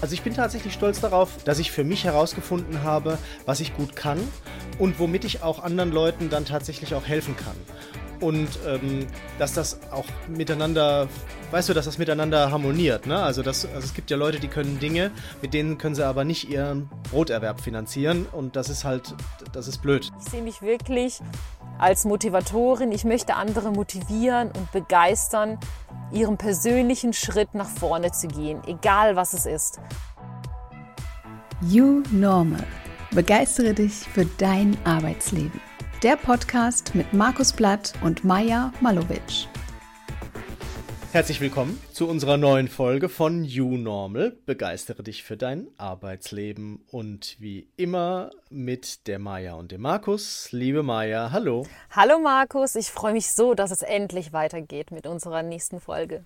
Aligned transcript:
Also 0.00 0.14
ich 0.14 0.22
bin 0.22 0.34
tatsächlich 0.34 0.72
stolz 0.72 1.00
darauf, 1.00 1.44
dass 1.44 1.58
ich 1.58 1.70
für 1.70 1.84
mich 1.84 2.04
herausgefunden 2.04 2.82
habe, 2.82 3.18
was 3.44 3.60
ich 3.60 3.76
gut 3.76 3.96
kann 3.96 4.18
und 4.78 4.98
womit 4.98 5.24
ich 5.24 5.42
auch 5.42 5.62
anderen 5.62 5.92
Leuten 5.92 6.30
dann 6.30 6.46
tatsächlich 6.46 6.94
auch 6.94 7.06
helfen 7.06 7.36
kann. 7.36 7.56
Und 8.20 8.48
ähm, 8.66 9.06
dass 9.38 9.54
das 9.54 9.80
auch 9.90 10.04
miteinander, 10.28 11.08
weißt 11.50 11.68
du, 11.68 11.74
dass 11.74 11.86
das 11.86 11.98
miteinander 11.98 12.50
harmoniert. 12.50 13.06
Ne? 13.06 13.18
Also, 13.18 13.42
das, 13.42 13.64
also 13.64 13.78
es 13.78 13.94
gibt 13.94 14.10
ja 14.10 14.16
Leute, 14.16 14.40
die 14.40 14.48
können 14.48 14.78
Dinge, 14.78 15.10
mit 15.40 15.54
denen 15.54 15.78
können 15.78 15.94
sie 15.94 16.04
aber 16.04 16.24
nicht 16.24 16.48
ihren 16.48 16.90
Broterwerb 17.10 17.60
finanzieren. 17.60 18.26
Und 18.30 18.56
das 18.56 18.68
ist 18.68 18.84
halt, 18.84 19.14
das 19.52 19.68
ist 19.68 19.80
blöd. 19.82 20.10
Ich 20.20 20.30
sehe 20.30 20.42
mich 20.42 20.60
wirklich 20.62 21.20
als 21.78 22.04
Motivatorin. 22.04 22.92
Ich 22.92 23.04
möchte 23.04 23.34
andere 23.34 23.70
motivieren 23.70 24.48
und 24.48 24.70
begeistern, 24.72 25.58
ihren 26.12 26.36
persönlichen 26.36 27.12
Schritt 27.12 27.54
nach 27.54 27.68
vorne 27.68 28.12
zu 28.12 28.28
gehen, 28.28 28.60
egal 28.66 29.16
was 29.16 29.32
es 29.32 29.46
ist. 29.46 29.80
You 31.62 32.02
Normal. 32.10 32.66
Begeistere 33.12 33.74
dich 33.74 33.92
für 33.92 34.24
dein 34.24 34.78
Arbeitsleben. 34.84 35.69
Der 36.02 36.16
Podcast 36.16 36.94
mit 36.94 37.12
Markus 37.12 37.52
Blatt 37.52 37.92
und 38.02 38.24
Maja 38.24 38.72
Malovic. 38.80 39.46
Herzlich 41.12 41.42
willkommen 41.42 41.78
zu 41.92 42.08
unserer 42.08 42.38
neuen 42.38 42.68
Folge 42.68 43.10
von 43.10 43.44
You 43.44 43.76
Normal. 43.76 44.34
Begeistere 44.46 45.02
dich 45.02 45.24
für 45.24 45.36
dein 45.36 45.68
Arbeitsleben. 45.76 46.82
Und 46.90 47.36
wie 47.38 47.68
immer 47.76 48.30
mit 48.48 49.08
der 49.08 49.18
Maja 49.18 49.56
und 49.56 49.72
dem 49.72 49.82
Markus. 49.82 50.50
Liebe 50.52 50.82
Maja, 50.82 51.32
hallo. 51.32 51.66
Hallo 51.90 52.18
Markus, 52.18 52.76
ich 52.76 52.86
freue 52.86 53.12
mich 53.12 53.30
so, 53.30 53.52
dass 53.52 53.70
es 53.70 53.82
endlich 53.82 54.32
weitergeht 54.32 54.92
mit 54.92 55.06
unserer 55.06 55.42
nächsten 55.42 55.80
Folge. 55.80 56.24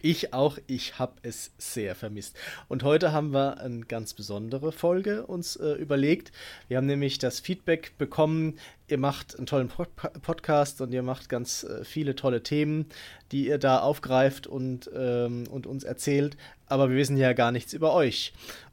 Ich 0.00 0.32
auch, 0.32 0.58
ich 0.66 0.98
habe 0.98 1.14
es 1.22 1.52
sehr 1.58 1.94
vermisst. 1.94 2.36
Und 2.68 2.82
heute 2.82 3.12
haben 3.12 3.32
wir 3.32 3.60
eine 3.60 3.80
ganz 3.80 4.14
besondere 4.14 4.72
Folge 4.72 5.26
uns 5.26 5.56
äh, 5.56 5.72
überlegt. 5.72 6.32
Wir 6.68 6.76
haben 6.76 6.86
nämlich 6.86 7.18
das 7.18 7.40
Feedback 7.40 7.92
bekommen, 7.98 8.58
ihr 8.88 8.98
macht 8.98 9.36
einen 9.36 9.46
tollen 9.46 9.68
Pod 9.68 9.88
Podcast 10.22 10.80
und 10.80 10.92
ihr 10.92 11.02
macht 11.02 11.28
ganz 11.28 11.64
äh, 11.64 11.84
viele 11.84 12.14
tolle 12.14 12.42
Themen, 12.42 12.86
die 13.30 13.46
ihr 13.46 13.58
da 13.58 13.80
aufgreift 13.80 14.46
und, 14.46 14.90
ähm, 14.94 15.44
und 15.50 15.66
uns 15.66 15.84
erzählt. 15.84 16.36
Aber 16.66 16.88
wir 16.88 16.96
wissen 16.96 17.16
ja 17.16 17.32
gar 17.32 17.52
nichts 17.52 17.72
über 17.72 17.92
euch. 17.92 18.32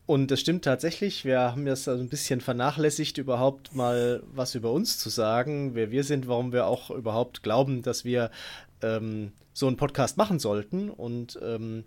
Und 0.09 0.31
das 0.31 0.39
stimmt 0.39 0.65
tatsächlich. 0.65 1.23
Wir 1.23 1.39
haben 1.39 1.65
das 1.65 1.87
also 1.87 2.01
ein 2.01 2.09
bisschen 2.09 2.41
vernachlässigt, 2.41 3.19
überhaupt 3.19 3.75
mal 3.75 4.23
was 4.33 4.55
über 4.55 4.71
uns 4.71 4.97
zu 4.97 5.09
sagen, 5.09 5.75
wer 5.75 5.91
wir 5.91 6.03
sind, 6.03 6.27
warum 6.27 6.51
wir 6.51 6.65
auch 6.65 6.89
überhaupt 6.89 7.43
glauben, 7.43 7.83
dass 7.83 8.05
wir 8.05 8.31
ähm, 8.81 9.31
so 9.53 9.67
einen 9.67 9.77
Podcast 9.77 10.17
machen 10.17 10.39
sollten. 10.39 10.89
Und 10.89 11.37
ähm, 11.43 11.83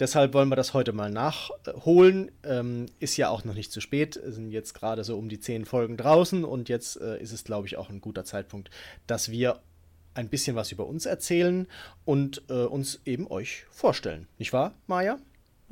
deshalb 0.00 0.34
wollen 0.34 0.48
wir 0.48 0.56
das 0.56 0.74
heute 0.74 0.92
mal 0.92 1.10
nachholen. 1.10 2.30
Ähm, 2.44 2.86
ist 2.98 3.16
ja 3.16 3.28
auch 3.28 3.44
noch 3.44 3.54
nicht 3.54 3.72
zu 3.72 3.80
spät. 3.80 4.16
Es 4.16 4.34
sind 4.34 4.50
jetzt 4.50 4.74
gerade 4.74 5.04
so 5.04 5.16
um 5.16 5.28
die 5.28 5.40
zehn 5.40 5.64
Folgen 5.64 5.96
draußen 5.96 6.44
und 6.44 6.68
jetzt 6.68 7.00
äh, 7.00 7.20
ist 7.20 7.32
es, 7.32 7.44
glaube 7.44 7.66
ich, 7.66 7.76
auch 7.76 7.90
ein 7.90 8.00
guter 8.00 8.24
Zeitpunkt, 8.24 8.70
dass 9.06 9.30
wir 9.30 9.60
ein 10.14 10.28
bisschen 10.28 10.56
was 10.56 10.72
über 10.72 10.86
uns 10.86 11.06
erzählen 11.06 11.66
und 12.04 12.42
äh, 12.50 12.64
uns 12.64 13.00
eben 13.06 13.30
euch 13.30 13.64
vorstellen. 13.70 14.26
Nicht 14.38 14.52
wahr, 14.52 14.74
Maja? 14.86 15.18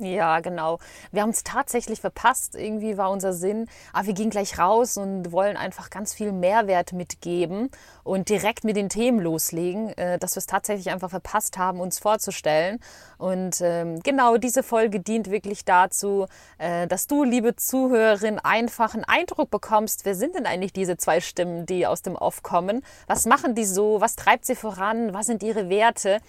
Ja, 0.01 0.39
genau. 0.39 0.79
Wir 1.11 1.21
haben 1.21 1.29
es 1.29 1.43
tatsächlich 1.43 2.01
verpasst. 2.01 2.55
Irgendwie 2.55 2.97
war 2.97 3.11
unser 3.11 3.33
Sinn, 3.33 3.67
aber 3.93 4.01
ah, 4.01 4.05
wir 4.07 4.13
gehen 4.13 4.31
gleich 4.31 4.57
raus 4.57 4.97
und 4.97 5.31
wollen 5.31 5.57
einfach 5.57 5.91
ganz 5.91 6.15
viel 6.15 6.31
Mehrwert 6.31 6.91
mitgeben 6.91 7.69
und 8.03 8.29
direkt 8.29 8.63
mit 8.63 8.77
den 8.77 8.89
Themen 8.89 9.19
loslegen, 9.19 9.89
äh, 9.97 10.17
dass 10.17 10.33
wir 10.35 10.39
es 10.39 10.47
tatsächlich 10.47 10.89
einfach 10.89 11.11
verpasst 11.11 11.59
haben, 11.59 11.79
uns 11.79 11.99
vorzustellen. 11.99 12.79
Und 13.19 13.61
ähm, 13.61 13.99
genau 14.01 14.37
diese 14.37 14.63
Folge 14.63 15.01
dient 15.01 15.29
wirklich 15.29 15.65
dazu, 15.65 16.25
äh, 16.57 16.87
dass 16.87 17.05
du, 17.05 17.23
liebe 17.23 17.55
Zuhörerin, 17.55 18.39
einfach 18.39 18.95
einen 18.95 19.03
Eindruck 19.03 19.51
bekommst, 19.51 20.03
wer 20.05 20.15
sind 20.15 20.33
denn 20.33 20.47
eigentlich 20.47 20.73
diese 20.73 20.97
zwei 20.97 21.21
Stimmen, 21.21 21.67
die 21.67 21.85
aus 21.85 22.01
dem 22.01 22.15
Off 22.15 22.41
kommen? 22.41 22.83
Was 23.05 23.27
machen 23.27 23.53
die 23.53 23.65
so? 23.65 24.01
Was 24.01 24.15
treibt 24.15 24.47
sie 24.47 24.55
voran? 24.55 25.13
Was 25.13 25.27
sind 25.27 25.43
ihre 25.43 25.69
Werte? 25.69 26.21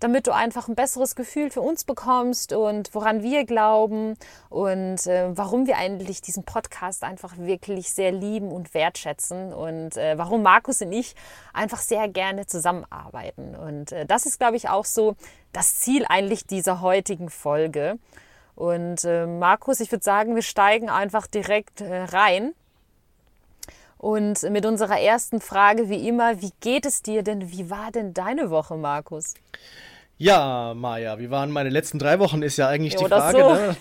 Damit 0.00 0.26
du 0.26 0.32
einfach 0.32 0.68
ein 0.68 0.74
besseres 0.74 1.16
Gefühl 1.16 1.50
für 1.50 1.60
uns 1.60 1.84
bekommst 1.84 2.52
und 2.52 2.94
woran 2.94 3.22
wir 3.22 3.44
glauben 3.44 4.16
und 4.48 5.06
äh, 5.06 5.36
warum 5.36 5.66
wir 5.66 5.76
eigentlich 5.76 6.22
diesen 6.22 6.44
Podcast 6.44 7.02
einfach 7.02 7.36
wirklich 7.36 7.92
sehr 7.92 8.12
lieben 8.12 8.52
und 8.52 8.74
wertschätzen 8.74 9.52
und 9.52 9.96
äh, 9.96 10.16
warum 10.16 10.42
Markus 10.42 10.80
und 10.82 10.92
ich 10.92 11.14
einfach 11.52 11.78
sehr 11.78 12.08
gerne 12.08 12.46
zusammenarbeiten. 12.46 13.56
Und 13.56 13.92
äh, 13.92 14.06
das 14.06 14.26
ist, 14.26 14.38
glaube 14.38 14.56
ich, 14.56 14.68
auch 14.68 14.84
so 14.84 15.16
das 15.52 15.80
Ziel 15.80 16.04
eigentlich 16.08 16.46
dieser 16.46 16.80
heutigen 16.80 17.30
Folge. 17.30 17.98
Und 18.54 19.04
äh, 19.04 19.26
Markus, 19.26 19.78
ich 19.80 19.92
würde 19.92 20.04
sagen, 20.04 20.34
wir 20.34 20.42
steigen 20.42 20.90
einfach 20.90 21.28
direkt 21.28 21.80
äh, 21.80 22.02
rein. 22.02 22.54
Und 23.98 24.42
mit 24.50 24.64
unserer 24.64 25.00
ersten 25.00 25.40
Frage, 25.40 25.88
wie 25.88 26.08
immer, 26.08 26.40
wie 26.40 26.52
geht 26.60 26.86
es 26.86 27.02
dir 27.02 27.22
denn? 27.22 27.50
Wie 27.50 27.68
war 27.68 27.90
denn 27.90 28.14
deine 28.14 28.50
Woche, 28.50 28.76
Markus? 28.76 29.34
Ja, 30.20 30.74
Maja, 30.74 31.20
wie 31.20 31.30
waren 31.30 31.52
meine 31.52 31.68
letzten 31.68 32.00
drei 32.00 32.18
Wochen, 32.18 32.42
ist 32.42 32.56
ja 32.56 32.66
eigentlich 32.66 32.94
ja, 32.94 33.00
die 33.00 33.06
Frage, 33.06 33.38
so. 33.38 33.52
ne, 33.54 33.76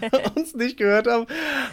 die 0.00 0.40
uns 0.40 0.54
nicht 0.54 0.78
gehört 0.78 1.06
haben. 1.06 1.26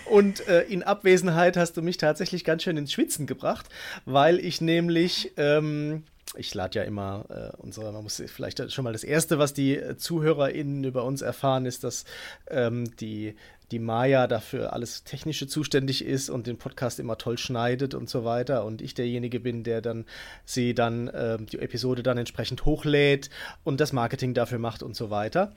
Und 0.05 0.45
äh, 0.47 0.63
in 0.63 0.83
Abwesenheit 0.83 1.55
hast 1.55 1.77
du 1.77 1.81
mich 1.81 1.95
tatsächlich 1.95 2.43
ganz 2.43 2.63
schön 2.63 2.75
ins 2.75 2.91
Schwitzen 2.91 3.27
gebracht, 3.27 3.67
weil 4.05 4.39
ich 4.39 4.59
nämlich 4.59 5.31
ähm, 5.37 6.03
ich 6.35 6.53
lade 6.53 6.79
ja 6.79 6.85
immer 6.85 7.25
äh, 7.29 7.55
unsere, 7.57 7.91
man 7.91 8.03
muss 8.03 8.21
vielleicht 8.27 8.71
schon 8.71 8.83
mal 8.83 8.93
das 8.93 9.03
Erste, 9.03 9.37
was 9.39 9.53
die 9.53 9.79
ZuhörerInnen 9.97 10.83
über 10.83 11.03
uns 11.03 11.21
erfahren, 11.21 11.65
ist, 11.65 11.83
dass 11.83 12.05
ähm, 12.49 12.95
die, 12.97 13.35
die 13.71 13.79
Maya 13.79 14.27
dafür 14.27 14.73
alles 14.73 15.03
Technische 15.03 15.47
zuständig 15.47 16.03
ist 16.03 16.29
und 16.29 16.47
den 16.47 16.57
Podcast 16.57 16.99
immer 16.99 17.17
toll 17.17 17.37
schneidet 17.37 17.93
und 17.93 18.09
so 18.09 18.23
weiter. 18.23 18.65
Und 18.65 18.81
ich 18.81 18.93
derjenige 18.93 19.39
bin, 19.39 19.63
der 19.63 19.81
dann 19.81 20.05
sie 20.45 20.73
dann, 20.73 21.07
äh, 21.07 21.37
die 21.39 21.59
Episode 21.59 22.03
dann 22.03 22.17
entsprechend 22.17 22.65
hochlädt 22.65 23.29
und 23.63 23.79
das 23.79 23.93
Marketing 23.93 24.33
dafür 24.33 24.59
macht 24.59 24.83
und 24.83 24.95
so 24.95 25.09
weiter. 25.09 25.53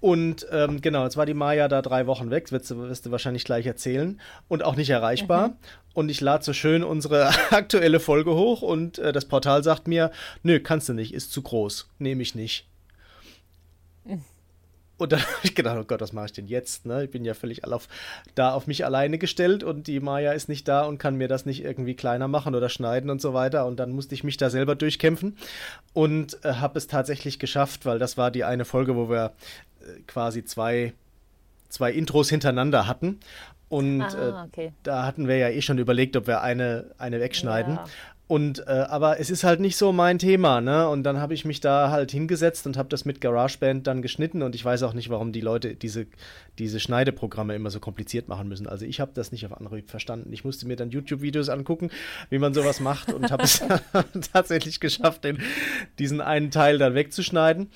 Und 0.00 0.46
ähm, 0.52 0.80
genau, 0.82 1.04
jetzt 1.04 1.16
war 1.16 1.26
die 1.26 1.34
Maya 1.34 1.68
da 1.68 1.80
drei 1.82 2.06
Wochen 2.06 2.30
weg, 2.30 2.52
wirst 2.52 2.70
du, 2.70 2.78
wirst 2.78 3.06
du 3.06 3.10
wahrscheinlich 3.10 3.44
gleich 3.44 3.66
erzählen, 3.66 4.20
und 4.46 4.62
auch 4.62 4.76
nicht 4.76 4.90
erreichbar. 4.90 5.48
Mhm. 5.48 5.54
Und 5.94 6.08
ich 6.10 6.20
lade 6.20 6.44
so 6.44 6.52
schön 6.52 6.84
unsere 6.84 7.28
aktuelle 7.50 7.98
Folge 7.98 8.34
hoch 8.34 8.62
und 8.62 8.98
äh, 8.98 9.12
das 9.12 9.24
Portal 9.24 9.64
sagt 9.64 9.88
mir, 9.88 10.10
nö, 10.42 10.60
kannst 10.60 10.88
du 10.88 10.92
nicht, 10.92 11.14
ist 11.14 11.32
zu 11.32 11.42
groß, 11.42 11.88
nehme 11.98 12.22
ich 12.22 12.34
nicht. 12.34 12.68
Mhm. 14.04 14.22
Und 14.98 15.12
dann 15.12 15.20
habe 15.22 15.40
ich 15.42 15.54
gedacht, 15.54 15.78
oh 15.78 15.84
Gott, 15.84 16.00
was 16.00 16.12
mache 16.12 16.26
ich 16.26 16.32
denn 16.32 16.46
jetzt? 16.46 16.86
Ne? 16.86 17.04
Ich 17.04 17.10
bin 17.10 17.24
ja 17.24 17.34
völlig 17.34 17.64
auf, 17.64 17.88
da 18.34 18.52
auf 18.52 18.66
mich 18.66 18.84
alleine 18.84 19.18
gestellt 19.18 19.62
und 19.62 19.86
die 19.86 20.00
Maya 20.00 20.32
ist 20.32 20.48
nicht 20.48 20.66
da 20.68 20.84
und 20.84 20.98
kann 20.98 21.16
mir 21.16 21.28
das 21.28 21.46
nicht 21.46 21.62
irgendwie 21.62 21.94
kleiner 21.94 22.28
machen 22.28 22.54
oder 22.54 22.68
schneiden 22.68 23.10
und 23.10 23.20
so 23.20 23.34
weiter. 23.34 23.66
Und 23.66 23.78
dann 23.78 23.92
musste 23.92 24.14
ich 24.14 24.24
mich 24.24 24.36
da 24.36 24.50
selber 24.50 24.74
durchkämpfen 24.74 25.36
und 25.92 26.42
äh, 26.44 26.54
habe 26.54 26.78
es 26.78 26.86
tatsächlich 26.86 27.38
geschafft, 27.38 27.86
weil 27.86 27.98
das 27.98 28.16
war 28.16 28.30
die 28.30 28.44
eine 28.44 28.64
Folge, 28.64 28.96
wo 28.96 29.08
wir 29.08 29.32
äh, 29.80 30.00
quasi 30.06 30.44
zwei, 30.44 30.92
zwei 31.68 31.92
Intros 31.92 32.30
hintereinander 32.30 32.86
hatten. 32.86 33.20
Und 33.68 34.02
ah, 34.02 34.44
äh, 34.44 34.46
okay. 34.46 34.66
äh, 34.66 34.72
da 34.84 35.04
hatten 35.04 35.26
wir 35.26 35.38
ja 35.38 35.48
eh 35.48 35.60
schon 35.60 35.78
überlegt, 35.78 36.16
ob 36.16 36.26
wir 36.26 36.40
eine, 36.40 36.92
eine 36.98 37.20
wegschneiden. 37.20 37.74
Ja. 37.74 37.84
Und 38.28 38.66
äh, 38.66 38.70
aber 38.88 39.20
es 39.20 39.30
ist 39.30 39.44
halt 39.44 39.60
nicht 39.60 39.76
so 39.76 39.92
mein 39.92 40.18
Thema, 40.18 40.60
ne? 40.60 40.88
Und 40.88 41.04
dann 41.04 41.20
habe 41.20 41.32
ich 41.32 41.44
mich 41.44 41.60
da 41.60 41.92
halt 41.92 42.10
hingesetzt 42.10 42.66
und 42.66 42.76
habe 42.76 42.88
das 42.88 43.04
mit 43.04 43.20
GarageBand 43.20 43.86
dann 43.86 44.02
geschnitten 44.02 44.42
und 44.42 44.56
ich 44.56 44.64
weiß 44.64 44.82
auch 44.82 44.94
nicht, 44.94 45.10
warum 45.10 45.30
die 45.30 45.40
Leute 45.40 45.76
diese, 45.76 46.08
diese 46.58 46.80
Schneideprogramme 46.80 47.54
immer 47.54 47.70
so 47.70 47.78
kompliziert 47.78 48.26
machen 48.26 48.48
müssen. 48.48 48.66
Also 48.66 48.84
ich 48.84 48.98
habe 48.98 49.12
das 49.14 49.30
nicht 49.30 49.46
auf 49.46 49.52
Anhieb 49.52 49.90
verstanden. 49.90 50.32
Ich 50.32 50.44
musste 50.44 50.66
mir 50.66 50.74
dann 50.74 50.90
YouTube-Videos 50.90 51.48
angucken, 51.48 51.90
wie 52.28 52.38
man 52.38 52.52
sowas 52.52 52.80
macht 52.80 53.12
und 53.12 53.30
habe 53.30 53.44
es 53.44 53.62
tatsächlich 54.32 54.80
geschafft, 54.80 55.22
den, 55.22 55.38
diesen 56.00 56.20
einen 56.20 56.50
Teil 56.50 56.78
dann 56.78 56.94
wegzuschneiden. 56.94 57.70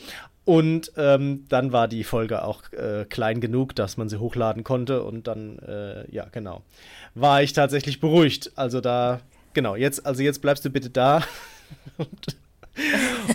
Und 0.44 0.90
ähm, 0.96 1.44
dann 1.48 1.70
war 1.70 1.86
die 1.86 2.02
Folge 2.02 2.42
auch 2.42 2.72
äh, 2.72 3.04
klein 3.08 3.40
genug, 3.40 3.76
dass 3.76 3.96
man 3.96 4.08
sie 4.08 4.18
hochladen 4.18 4.64
konnte 4.64 5.04
und 5.04 5.28
dann, 5.28 5.60
äh, 5.60 6.10
ja, 6.10 6.26
genau, 6.32 6.62
war 7.14 7.40
ich 7.40 7.52
tatsächlich 7.52 8.00
beruhigt. 8.00 8.50
Also 8.56 8.80
da 8.80 9.20
genau, 9.52 9.76
jetzt, 9.76 10.04
also 10.04 10.22
jetzt 10.22 10.40
bleibst 10.40 10.64
du 10.64 10.70
bitte 10.70 10.90
da 10.90 11.22
und, 11.98 12.36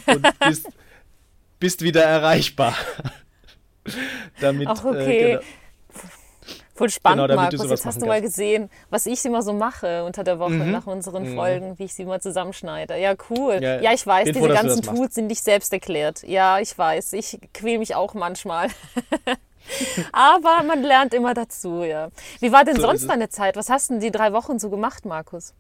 und 0.08 0.40
bist, 0.40 0.68
bist, 1.60 1.82
wieder 1.82 2.04
erreichbar. 2.04 2.76
damit, 4.42 4.68
Ach, 4.68 4.84
äh, 4.86 4.88
okay. 4.88 5.18
Äh, 5.18 5.32
genau, 5.32 5.42
Voll 6.76 6.90
spannend, 6.90 7.30
genau, 7.30 7.42
Markus. 7.42 7.70
Jetzt 7.70 7.86
hast 7.86 8.02
du 8.02 8.06
mal 8.06 8.22
gesehen, 8.22 8.70
was 8.90 9.06
ich 9.06 9.24
immer 9.24 9.42
so 9.42 9.54
mache 9.54 10.04
unter 10.04 10.26
der 10.26 10.40
Woche 10.40 10.52
mhm. 10.52 10.72
nach 10.72 10.86
unseren 10.88 11.32
mhm. 11.32 11.36
Folgen, 11.36 11.80
wie 11.80 11.86
ich 11.86 11.94
sie 11.94 12.04
mal 12.04 12.20
zusammenschneide. 12.20 12.98
Ja, 12.98 13.14
cool. 13.30 13.60
Ja, 13.62 13.80
ja 13.80 13.94
ich 13.94 14.06
weiß, 14.06 14.26
diese 14.26 14.40
froh, 14.40 14.50
ganzen 14.50 14.82
Tools 14.82 15.16
sind 15.16 15.28
nicht 15.28 15.42
selbst 15.42 15.72
erklärt. 15.72 16.24
Ja, 16.24 16.60
ich 16.60 16.78
weiß. 16.78 17.14
Ich 17.14 17.40
quäle 17.54 17.80
mich 17.80 17.96
auch 17.96 18.14
manchmal. 18.14 18.68
Aber 20.12 20.64
man 20.64 20.84
lernt 20.84 21.14
immer 21.14 21.34
dazu, 21.34 21.84
ja. 21.84 22.10
Wie 22.42 22.52
war 22.52 22.66
denn 22.66 22.76
so 22.76 22.82
sonst 22.82 23.08
deine 23.10 23.30
Zeit? 23.30 23.56
Was 23.56 23.70
hast 23.70 23.90
du 23.90 23.94
denn 23.94 24.02
die 24.02 24.12
drei 24.12 24.34
Wochen 24.34 24.60
so 24.60 24.70
gemacht, 24.70 25.06
Markus? 25.06 25.54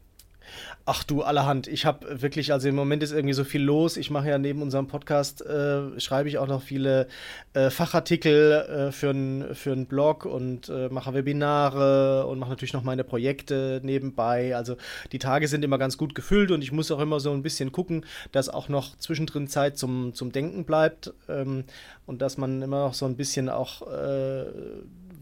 Ach 0.85 1.03
du, 1.03 1.23
allerhand. 1.23 1.67
Ich 1.67 1.85
habe 1.85 2.21
wirklich, 2.21 2.53
also 2.53 2.67
im 2.67 2.75
Moment 2.75 3.01
ist 3.01 3.11
irgendwie 3.11 3.33
so 3.33 3.43
viel 3.43 3.61
los. 3.61 3.97
Ich 3.97 4.11
mache 4.11 4.29
ja 4.29 4.37
neben 4.37 4.61
unserem 4.61 4.87
Podcast, 4.87 5.43
äh, 5.43 5.99
schreibe 5.99 6.29
ich 6.29 6.37
auch 6.37 6.47
noch 6.47 6.61
viele 6.61 7.07
äh, 7.53 7.69
Fachartikel 7.69 8.51
äh, 8.51 8.91
für 8.91 9.09
einen 9.09 9.55
für 9.55 9.75
Blog 9.75 10.25
und 10.25 10.69
äh, 10.69 10.89
mache 10.89 11.13
Webinare 11.13 12.27
und 12.27 12.39
mache 12.39 12.51
natürlich 12.51 12.73
noch 12.73 12.83
meine 12.83 13.03
Projekte 13.03 13.81
nebenbei. 13.83 14.55
Also 14.55 14.77
die 15.11 15.19
Tage 15.19 15.47
sind 15.47 15.63
immer 15.63 15.77
ganz 15.77 15.97
gut 15.97 16.13
gefüllt 16.13 16.51
und 16.51 16.61
ich 16.61 16.71
muss 16.71 16.91
auch 16.91 16.99
immer 16.99 17.19
so 17.19 17.31
ein 17.31 17.41
bisschen 17.41 17.71
gucken, 17.71 18.05
dass 18.31 18.49
auch 18.49 18.69
noch 18.69 18.95
zwischendrin 18.97 19.47
Zeit 19.47 19.77
zum, 19.77 20.13
zum 20.13 20.31
Denken 20.31 20.65
bleibt 20.65 21.13
ähm, 21.27 21.63
und 22.05 22.21
dass 22.21 22.37
man 22.37 22.61
immer 22.61 22.85
noch 22.85 22.93
so 22.93 23.05
ein 23.05 23.15
bisschen 23.15 23.49
auch 23.49 23.81
äh, 23.87 24.45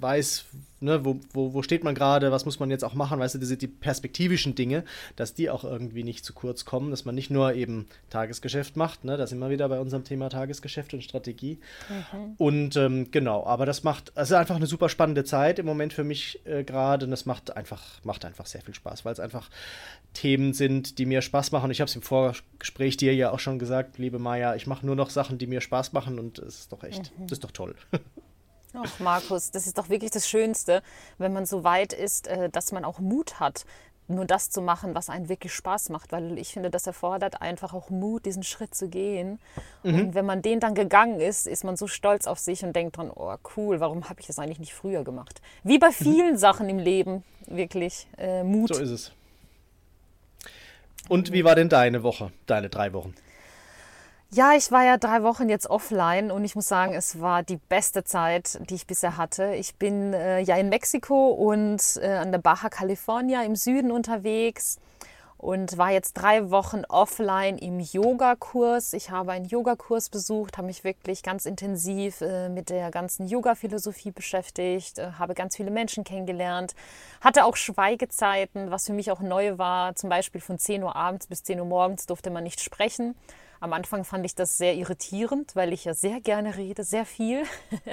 weiß, 0.03 0.45
ne, 0.81 1.03
wo, 1.03 1.19
wo, 1.31 1.53
wo 1.53 1.63
steht 1.63 1.83
man 1.83 1.95
gerade, 1.95 2.31
was 2.31 2.45
muss 2.45 2.59
man 2.59 2.69
jetzt 2.69 2.83
auch 2.83 2.93
machen, 2.93 3.19
weißt 3.19 3.35
du, 3.35 3.39
diese 3.39 3.57
die 3.57 3.67
perspektivischen 3.67 4.53
Dinge, 4.53 4.83
dass 5.15 5.33
die 5.33 5.49
auch 5.49 5.63
irgendwie 5.63 6.03
nicht 6.03 6.23
zu 6.23 6.33
kurz 6.33 6.65
kommen, 6.65 6.91
dass 6.91 7.05
man 7.05 7.15
nicht 7.15 7.31
nur 7.31 7.53
eben 7.53 7.87
Tagesgeschäft 8.09 8.75
macht, 8.75 9.05
ne, 9.05 9.17
da 9.17 9.25
sind 9.25 9.39
wir 9.39 9.49
wieder 9.49 9.67
bei 9.69 9.79
unserem 9.79 10.03
Thema 10.03 10.29
Tagesgeschäft 10.29 10.93
und 10.93 11.03
Strategie. 11.03 11.59
Mhm. 11.89 12.33
Und 12.37 12.75
ähm, 12.75 13.09
genau, 13.09 13.45
aber 13.45 13.65
das 13.65 13.83
macht, 13.83 14.11
es 14.15 14.29
ist 14.29 14.35
einfach 14.35 14.57
eine 14.57 14.67
super 14.67 14.89
spannende 14.89 15.23
Zeit 15.23 15.57
im 15.57 15.65
Moment 15.65 15.93
für 15.93 16.03
mich 16.03 16.45
äh, 16.45 16.63
gerade 16.63 17.05
und 17.05 17.11
das 17.11 17.25
macht 17.25 17.55
einfach, 17.55 18.03
macht 18.03 18.25
einfach 18.25 18.45
sehr 18.45 18.61
viel 18.61 18.75
Spaß, 18.75 19.05
weil 19.05 19.13
es 19.13 19.19
einfach 19.19 19.49
Themen 20.13 20.53
sind, 20.53 20.99
die 20.99 21.05
mir 21.05 21.21
Spaß 21.21 21.51
machen. 21.53 21.71
Ich 21.71 21.81
habe 21.81 21.89
es 21.89 21.95
im 21.95 22.01
Vorgespräch 22.01 22.97
dir 22.97 23.15
ja 23.15 23.31
auch 23.31 23.39
schon 23.39 23.57
gesagt, 23.57 23.97
liebe 23.97 24.19
Maja, 24.19 24.53
ich 24.55 24.67
mache 24.67 24.85
nur 24.85 24.95
noch 24.95 25.09
Sachen, 25.09 25.37
die 25.37 25.47
mir 25.47 25.61
Spaß 25.61 25.93
machen 25.93 26.19
und 26.19 26.39
es 26.39 26.59
ist 26.59 26.71
doch 26.71 26.83
echt, 26.83 27.17
mhm. 27.17 27.23
das 27.23 27.33
ist 27.37 27.43
doch 27.43 27.51
toll. 27.51 27.75
Ach, 28.73 28.99
Markus, 28.99 29.51
das 29.51 29.67
ist 29.67 29.77
doch 29.77 29.89
wirklich 29.89 30.11
das 30.11 30.27
Schönste, 30.27 30.81
wenn 31.17 31.33
man 31.33 31.45
so 31.45 31.63
weit 31.63 31.93
ist, 31.93 32.27
äh, 32.27 32.49
dass 32.49 32.71
man 32.71 32.85
auch 32.85 32.99
Mut 32.99 33.39
hat, 33.39 33.65
nur 34.07 34.25
das 34.25 34.49
zu 34.49 34.61
machen, 34.61 34.95
was 34.95 35.09
einen 35.09 35.29
wirklich 35.29 35.53
Spaß 35.53 35.89
macht. 35.89 36.11
Weil 36.11 36.37
ich 36.37 36.53
finde, 36.53 36.69
das 36.69 36.87
erfordert 36.87 37.41
einfach 37.41 37.73
auch 37.73 37.89
Mut, 37.89 38.25
diesen 38.25 38.43
Schritt 38.43 38.75
zu 38.75 38.89
gehen. 38.89 39.39
Mhm. 39.83 39.95
Und 39.95 40.15
wenn 40.15 40.25
man 40.25 40.41
den 40.41 40.59
dann 40.59 40.75
gegangen 40.75 41.19
ist, 41.19 41.47
ist 41.47 41.63
man 41.63 41.77
so 41.77 41.87
stolz 41.87 42.27
auf 42.27 42.39
sich 42.39 42.63
und 42.63 42.75
denkt 42.75 42.97
dran, 42.97 43.11
oh 43.13 43.35
cool, 43.55 43.79
warum 43.79 44.09
habe 44.09 44.19
ich 44.19 44.27
das 44.27 44.39
eigentlich 44.39 44.59
nicht 44.59 44.73
früher 44.73 45.03
gemacht? 45.03 45.41
Wie 45.63 45.77
bei 45.77 45.89
mhm. 45.89 45.93
vielen 45.93 46.31
mhm. 46.33 46.37
Sachen 46.37 46.67
im 46.67 46.79
Leben, 46.79 47.23
wirklich 47.47 48.07
äh, 48.17 48.43
Mut. 48.43 48.75
So 48.75 48.81
ist 48.81 48.89
es. 48.89 49.11
Und 51.09 51.31
wie 51.31 51.43
war 51.43 51.55
denn 51.55 51.69
deine 51.69 52.01
Woche, 52.01 52.31
deine 52.47 52.69
drei 52.69 52.93
Wochen? 52.93 53.13
Ja, 54.35 54.53
ich 54.55 54.71
war 54.71 54.83
ja 54.83 54.97
drei 54.97 55.21
Wochen 55.21 55.47
jetzt 55.47 55.69
offline 55.69 56.31
und 56.31 56.43
ich 56.43 56.55
muss 56.55 56.67
sagen, 56.67 56.95
es 56.95 57.21
war 57.21 57.43
die 57.43 57.57
beste 57.57 58.03
Zeit, 58.03 58.59
die 58.67 58.73
ich 58.73 58.87
bisher 58.87 59.15
hatte. 59.15 59.53
Ich 59.53 59.75
bin 59.75 60.11
äh, 60.11 60.39
ja 60.39 60.55
in 60.57 60.69
Mexiko 60.69 61.27
und 61.27 61.99
äh, 62.01 62.07
an 62.07 62.31
der 62.31 62.39
Baja 62.39 62.69
California 62.69 63.43
im 63.43 63.55
Süden 63.55 63.91
unterwegs 63.91 64.79
und 65.37 65.77
war 65.77 65.91
jetzt 65.91 66.13
drei 66.13 66.49
Wochen 66.49 66.81
offline 66.89 67.59
im 67.59 67.79
Yogakurs. 67.79 68.93
Ich 68.93 69.11
habe 69.11 69.33
einen 69.33 69.45
Yogakurs 69.45 70.09
besucht, 70.09 70.57
habe 70.57 70.65
mich 70.65 70.83
wirklich 70.83 71.21
ganz 71.21 71.45
intensiv 71.45 72.21
äh, 72.21 72.49
mit 72.49 72.71
der 72.71 72.89
ganzen 72.89 73.27
Yoga-Philosophie 73.27 74.09
beschäftigt, 74.09 74.97
äh, 74.97 75.11
habe 75.19 75.35
ganz 75.35 75.57
viele 75.57 75.69
Menschen 75.69 76.03
kennengelernt, 76.03 76.73
hatte 77.21 77.45
auch 77.45 77.55
Schweigezeiten, 77.55 78.71
was 78.71 78.87
für 78.87 78.93
mich 78.93 79.11
auch 79.11 79.19
neu 79.19 79.59
war. 79.59 79.93
Zum 79.93 80.09
Beispiel 80.09 80.41
von 80.41 80.57
10 80.57 80.81
Uhr 80.81 80.95
abends 80.95 81.27
bis 81.27 81.43
10 81.43 81.59
Uhr 81.59 81.67
morgens 81.67 82.07
durfte 82.07 82.31
man 82.31 82.43
nicht 82.43 82.61
sprechen. 82.61 83.13
Am 83.63 83.71
Anfang 83.71 84.03
fand 84.03 84.25
ich 84.25 84.35
das 84.35 84.57
sehr 84.57 84.75
irritierend, 84.75 85.55
weil 85.55 85.71
ich 85.71 85.85
ja 85.85 85.93
sehr 85.93 86.19
gerne 86.19 86.57
rede, 86.57 86.83
sehr 86.83 87.05
viel. 87.05 87.43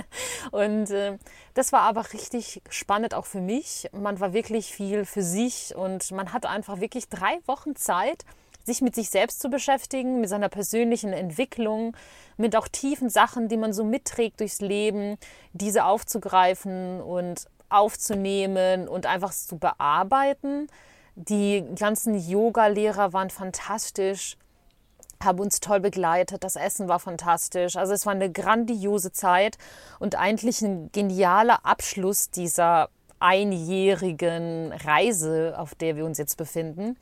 und 0.51 0.91
äh, 0.91 1.17
das 1.55 1.71
war 1.71 1.83
aber 1.83 2.13
richtig 2.13 2.61
spannend 2.69 3.15
auch 3.15 3.25
für 3.25 3.41
mich. 3.41 3.89
Man 3.93 4.19
war 4.19 4.33
wirklich 4.33 4.75
viel 4.75 5.05
für 5.05 5.23
sich 5.23 5.77
und 5.77 6.11
man 6.11 6.33
hat 6.33 6.45
einfach 6.45 6.81
wirklich 6.81 7.09
drei 7.09 7.39
Wochen 7.47 7.77
Zeit, 7.77 8.25
sich 8.65 8.83
mit 8.83 8.97
sich 8.97 9.11
selbst 9.11 9.41
zu 9.41 9.49
beschäftigen, 9.49 10.21
mit 10.21 10.29
seiner 10.29 10.49
persönlichen 10.49 11.13
Entwicklung, 11.13 11.97
mit 12.37 12.57
auch 12.57 12.67
tiefen 12.67 13.09
Sachen, 13.09 13.47
die 13.47 13.57
man 13.57 13.73
so 13.73 13.85
mitträgt 13.85 14.41
durchs 14.41 14.61
Leben, 14.61 15.19
diese 15.53 15.85
aufzugreifen 15.85 17.01
und 17.01 17.47
aufzunehmen 17.69 18.89
und 18.89 19.07
einfach 19.07 19.33
zu 19.33 19.57
bearbeiten. 19.57 20.67
Die 21.15 21.65
ganzen 21.79 22.19
Yoga-Lehrer 22.19 23.13
waren 23.13 23.31
fantastisch 23.31 24.37
haben 25.25 25.41
uns 25.41 25.61
toll 25.61 25.81
begleitet. 25.81 26.45
Das 26.45 26.57
Essen 26.57 26.89
war 26.89 26.99
fantastisch. 26.99 27.77
Also 27.77 27.93
es 27.93 28.07
war 28.07 28.13
eine 28.13 28.31
grandiose 28.31 29.13
Zeit 29.13 29.59
und 29.99 30.17
eigentlich 30.17 30.63
ein 30.63 30.91
genialer 30.93 31.65
Abschluss 31.65 32.31
dieser 32.31 32.89
einjährigen 33.19 34.73
Reise, 34.73 35.55
auf 35.57 35.75
der 35.75 35.97
wir 35.97 36.05
uns 36.05 36.19
jetzt 36.19 36.37
befinden. 36.37 36.97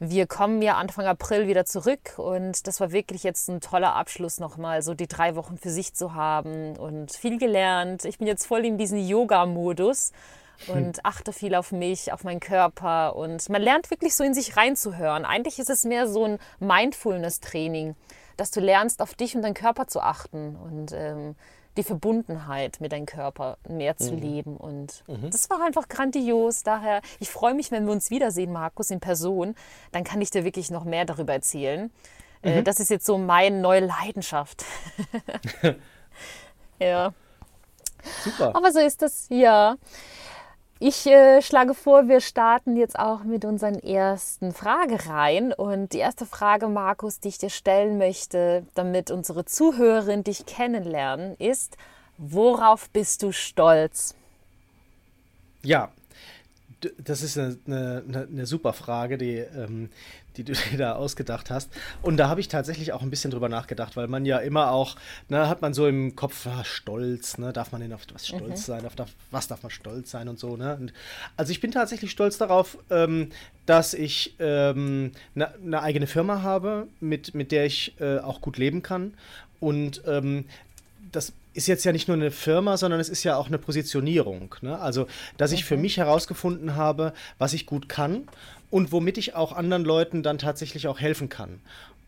Wir 0.00 0.28
kommen 0.28 0.62
ja 0.62 0.76
Anfang 0.76 1.06
April 1.06 1.48
wieder 1.48 1.64
zurück 1.64 2.14
und 2.18 2.68
das 2.68 2.78
war 2.78 2.92
wirklich 2.92 3.24
jetzt 3.24 3.48
ein 3.48 3.60
toller 3.60 3.96
Abschluss 3.96 4.38
nochmal, 4.38 4.80
so 4.82 4.94
die 4.94 5.08
drei 5.08 5.34
Wochen 5.34 5.58
für 5.58 5.70
sich 5.70 5.92
zu 5.92 6.14
haben 6.14 6.76
und 6.76 7.10
viel 7.10 7.36
gelernt. 7.36 8.04
Ich 8.04 8.18
bin 8.18 8.28
jetzt 8.28 8.46
voll 8.46 8.64
in 8.64 8.78
diesem 8.78 8.98
Yoga-Modus 8.98 10.12
und 10.66 11.04
achte 11.04 11.32
viel 11.32 11.54
auf 11.54 11.72
mich, 11.72 12.12
auf 12.12 12.24
meinen 12.24 12.40
Körper 12.40 13.16
und 13.16 13.48
man 13.48 13.62
lernt 13.62 13.90
wirklich 13.90 14.14
so 14.14 14.24
in 14.24 14.34
sich 14.34 14.56
reinzuhören. 14.56 15.24
Eigentlich 15.24 15.58
ist 15.58 15.70
es 15.70 15.84
mehr 15.84 16.08
so 16.08 16.24
ein 16.24 16.38
Mindfulness-Training, 16.58 17.94
dass 18.36 18.50
du 18.50 18.60
lernst, 18.60 19.00
auf 19.00 19.14
dich 19.14 19.36
und 19.36 19.42
deinen 19.42 19.54
Körper 19.54 19.86
zu 19.86 20.00
achten 20.00 20.56
und 20.56 20.92
ähm, 20.92 21.36
die 21.78 21.84
Verbundenheit 21.84 22.80
mit 22.80 22.92
deinem 22.92 23.06
Körper 23.06 23.56
mehr 23.68 23.96
zu 23.96 24.12
mhm. 24.12 24.18
leben. 24.18 24.56
Und 24.56 25.04
mhm. 25.06 25.30
das 25.30 25.48
war 25.48 25.62
einfach 25.62 25.88
grandios. 25.88 26.64
Daher, 26.64 27.00
ich 27.20 27.30
freue 27.30 27.54
mich, 27.54 27.70
wenn 27.70 27.86
wir 27.86 27.92
uns 27.92 28.10
wiedersehen, 28.10 28.52
Markus, 28.52 28.90
in 28.90 29.00
Person. 29.00 29.54
Dann 29.92 30.04
kann 30.04 30.20
ich 30.20 30.30
dir 30.30 30.44
wirklich 30.44 30.70
noch 30.70 30.84
mehr 30.84 31.04
darüber 31.04 31.32
erzählen. 31.32 31.90
Äh, 32.42 32.60
mhm. 32.60 32.64
das 32.64 32.80
ist 32.80 32.90
jetzt 32.90 33.06
so 33.06 33.16
meine 33.16 33.60
neue 33.60 33.80
Leidenschaft. 33.80 34.64
ja. 36.80 37.12
Super. 38.24 38.54
Aber 38.56 38.72
so 38.72 38.80
ist 38.80 39.00
das, 39.02 39.26
ja. 39.28 39.76
Ich 40.80 41.06
äh, 41.06 41.42
schlage 41.42 41.74
vor, 41.74 42.06
wir 42.06 42.20
starten 42.20 42.76
jetzt 42.76 42.96
auch 42.96 43.24
mit 43.24 43.44
unseren 43.44 43.74
ersten 43.80 44.52
Fragereihen. 44.52 45.52
Und 45.52 45.92
die 45.92 45.98
erste 45.98 46.24
Frage, 46.24 46.68
Markus, 46.68 47.18
die 47.18 47.28
ich 47.28 47.38
dir 47.38 47.50
stellen 47.50 47.98
möchte, 47.98 48.64
damit 48.74 49.10
unsere 49.10 49.44
Zuhörerinnen 49.44 50.22
dich 50.22 50.46
kennenlernen, 50.46 51.34
ist, 51.38 51.76
worauf 52.16 52.90
bist 52.90 53.24
du 53.24 53.32
stolz? 53.32 54.14
Ja, 55.64 55.90
das 56.98 57.22
ist 57.22 57.36
eine, 57.36 57.58
eine, 57.66 58.28
eine 58.30 58.46
super 58.46 58.72
Frage, 58.72 59.18
die, 59.18 59.38
ähm, 59.38 59.90
die 60.38 60.44
du 60.44 60.52
dir 60.70 60.78
da 60.78 60.92
ausgedacht 60.94 61.50
hast. 61.50 61.70
Und 62.00 62.16
da 62.16 62.28
habe 62.28 62.40
ich 62.40 62.48
tatsächlich 62.48 62.92
auch 62.92 63.02
ein 63.02 63.10
bisschen 63.10 63.30
drüber 63.30 63.48
nachgedacht, 63.48 63.96
weil 63.96 64.08
man 64.08 64.24
ja 64.24 64.38
immer 64.38 64.70
auch, 64.70 64.96
ne, 65.28 65.48
hat 65.48 65.60
man 65.60 65.74
so 65.74 65.86
im 65.86 66.16
Kopf, 66.16 66.46
ah, 66.46 66.64
stolz, 66.64 67.36
ne, 67.38 67.52
darf 67.52 67.72
man 67.72 67.80
denn 67.80 67.92
auf 67.92 68.02
was 68.12 68.26
stolz 68.26 68.60
mhm. 68.60 68.72
sein, 68.72 68.86
auf 68.86 68.94
was 69.30 69.48
darf 69.48 69.62
man 69.62 69.70
stolz 69.70 70.10
sein 70.10 70.28
und 70.28 70.38
so, 70.38 70.56
ne? 70.56 70.76
Und 70.76 70.92
also 71.36 71.50
ich 71.50 71.60
bin 71.60 71.72
tatsächlich 71.72 72.10
stolz 72.10 72.38
darauf, 72.38 72.78
ähm, 72.90 73.30
dass 73.66 73.92
ich 73.92 74.34
ähm, 74.38 75.12
eine, 75.34 75.54
eine 75.54 75.82
eigene 75.82 76.06
Firma 76.06 76.42
habe, 76.42 76.86
mit, 77.00 77.34
mit 77.34 77.52
der 77.52 77.66
ich 77.66 77.94
äh, 78.00 78.18
auch 78.18 78.40
gut 78.40 78.56
leben 78.56 78.82
kann. 78.82 79.14
Und 79.60 80.02
ähm, 80.06 80.44
das 81.12 81.32
ist 81.54 81.66
jetzt 81.66 81.84
ja 81.84 81.92
nicht 81.92 82.06
nur 82.06 82.16
eine 82.16 82.30
Firma, 82.30 82.76
sondern 82.76 83.00
es 83.00 83.08
ist 83.08 83.24
ja 83.24 83.36
auch 83.36 83.48
eine 83.48 83.58
Positionierung. 83.58 84.54
Ne? 84.60 84.78
Also, 84.78 85.08
dass 85.36 85.50
ich 85.50 85.64
für 85.64 85.76
mich 85.76 85.96
herausgefunden 85.96 86.76
habe, 86.76 87.12
was 87.38 87.52
ich 87.52 87.66
gut 87.66 87.88
kann 87.88 88.28
und 88.70 88.92
womit 88.92 89.18
ich 89.18 89.34
auch 89.34 89.52
anderen 89.52 89.84
Leuten 89.84 90.22
dann 90.22 90.38
tatsächlich 90.38 90.88
auch 90.88 91.00
helfen 91.00 91.28
kann. 91.28 91.60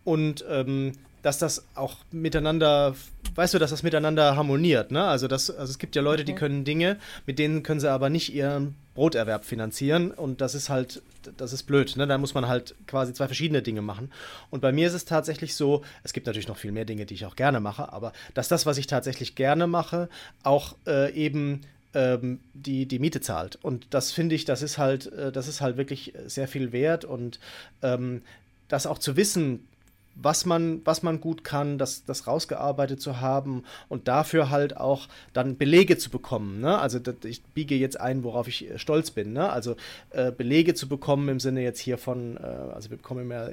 Und 0.05 0.45
ähm, 0.49 0.93
dass 1.23 1.39
das 1.39 1.65
auch 1.75 1.97
miteinander, 2.11 2.95
weißt 3.35 3.55
du, 3.55 3.59
dass 3.59 3.71
das 3.71 3.83
miteinander 3.83 4.37
harmoniert, 4.37 4.91
ne? 4.91 5.05
Also, 5.05 5.29
das, 5.29 5.51
also 5.51 5.71
es 5.71 5.79
gibt 5.79 5.95
ja 5.95 6.03
Leute, 6.03 6.25
die 6.25 6.33
mhm. 6.33 6.37
können 6.37 6.65
Dinge, 6.65 6.97
mit 7.27 7.39
denen 7.39 7.63
können 7.63 7.81
sie 7.81 7.91
aber 7.91 8.09
nicht 8.09 8.35
ihren 8.35 8.75
Broterwerb 8.95 9.45
finanzieren 9.45 10.11
und 10.11 10.41
das 10.41 10.55
ist 10.55 10.71
halt, 10.71 11.03
das 11.37 11.53
ist 11.53 11.65
blöd, 11.65 11.97
ne? 11.97 12.07
Da 12.07 12.17
muss 12.17 12.35
man 12.35 12.49
halt 12.49 12.75
quasi 12.87 13.13
zwei 13.13 13.27
verschiedene 13.27 13.63
Dinge 13.63 13.83
machen. 13.83 14.11
Und 14.51 14.61
bei 14.61 14.73
mir 14.73 14.87
ist 14.87 14.95
es 14.95 15.05
tatsächlich 15.05 15.55
so, 15.55 15.83
es 16.05 16.13
gibt 16.13 16.27
natürlich 16.27 16.49
noch 16.49 16.57
viel 16.57 16.73
mehr 16.73 16.87
Dinge, 16.87 17.05
die 17.05 17.15
ich 17.15 17.27
auch 17.27 17.37
gerne 17.37 17.61
mache, 17.61 17.93
aber 17.93 18.13
dass 18.35 18.49
das, 18.49 18.65
was 18.65 18.79
ich 18.79 18.87
tatsächlich 18.87 19.35
gerne 19.35 19.67
mache, 19.67 20.09
auch 20.43 20.77
äh, 20.87 21.13
eben 21.13 21.61
ähm, 21.95 22.41
die, 22.55 22.87
die 22.87 22.99
Miete 22.99 23.21
zahlt. 23.21 23.59
Und 23.63 23.89
das 23.91 24.13
finde 24.13 24.35
ich, 24.35 24.45
das 24.45 24.63
ist 24.63 24.79
halt, 24.79 25.13
äh, 25.13 25.33
das 25.33 25.49
ist 25.49 25.61
halt 25.61 25.77
wirklich 25.77 26.15
sehr 26.27 26.49
viel 26.49 26.73
wert 26.73 27.05
und 27.05 27.41
ähm, 27.83 28.23
das 28.69 28.87
auch 28.87 28.99
zu 28.99 29.17
wissen, 29.17 29.67
was 30.15 30.45
man, 30.45 30.83
was 30.85 31.03
man 31.03 31.21
gut 31.21 31.45
kann, 31.45 31.79
das, 31.79 32.05
das 32.05 32.27
rausgearbeitet 32.27 33.01
zu 33.01 33.21
haben 33.21 33.65
und 33.89 34.09
dafür 34.09 34.51
halt 34.51 34.77
auch 34.77 35.09
dann 35.33 35.57
Belege 35.57 35.99
zu 35.99 36.11
bekommen. 36.11 36.61
Ne? 36.61 36.79
Also 36.79 36.99
ich 37.25 37.43
biege 37.43 37.75
jetzt 37.77 37.99
ein, 38.01 38.23
worauf 38.25 38.49
ich 38.49 38.71
äh, 38.71 38.79
stolz 38.79 39.11
bin. 39.11 39.33
Ne? 39.33 39.51
Also 39.51 39.77
äh, 40.11 40.33
Belege 40.33 40.75
zu 40.75 40.89
bekommen 40.89 41.29
im 41.29 41.41
Sinne 41.41 41.63
jetzt 41.63 41.81
hier 41.81 41.97
von, 41.97 42.37
äh, 42.37 42.41
also 42.41 42.91
wir 42.91 42.97
bekommen 42.99 43.31
ja 43.31 43.49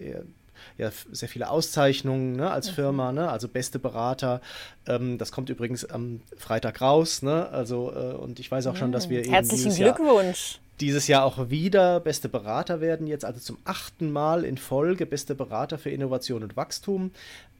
ja 0.77 0.91
sehr 1.11 1.29
viele 1.29 1.49
Auszeichnungen 1.49 2.35
ne, 2.35 2.51
als 2.51 2.71
mhm. 2.71 2.75
Firma, 2.75 3.11
ne, 3.11 3.29
also 3.29 3.47
beste 3.47 3.79
Berater. 3.79 4.41
Ähm, 4.87 5.17
das 5.17 5.31
kommt 5.31 5.49
übrigens 5.49 5.85
am 5.85 6.21
Freitag 6.37 6.81
raus, 6.81 7.21
ne? 7.21 7.49
Also 7.49 7.91
äh, 7.91 8.13
und 8.13 8.39
ich 8.39 8.51
weiß 8.51 8.67
auch 8.67 8.75
schon, 8.75 8.91
dass 8.91 9.09
wir 9.09 9.25
mhm. 9.25 9.31
herzlichen 9.31 9.75
Glückwunsch. 9.75 10.53
Jahr 10.53 10.61
dieses 10.79 11.07
Jahr 11.07 11.25
auch 11.25 11.49
wieder 11.49 11.99
beste 11.99 12.29
Berater 12.29 12.81
werden, 12.81 13.07
jetzt 13.07 13.25
also 13.25 13.39
zum 13.39 13.57
achten 13.65 14.11
Mal 14.11 14.43
in 14.43 14.57
Folge 14.57 15.05
beste 15.05 15.33
Berater 15.33 15.77
für 15.77 15.89
Innovation 15.89 16.43
und 16.43 16.55
Wachstum 16.55 17.11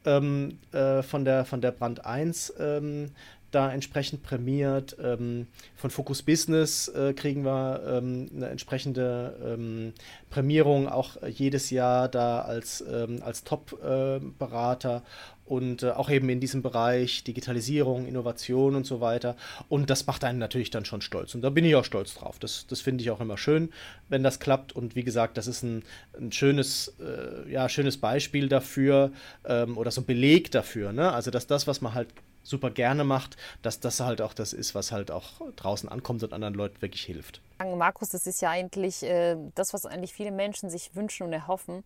ähm, 0.05 0.59
äh, 0.71 1.01
von, 1.03 1.25
der, 1.25 1.45
von 1.45 1.61
der 1.61 1.71
Brand 1.71 2.05
1 2.05 2.53
ähm, 2.59 3.11
da 3.57 3.71
entsprechend 3.71 4.21
prämiert. 4.21 4.95
Ähm, 5.03 5.47
von 5.75 5.89
Focus 5.89 6.21
Business 6.21 6.87
äh, 6.89 7.13
kriegen 7.13 7.43
wir 7.43 7.81
ähm, 7.87 8.29
eine 8.35 8.49
entsprechende 8.49 9.35
ähm, 9.43 9.93
Prämierung 10.29 10.87
auch 10.87 11.17
jedes 11.27 11.71
Jahr 11.71 12.07
da 12.07 12.41
als, 12.41 12.83
ähm, 12.87 13.21
als 13.23 13.43
Top-Berater 13.43 14.97
äh, 14.97 15.51
und 15.51 15.81
äh, 15.81 15.91
auch 15.91 16.09
eben 16.09 16.29
in 16.29 16.39
diesem 16.39 16.61
Bereich 16.61 17.23
Digitalisierung, 17.23 18.05
Innovation 18.05 18.75
und 18.75 18.85
so 18.85 19.01
weiter. 19.01 19.35
Und 19.69 19.89
das 19.89 20.05
macht 20.05 20.23
einen 20.23 20.39
natürlich 20.39 20.69
dann 20.69 20.85
schon 20.85 21.01
stolz. 21.01 21.33
Und 21.33 21.41
da 21.41 21.49
bin 21.49 21.65
ich 21.65 21.75
auch 21.75 21.85
stolz 21.85 22.13
drauf. 22.13 22.37
Das, 22.37 22.67
das 22.67 22.81
finde 22.81 23.01
ich 23.01 23.09
auch 23.09 23.21
immer 23.21 23.37
schön, 23.37 23.71
wenn 24.09 24.23
das 24.23 24.39
klappt. 24.39 24.73
Und 24.73 24.95
wie 24.95 25.03
gesagt, 25.03 25.37
das 25.37 25.47
ist 25.47 25.63
ein, 25.63 25.83
ein 26.19 26.31
schönes, 26.31 26.93
äh, 26.99 27.51
ja, 27.51 27.69
schönes 27.69 27.97
Beispiel 27.97 28.49
dafür 28.49 29.11
ähm, 29.45 29.77
oder 29.77 29.89
so 29.89 30.01
ein 30.01 30.05
Beleg 30.05 30.51
dafür. 30.51 30.91
Ne? 30.91 31.11
Also, 31.11 31.31
dass 31.31 31.47
das, 31.47 31.65
was 31.65 31.81
man 31.81 31.95
halt 31.95 32.09
super 32.47 32.71
gerne 32.71 33.03
macht, 33.03 33.37
dass 33.61 33.79
das 33.79 33.99
halt 33.99 34.21
auch 34.21 34.33
das 34.33 34.53
ist, 34.53 34.75
was 34.75 34.91
halt 34.91 35.11
auch 35.11 35.41
draußen 35.55 35.89
ankommt 35.89 36.23
und 36.23 36.33
anderen 36.33 36.53
Leuten 36.53 36.81
wirklich 36.81 37.03
hilft. 37.03 37.41
Markus, 37.59 38.09
das 38.09 38.27
ist 38.27 38.41
ja 38.41 38.49
eigentlich 38.49 39.03
äh, 39.03 39.35
das, 39.55 39.73
was 39.73 39.85
eigentlich 39.85 40.13
viele 40.13 40.31
Menschen 40.31 40.69
sich 40.69 40.95
wünschen 40.95 41.27
und 41.27 41.33
erhoffen, 41.33 41.83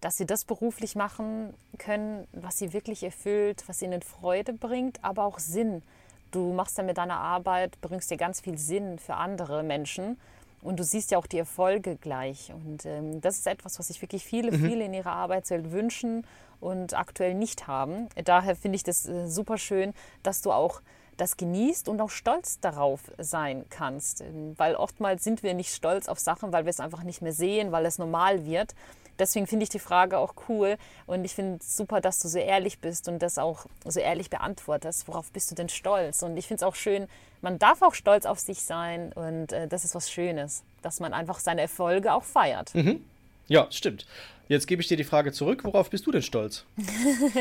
dass 0.00 0.16
sie 0.16 0.26
das 0.26 0.44
beruflich 0.44 0.96
machen 0.96 1.54
können, 1.78 2.26
was 2.32 2.58
sie 2.58 2.72
wirklich 2.72 3.02
erfüllt, 3.02 3.64
was 3.66 3.80
ihnen 3.80 4.02
Freude 4.02 4.52
bringt, 4.52 5.02
aber 5.02 5.24
auch 5.24 5.38
Sinn. 5.38 5.82
Du 6.30 6.52
machst 6.52 6.76
ja 6.78 6.84
mit 6.84 6.98
deiner 6.98 7.16
Arbeit, 7.16 7.80
bringst 7.80 8.10
dir 8.10 8.16
ganz 8.16 8.40
viel 8.40 8.58
Sinn 8.58 8.98
für 8.98 9.14
andere 9.14 9.62
Menschen 9.62 10.18
und 10.64 10.80
du 10.80 10.82
siehst 10.82 11.10
ja 11.10 11.18
auch 11.18 11.26
die 11.26 11.38
Erfolge 11.38 11.96
gleich. 11.96 12.50
Und 12.52 12.86
ähm, 12.86 13.20
das 13.20 13.36
ist 13.36 13.46
etwas, 13.46 13.78
was 13.78 13.88
sich 13.88 14.00
wirklich 14.02 14.24
viele, 14.24 14.50
mhm. 14.50 14.66
viele 14.66 14.84
in 14.86 14.94
ihrer 14.94 15.12
Arbeitswelt 15.12 15.70
wünschen 15.70 16.26
und 16.58 16.94
aktuell 16.94 17.34
nicht 17.34 17.66
haben. 17.66 18.08
Daher 18.24 18.56
finde 18.56 18.76
ich 18.76 18.82
das 18.82 19.06
äh, 19.06 19.28
super 19.28 19.58
schön, 19.58 19.92
dass 20.22 20.40
du 20.40 20.50
auch 20.50 20.80
das 21.18 21.36
genießt 21.36 21.88
und 21.88 22.00
auch 22.00 22.10
stolz 22.10 22.58
darauf 22.60 23.00
sein 23.18 23.66
kannst. 23.68 24.22
Ähm, 24.22 24.54
weil 24.56 24.74
oftmals 24.74 25.22
sind 25.22 25.42
wir 25.42 25.52
nicht 25.52 25.72
stolz 25.72 26.08
auf 26.08 26.18
Sachen, 26.18 26.50
weil 26.52 26.64
wir 26.64 26.70
es 26.70 26.80
einfach 26.80 27.02
nicht 27.02 27.20
mehr 27.20 27.34
sehen, 27.34 27.70
weil 27.70 27.84
es 27.84 27.98
normal 27.98 28.46
wird. 28.46 28.74
Deswegen 29.18 29.46
finde 29.46 29.64
ich 29.64 29.68
die 29.68 29.78
Frage 29.78 30.18
auch 30.18 30.34
cool 30.48 30.76
und 31.06 31.24
ich 31.24 31.34
finde 31.34 31.58
es 31.60 31.76
super, 31.76 32.00
dass 32.00 32.18
du 32.18 32.26
so 32.26 32.38
ehrlich 32.38 32.80
bist 32.80 33.06
und 33.06 33.20
das 33.20 33.38
auch 33.38 33.66
so 33.84 34.00
ehrlich 34.00 34.28
beantwortest. 34.28 35.06
Worauf 35.06 35.30
bist 35.30 35.50
du 35.50 35.54
denn 35.54 35.68
stolz? 35.68 36.22
Und 36.22 36.36
ich 36.36 36.48
finde 36.48 36.64
es 36.64 36.68
auch 36.68 36.74
schön, 36.74 37.06
man 37.44 37.58
darf 37.58 37.82
auch 37.82 37.94
stolz 37.94 38.26
auf 38.26 38.40
sich 38.40 38.62
sein 38.62 39.12
und 39.12 39.52
äh, 39.52 39.68
das 39.68 39.84
ist 39.84 39.94
was 39.94 40.10
Schönes, 40.10 40.64
dass 40.82 40.98
man 40.98 41.12
einfach 41.12 41.38
seine 41.38 41.60
Erfolge 41.60 42.12
auch 42.12 42.24
feiert. 42.24 42.74
Mhm. 42.74 43.04
Ja, 43.46 43.68
stimmt. 43.70 44.06
Jetzt 44.48 44.66
gebe 44.66 44.82
ich 44.82 44.88
dir 44.88 44.96
die 44.96 45.04
Frage 45.04 45.30
zurück. 45.30 45.62
Worauf 45.62 45.90
bist 45.90 46.06
du 46.06 46.10
denn 46.10 46.22
stolz? 46.22 46.64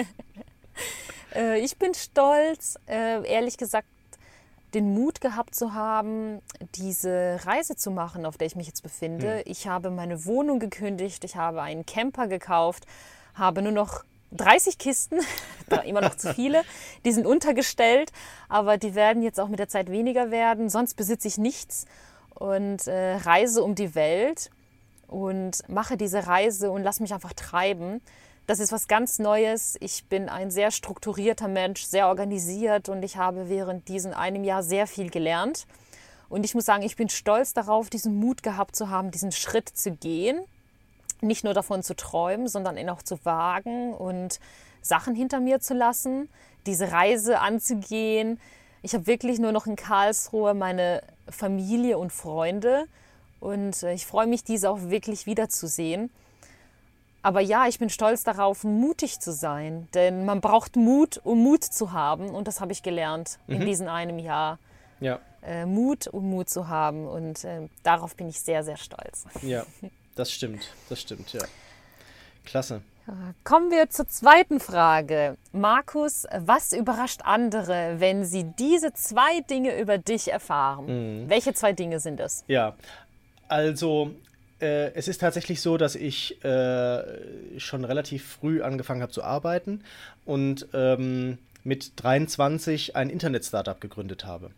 äh, 1.36 1.60
ich 1.60 1.78
bin 1.78 1.94
stolz, 1.94 2.78
äh, 2.86 3.26
ehrlich 3.26 3.58
gesagt, 3.58 3.88
den 4.74 4.94
Mut 4.94 5.22
gehabt 5.22 5.56
zu 5.56 5.74
haben, 5.74 6.42
diese 6.76 7.40
Reise 7.46 7.76
zu 7.76 7.90
machen, 7.90 8.26
auf 8.26 8.38
der 8.38 8.48
ich 8.48 8.56
mich 8.56 8.68
jetzt 8.68 8.84
befinde. 8.84 9.38
Hm. 9.38 9.44
Ich 9.46 9.68
habe 9.68 9.90
meine 9.90 10.26
Wohnung 10.26 10.60
gekündigt, 10.60 11.24
ich 11.24 11.38
habe 11.38 11.62
einen 11.62 11.86
Camper 11.86 12.28
gekauft, 12.28 12.86
habe 13.36 13.62
nur 13.62 13.72
noch 13.72 14.04
30 14.34 14.78
Kisten, 14.78 15.20
immer 15.86 16.02
noch 16.02 16.16
zu 16.16 16.34
viele, 16.34 16.64
die 17.06 17.12
sind 17.12 17.26
untergestellt, 17.26 18.12
aber 18.50 18.78
die 18.78 18.96
werden 18.96 19.22
jetzt 19.22 19.40
auch 19.40 19.48
mit 19.48 19.60
der 19.60 19.68
Zeit 19.68 19.92
weniger 19.92 20.32
werden. 20.32 20.70
Sonst 20.70 20.96
besitze 20.96 21.28
ich 21.28 21.38
nichts 21.38 21.86
und 22.36 22.88
äh, 22.88 23.16
reise 23.16 23.64
um 23.64 23.76
die 23.76 23.96
Welt 23.96 24.50
und 25.08 25.68
mache 25.70 25.98
diese 25.98 26.28
Reise 26.28 26.72
und 26.72 26.84
lass 26.84 27.00
mich 27.00 27.14
einfach 27.14 27.34
treiben. 27.34 28.02
Das 28.46 28.60
ist 28.60 28.74
was 28.74 28.88
ganz 28.88 29.20
Neues. 29.20 29.78
Ich 29.80 30.06
bin 30.10 30.28
ein 30.28 30.52
sehr 30.52 30.72
strukturierter 30.72 31.48
Mensch, 31.48 31.84
sehr 31.84 32.08
organisiert 32.08 32.90
und 32.90 33.04
ich 33.04 33.16
habe 33.16 33.48
während 33.48 33.88
diesem 33.88 34.14
einem 34.14 34.44
Jahr 34.44 34.64
sehr 34.64 34.86
viel 34.86 35.10
gelernt. 35.10 35.66
Und 36.28 36.44
ich 36.44 36.56
muss 36.56 36.66
sagen, 36.66 36.84
ich 36.84 36.96
bin 36.96 37.10
stolz 37.10 37.54
darauf, 37.54 37.90
diesen 37.90 38.16
Mut 38.16 38.44
gehabt 38.44 38.76
zu 38.76 38.90
haben, 38.90 39.12
diesen 39.12 39.32
Schritt 39.32 39.70
zu 39.70 39.92
gehen. 39.92 40.42
Nicht 41.24 41.44
nur 41.44 41.54
davon 41.54 41.84
zu 41.84 41.96
träumen, 41.96 42.48
sondern 42.48 42.78
ihn 42.78 42.90
auch 42.90 43.02
zu 43.02 43.24
wagen 43.26 43.94
und 43.94 44.40
Sachen 44.82 45.16
hinter 45.16 45.40
mir 45.40 45.60
zu 45.60 45.74
lassen, 45.74 46.30
diese 46.66 46.92
Reise 46.92 47.40
anzugehen. 47.40 48.40
Ich 48.82 48.94
habe 48.94 49.08
wirklich 49.08 49.40
nur 49.40 49.52
noch 49.52 49.66
in 49.66 49.76
Karlsruhe 49.76 50.54
meine 50.54 51.02
Familie 51.30 51.98
und 51.98 52.12
Freunde 52.12 52.86
und 53.40 53.84
äh, 53.84 53.94
ich 53.94 54.06
freue 54.06 54.28
mich, 54.28 54.44
diese 54.44 54.70
auch 54.70 54.80
wirklich 54.84 55.26
wiederzusehen. 55.26 56.10
Aber 57.24 57.40
ja, 57.42 57.68
ich 57.68 57.80
bin 57.80 57.90
stolz 57.90 58.24
darauf, 58.24 58.64
mutig 58.64 59.20
zu 59.20 59.32
sein, 59.32 59.88
denn 59.94 60.26
man 60.26 60.42
braucht 60.42 60.76
Mut, 60.76 61.20
um 61.24 61.42
Mut 61.42 61.64
zu 61.64 61.94
haben. 61.94 62.30
Und 62.30 62.48
das 62.50 62.60
habe 62.60 62.74
ich 62.74 62.84
gelernt 62.84 63.40
mhm. 63.48 63.56
in 63.56 63.66
diesem 63.66 63.88
einem 63.88 64.20
Jahr. 64.20 64.60
Ja. 65.00 65.20
Äh, 65.42 65.66
Mut, 65.66 66.08
um 66.08 66.30
Mut 66.30 66.50
zu 66.50 66.68
haben. 66.68 67.08
Und 67.08 67.44
äh, 67.46 67.70
darauf 67.84 68.16
bin 68.16 68.28
ich 68.28 68.40
sehr, 68.42 68.64
sehr 68.64 68.78
stolz. 68.78 69.26
Ja, 69.42 69.66
das 70.16 70.32
stimmt. 70.32 70.70
Das 70.90 71.02
stimmt, 71.02 71.34
ja. 71.34 71.42
Klasse. 72.46 72.82
Kommen 73.44 73.70
wir 73.70 73.90
zur 73.90 74.08
zweiten 74.08 74.62
Frage. 74.62 75.36
Markus, 75.52 76.26
was 76.38 76.72
überrascht 76.72 77.22
andere, 77.24 77.96
wenn 77.98 78.24
sie 78.24 78.46
diese 78.58 78.94
zwei 78.94 79.42
Dinge 79.42 79.78
über 79.80 79.98
dich 79.98 80.32
erfahren? 80.32 81.24
Mhm. 81.24 81.30
Welche 81.30 81.54
zwei 81.54 81.74
Dinge 81.74 82.00
sind 82.00 82.22
es? 82.22 82.46
Ja, 82.48 82.76
also, 83.50 84.12
äh, 84.62 84.94
es 84.94 85.10
ist 85.10 85.20
tatsächlich 85.20 85.60
so, 85.60 85.76
dass 85.78 85.96
ich 85.96 86.44
äh, 86.46 87.60
schon 87.60 87.84
relativ 87.84 88.26
früh 88.26 88.62
angefangen 88.62 89.02
habe 89.02 89.12
zu 89.12 89.22
arbeiten 89.22 89.84
und 90.26 90.68
ähm, 90.74 91.40
mit 91.64 91.94
23 91.98 92.96
ein 92.96 93.10
Internet-Startup 93.10 93.80
gegründet 93.80 94.26
habe. 94.26 94.52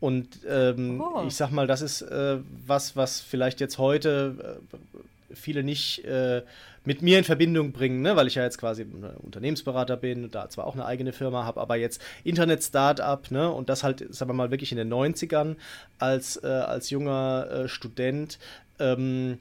Und 0.00 0.40
ähm, 0.48 1.00
oh. 1.00 1.24
ich 1.26 1.34
sag 1.34 1.50
mal, 1.50 1.66
das 1.66 1.82
ist 1.82 2.02
äh, 2.02 2.38
was, 2.66 2.96
was 2.96 3.20
vielleicht 3.20 3.60
jetzt 3.60 3.78
heute 3.78 4.60
äh, 4.72 5.34
viele 5.34 5.62
nicht 5.62 6.04
äh, 6.04 6.42
mit 6.84 7.02
mir 7.02 7.18
in 7.18 7.24
Verbindung 7.24 7.72
bringen, 7.72 8.02
ne? 8.02 8.16
weil 8.16 8.26
ich 8.26 8.34
ja 8.34 8.42
jetzt 8.42 8.58
quasi 8.58 8.86
Unternehmensberater 9.22 9.96
bin, 9.96 10.30
da 10.30 10.48
zwar 10.48 10.66
auch 10.66 10.74
eine 10.74 10.84
eigene 10.84 11.12
Firma 11.12 11.44
habe, 11.44 11.60
aber 11.60 11.76
jetzt 11.76 12.00
Internet-Startup 12.24 13.30
ne? 13.30 13.50
und 13.50 13.68
das 13.68 13.84
halt, 13.84 14.14
sagen 14.14 14.30
wir 14.30 14.34
mal, 14.34 14.50
wirklich 14.50 14.72
in 14.72 14.78
den 14.78 14.92
90ern 14.92 15.56
als, 15.98 16.42
äh, 16.42 16.46
als 16.46 16.90
junger 16.90 17.48
äh, 17.50 17.68
Student. 17.68 18.38
Ähm, 18.78 19.38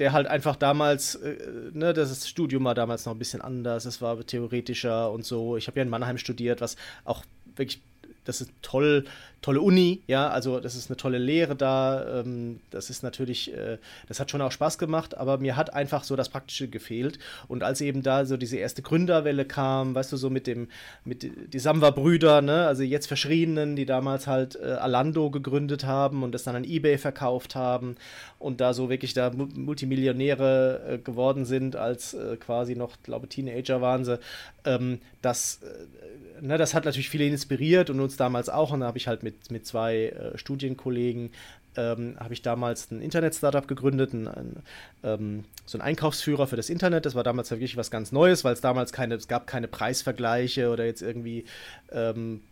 der 0.00 0.12
halt 0.12 0.26
einfach 0.26 0.56
damals, 0.56 1.14
äh, 1.14 1.36
ne, 1.72 1.92
das 1.92 2.28
Studium 2.28 2.64
war 2.64 2.74
damals 2.74 3.06
noch 3.06 3.14
ein 3.14 3.18
bisschen 3.18 3.40
anders, 3.40 3.84
es 3.84 4.02
war 4.02 4.24
theoretischer 4.26 5.12
und 5.12 5.24
so. 5.24 5.56
Ich 5.56 5.68
habe 5.68 5.78
ja 5.78 5.84
in 5.84 5.90
Mannheim 5.90 6.18
studiert, 6.18 6.60
was 6.60 6.76
auch 7.04 7.24
wirklich 7.56 7.80
das 8.24 8.40
ist 8.40 8.52
toll, 8.62 9.04
tolle 9.42 9.60
Uni, 9.60 10.02
ja, 10.06 10.28
also 10.28 10.60
das 10.60 10.74
ist 10.74 10.90
eine 10.90 10.96
tolle 10.96 11.18
Lehre 11.18 11.56
da, 11.56 12.20
ähm, 12.20 12.60
das 12.70 12.90
ist 12.90 13.02
natürlich, 13.02 13.54
äh, 13.54 13.78
das 14.06 14.20
hat 14.20 14.30
schon 14.30 14.42
auch 14.42 14.52
Spaß 14.52 14.76
gemacht, 14.78 15.16
aber 15.16 15.38
mir 15.38 15.56
hat 15.56 15.72
einfach 15.72 16.04
so 16.04 16.14
das 16.14 16.28
Praktische 16.28 16.68
gefehlt. 16.68 17.18
Und 17.48 17.62
als 17.62 17.80
eben 17.80 18.02
da 18.02 18.24
so 18.26 18.36
diese 18.36 18.58
erste 18.58 18.82
Gründerwelle 18.82 19.44
kam, 19.46 19.94
weißt 19.94 20.12
du, 20.12 20.16
so 20.16 20.28
mit 20.28 20.46
dem, 20.46 20.68
mit 21.04 21.52
die 21.52 21.58
Samwa-Brüder, 21.58 22.42
ne, 22.42 22.66
also 22.66 22.82
jetzt 22.82 23.06
Verschriebenen, 23.06 23.76
die 23.76 23.86
damals 23.86 24.26
halt 24.26 24.56
äh, 24.56 24.72
Alando 24.72 25.30
gegründet 25.30 25.84
haben 25.84 26.22
und 26.22 26.32
das 26.32 26.44
dann 26.44 26.56
an 26.56 26.64
Ebay 26.64 26.98
verkauft 26.98 27.54
haben 27.54 27.96
und 28.38 28.60
da 28.60 28.74
so 28.74 28.90
wirklich 28.90 29.14
da 29.14 29.30
Multimillionäre 29.30 30.82
äh, 30.86 30.98
geworden 30.98 31.44
sind, 31.46 31.76
als 31.76 32.14
äh, 32.14 32.36
quasi 32.36 32.74
noch, 32.74 32.96
glaube 33.02 33.28
Teenager 33.28 33.80
waren 33.80 34.04
sie, 34.04 34.18
ähm, 34.64 35.00
das, 35.22 35.60
äh, 35.62 36.44
ne, 36.44 36.58
das 36.58 36.74
hat 36.74 36.84
natürlich 36.84 37.08
viele 37.08 37.26
inspiriert 37.26 37.90
und 37.90 38.00
uns 38.00 38.16
damals 38.16 38.48
auch 38.48 38.72
und 38.72 38.80
da 38.80 38.86
habe 38.86 38.98
ich 38.98 39.08
halt 39.08 39.22
mit 39.22 39.29
mit, 39.30 39.50
mit 39.50 39.66
zwei 39.66 40.06
äh, 40.06 40.38
Studienkollegen 40.38 41.30
ähm, 41.76 42.16
habe 42.18 42.34
ich 42.34 42.42
damals 42.42 42.90
ein 42.90 43.00
Internet-Startup 43.00 43.66
gegründet, 43.66 44.12
ein, 44.12 44.26
ein, 44.26 44.62
ähm, 45.04 45.44
so 45.66 45.78
ein 45.78 45.82
Einkaufsführer 45.82 46.46
für 46.46 46.56
das 46.56 46.68
Internet. 46.68 47.06
Das 47.06 47.14
war 47.14 47.22
damals 47.22 47.50
wirklich 47.50 47.76
was 47.76 47.90
ganz 47.90 48.10
Neues, 48.12 48.44
weil 48.44 48.54
es 48.54 48.60
damals 48.60 48.92
keine, 48.92 49.14
es 49.14 49.28
gab 49.28 49.46
keine 49.46 49.68
Preisvergleiche 49.68 50.70
oder 50.70 50.84
jetzt 50.84 51.02
irgendwie 51.02 51.44
ähm, 51.92 52.42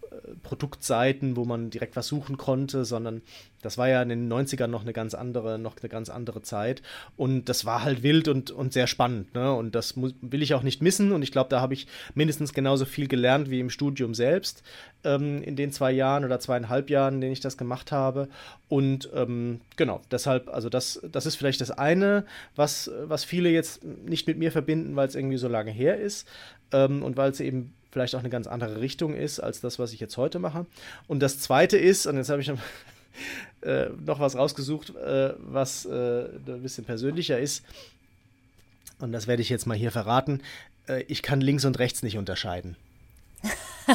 Produktseiten, 0.42 1.36
wo 1.36 1.44
man 1.44 1.70
direkt 1.70 1.96
was 1.96 2.06
suchen 2.06 2.36
konnte, 2.36 2.84
sondern 2.84 3.22
das 3.62 3.76
war 3.76 3.88
ja 3.88 4.02
in 4.02 4.08
den 4.08 4.32
90ern 4.32 4.68
noch 4.68 4.82
eine 4.82 4.92
ganz 4.92 5.14
andere, 5.14 5.58
noch 5.58 5.76
eine 5.80 5.88
ganz 5.88 6.10
andere 6.10 6.42
Zeit. 6.42 6.82
Und 7.16 7.48
das 7.48 7.64
war 7.64 7.82
halt 7.82 8.02
wild 8.02 8.28
und, 8.28 8.50
und 8.50 8.72
sehr 8.72 8.86
spannend. 8.86 9.34
Ne? 9.34 9.52
Und 9.52 9.74
das 9.74 9.96
muss, 9.96 10.14
will 10.20 10.42
ich 10.42 10.54
auch 10.54 10.62
nicht 10.62 10.80
missen. 10.80 11.12
Und 11.12 11.22
ich 11.22 11.32
glaube, 11.32 11.50
da 11.50 11.60
habe 11.60 11.74
ich 11.74 11.86
mindestens 12.14 12.52
genauso 12.52 12.84
viel 12.84 13.08
gelernt 13.08 13.50
wie 13.50 13.60
im 13.60 13.70
Studium 13.70 14.14
selbst 14.14 14.62
ähm, 15.04 15.42
in 15.42 15.56
den 15.56 15.72
zwei 15.72 15.90
Jahren 15.90 16.24
oder 16.24 16.38
zweieinhalb 16.38 16.88
Jahren, 16.88 17.14
in 17.14 17.20
denen 17.20 17.32
ich 17.32 17.40
das 17.40 17.56
gemacht 17.56 17.90
habe. 17.90 18.28
Und 18.68 19.10
ähm, 19.14 19.60
genau, 19.76 20.02
deshalb, 20.10 20.48
also 20.48 20.68
das, 20.68 21.00
das 21.10 21.26
ist 21.26 21.36
vielleicht 21.36 21.60
das 21.60 21.70
eine, 21.70 22.24
was, 22.54 22.90
was 23.04 23.24
viele 23.24 23.50
jetzt 23.50 23.84
nicht 23.84 24.26
mit 24.26 24.38
mir 24.38 24.52
verbinden, 24.52 24.94
weil 24.94 25.08
es 25.08 25.14
irgendwie 25.14 25.38
so 25.38 25.48
lange 25.48 25.70
her 25.70 25.98
ist. 25.98 26.28
Ähm, 26.70 27.02
und 27.02 27.16
weil 27.16 27.30
es 27.30 27.40
eben 27.40 27.74
vielleicht 27.90 28.14
auch 28.14 28.20
eine 28.20 28.30
ganz 28.30 28.46
andere 28.46 28.80
Richtung 28.80 29.14
ist 29.14 29.40
als 29.40 29.60
das, 29.60 29.78
was 29.78 29.92
ich 29.92 30.00
jetzt 30.00 30.16
heute 30.16 30.38
mache. 30.38 30.66
Und 31.06 31.20
das 31.20 31.38
zweite 31.40 31.78
ist, 31.78 32.06
und 32.06 32.16
jetzt 32.16 32.30
habe 32.30 32.40
ich 32.40 32.48
noch, 32.48 32.58
äh, 33.62 33.86
noch 34.04 34.20
was 34.20 34.36
rausgesucht, 34.36 34.94
äh, 34.96 35.34
was 35.38 35.84
äh, 35.86 36.24
ein 36.46 36.62
bisschen 36.62 36.84
persönlicher 36.84 37.38
ist. 37.38 37.64
Und 39.00 39.12
das 39.12 39.26
werde 39.26 39.42
ich 39.42 39.48
jetzt 39.48 39.66
mal 39.66 39.76
hier 39.76 39.92
verraten. 39.92 40.42
Äh, 40.88 41.02
ich 41.08 41.22
kann 41.22 41.40
links 41.40 41.64
und 41.64 41.78
rechts 41.78 42.02
nicht 42.02 42.18
unterscheiden. 42.18 42.76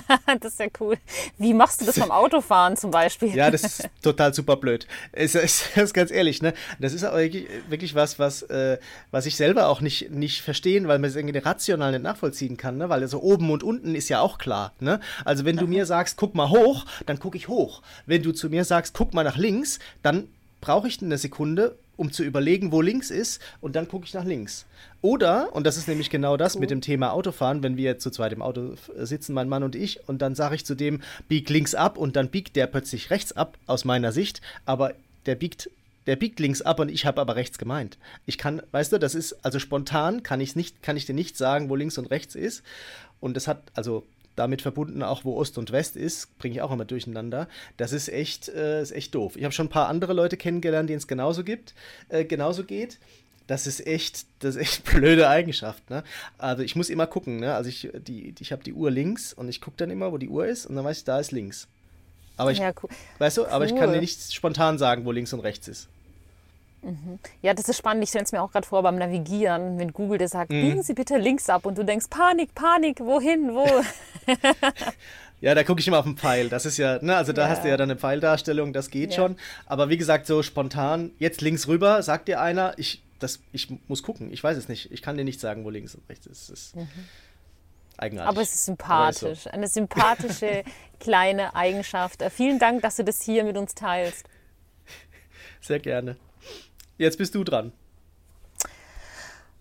das 0.39 0.53
ist 0.53 0.59
ja 0.59 0.67
cool. 0.79 0.97
Wie 1.37 1.53
machst 1.53 1.81
du 1.81 1.85
das 1.85 1.99
beim 1.99 2.11
Autofahren 2.11 2.77
zum 2.77 2.91
Beispiel? 2.91 3.35
ja, 3.35 3.51
das 3.51 3.63
ist 3.63 3.89
total 4.01 4.33
super 4.33 4.57
blöd. 4.57 4.87
Es 5.11 5.35
ist, 5.35 5.43
ist, 5.75 5.77
ist 5.77 5.93
ganz 5.93 6.11
ehrlich, 6.11 6.41
ne? 6.41 6.53
Das 6.79 6.93
ist 6.93 7.03
wirklich 7.03 7.95
was, 7.95 8.19
was, 8.19 8.43
äh, 8.43 8.77
was 9.11 9.25
ich 9.25 9.35
selber 9.35 9.67
auch 9.67 9.81
nicht, 9.81 10.11
nicht 10.11 10.41
verstehen, 10.41 10.87
weil 10.87 10.99
man 10.99 11.09
es 11.09 11.15
irgendwie 11.15 11.37
rational 11.37 11.91
nicht 11.91 12.03
nachvollziehen 12.03 12.57
kann, 12.57 12.77
ne? 12.77 12.89
Weil 12.89 12.99
so 13.07 13.17
also 13.17 13.21
oben 13.21 13.51
und 13.51 13.63
unten 13.63 13.95
ist 13.95 14.09
ja 14.09 14.19
auch 14.21 14.37
klar, 14.37 14.73
ne? 14.79 14.99
Also 15.25 15.45
wenn 15.45 15.57
du 15.57 15.67
mir 15.67 15.85
sagst, 15.85 16.17
guck 16.17 16.35
mal 16.35 16.49
hoch, 16.49 16.85
dann 17.05 17.19
gucke 17.19 17.37
ich 17.37 17.47
hoch. 17.47 17.81
Wenn 18.05 18.23
du 18.23 18.31
zu 18.31 18.49
mir 18.49 18.65
sagst, 18.65 18.93
guck 18.93 19.13
mal 19.13 19.23
nach 19.23 19.37
links, 19.37 19.79
dann 20.01 20.27
brauche 20.61 20.87
ich 20.87 21.01
eine 21.01 21.17
Sekunde, 21.17 21.77
um 21.97 22.11
zu 22.11 22.23
überlegen, 22.23 22.71
wo 22.71 22.81
links 22.81 23.11
ist, 23.11 23.41
und 23.61 23.75
dann 23.75 23.87
gucke 23.87 24.05
ich 24.05 24.13
nach 24.13 24.25
links. 24.25 24.65
Oder, 25.01 25.53
und 25.53 25.65
das 25.65 25.77
ist 25.77 25.87
nämlich 25.87 26.09
genau 26.09 26.37
das 26.37 26.55
cool. 26.55 26.61
mit 26.61 26.71
dem 26.71 26.81
Thema 26.81 27.11
Autofahren, 27.11 27.63
wenn 27.63 27.77
wir 27.77 27.99
zu 27.99 28.09
zweit 28.09 28.33
im 28.33 28.41
Auto 28.41 28.75
sitzen, 28.97 29.33
mein 29.33 29.49
Mann 29.49 29.63
und 29.63 29.75
ich, 29.75 30.07
und 30.07 30.21
dann 30.21 30.35
sage 30.35 30.55
ich 30.55 30.65
zu 30.65 30.75
dem, 30.75 31.01
bieg 31.27 31.49
links 31.49 31.75
ab, 31.75 31.97
und 31.97 32.15
dann 32.15 32.29
biegt 32.29 32.55
der 32.55 32.67
plötzlich 32.67 33.09
rechts 33.09 33.31
ab, 33.33 33.57
aus 33.67 33.85
meiner 33.85 34.11
Sicht, 34.11 34.41
aber 34.65 34.93
der 35.25 35.35
biegt 35.35 35.69
der 36.05 36.17
biegt 36.17 36.39
links 36.39 36.61
ab 36.61 36.79
und 36.79 36.89
ich 36.89 37.05
habe 37.05 37.21
aber 37.21 37.37
rechts 37.37 37.57
gemeint. 37.57 37.97
Ich 38.25 38.37
kann, 38.37 38.61
weißt 38.71 38.91
du, 38.91 38.97
das 38.97 39.15
ist 39.15 39.33
also 39.45 39.57
spontan 39.59 40.21
kann 40.21 40.41
ich 40.41 40.55
nicht, 40.55 40.83
kann 40.83 40.97
ich 40.97 41.05
dir 41.05 41.15
nicht 41.15 41.37
sagen, 41.37 41.69
wo 41.69 41.75
links 41.75 41.97
und 41.97 42.11
rechts 42.11 42.35
ist. 42.35 42.63
Und 43.21 43.35
das 43.37 43.47
hat 43.47 43.71
also 43.73 44.05
damit 44.35 44.61
verbunden 44.61 45.03
auch, 45.03 45.25
wo 45.25 45.37
Ost 45.37 45.57
und 45.57 45.71
West 45.71 45.95
ist, 45.95 46.37
bringe 46.37 46.55
ich 46.55 46.61
auch 46.61 46.71
immer 46.71 46.85
durcheinander. 46.85 47.47
Das 47.77 47.93
ist 47.93 48.09
echt, 48.09 48.49
äh, 48.49 48.81
ist 48.81 48.91
echt 48.91 49.13
doof. 49.15 49.35
Ich 49.35 49.43
habe 49.43 49.53
schon 49.53 49.67
ein 49.67 49.69
paar 49.69 49.87
andere 49.87 50.13
Leute 50.13 50.37
kennengelernt, 50.37 50.89
denen 50.89 50.97
es 50.97 51.07
genauso 51.07 51.43
gibt, 51.43 51.73
äh, 52.09 52.25
genauso 52.25 52.63
geht. 52.63 52.99
Das 53.47 53.67
ist 53.67 53.85
echt, 53.85 54.25
das 54.39 54.55
ist 54.55 54.61
echt 54.61 54.83
blöde 54.91 55.27
Eigenschaft. 55.29 55.89
Ne? 55.89 56.03
Also 56.37 56.63
ich 56.63 56.75
muss 56.75 56.89
immer 56.89 57.07
gucken. 57.07 57.37
Ne? 57.37 57.53
Also 57.53 57.69
ich, 57.69 57.89
die, 58.07 58.33
ich 58.39 58.51
habe 58.51 58.63
die 58.63 58.73
Uhr 58.73 58.89
links 58.89 59.33
und 59.33 59.49
ich 59.49 59.61
gucke 59.61 59.77
dann 59.77 59.89
immer, 59.89 60.11
wo 60.11 60.17
die 60.17 60.29
Uhr 60.29 60.45
ist 60.45 60.65
und 60.65 60.75
dann 60.75 60.85
weiß 60.85 60.99
ich, 60.99 61.03
da 61.03 61.19
ist 61.19 61.31
links. 61.31 61.67
Aber 62.35 62.51
ich, 62.51 62.57
ja, 62.57 62.73
cool. 62.81 62.89
weißt 63.19 63.37
du, 63.37 63.45
aber 63.45 63.65
cool. 63.65 63.71
ich 63.71 63.75
kann 63.75 63.93
dir 63.93 63.99
nicht 63.99 64.33
spontan 64.33 64.77
sagen, 64.77 65.05
wo 65.05 65.11
links 65.11 65.33
und 65.33 65.41
rechts 65.41 65.67
ist. 65.67 65.87
Mhm. 66.83 67.19
Ja, 67.41 67.53
das 67.53 67.69
ist 67.69 67.77
spannend. 67.77 68.03
Ich 68.03 68.09
stelle 68.09 68.25
es 68.25 68.31
mir 68.31 68.41
auch 68.41 68.51
gerade 68.51 68.67
vor 68.67 68.83
beim 68.83 68.97
Navigieren, 68.97 69.79
wenn 69.79 69.93
Google 69.93 70.17
dir 70.17 70.27
sagt, 70.27 70.51
mhm. 70.51 70.61
biegen 70.61 70.83
Sie 70.83 70.93
bitte 70.93 71.17
links 71.17 71.49
ab 71.49 71.65
und 71.65 71.77
du 71.77 71.83
denkst, 71.83 72.07
Panik, 72.09 72.53
Panik, 72.53 72.99
wohin, 72.99 73.53
wo? 73.53 73.65
ja, 75.41 75.55
da 75.55 75.63
gucke 75.63 75.79
ich 75.79 75.87
immer 75.87 75.99
auf 75.99 76.05
den 76.05 76.17
Pfeil. 76.17 76.49
Das 76.49 76.65
ist 76.65 76.77
ja, 76.77 76.99
ne, 77.01 77.15
also 77.15 77.33
da 77.33 77.43
ja. 77.43 77.49
hast 77.49 77.63
du 77.63 77.69
ja 77.69 77.77
dann 77.77 77.89
eine 77.89 77.99
Pfeildarstellung, 77.99 78.73
das 78.73 78.89
geht 78.89 79.11
ja. 79.11 79.15
schon. 79.15 79.37
Aber 79.65 79.89
wie 79.89 79.97
gesagt, 79.97 80.27
so 80.27 80.43
spontan, 80.43 81.11
jetzt 81.19 81.41
links 81.41 81.67
rüber, 81.67 82.03
sagt 82.03 82.27
dir 82.27 82.41
einer, 82.41 82.73
ich, 82.77 83.01
das, 83.19 83.39
ich 83.53 83.69
muss 83.87 84.03
gucken, 84.03 84.31
ich 84.31 84.43
weiß 84.43 84.57
es 84.57 84.67
nicht. 84.67 84.91
Ich 84.91 85.01
kann 85.01 85.17
dir 85.17 85.23
nicht 85.23 85.39
sagen, 85.39 85.63
wo 85.63 85.69
links 85.69 85.95
und 85.95 86.07
rechts 86.09 86.25
ist. 86.25 86.49
ist 86.49 86.75
mhm. 86.75 86.87
Eigenartig. 87.97 88.29
Aber 88.29 88.41
es 88.41 88.53
ist 88.53 88.65
sympathisch. 88.65 89.41
So. 89.41 89.49
Eine 89.51 89.67
sympathische 89.67 90.63
kleine 90.99 91.55
Eigenschaft. 91.55 92.23
Vielen 92.31 92.59
Dank, 92.59 92.81
dass 92.81 92.95
du 92.97 93.03
das 93.03 93.21
hier 93.21 93.43
mit 93.43 93.55
uns 93.55 93.75
teilst. 93.75 94.27
Sehr 95.61 95.79
gerne. 95.79 96.17
Jetzt 96.97 97.17
bist 97.17 97.35
du 97.35 97.43
dran. 97.43 97.73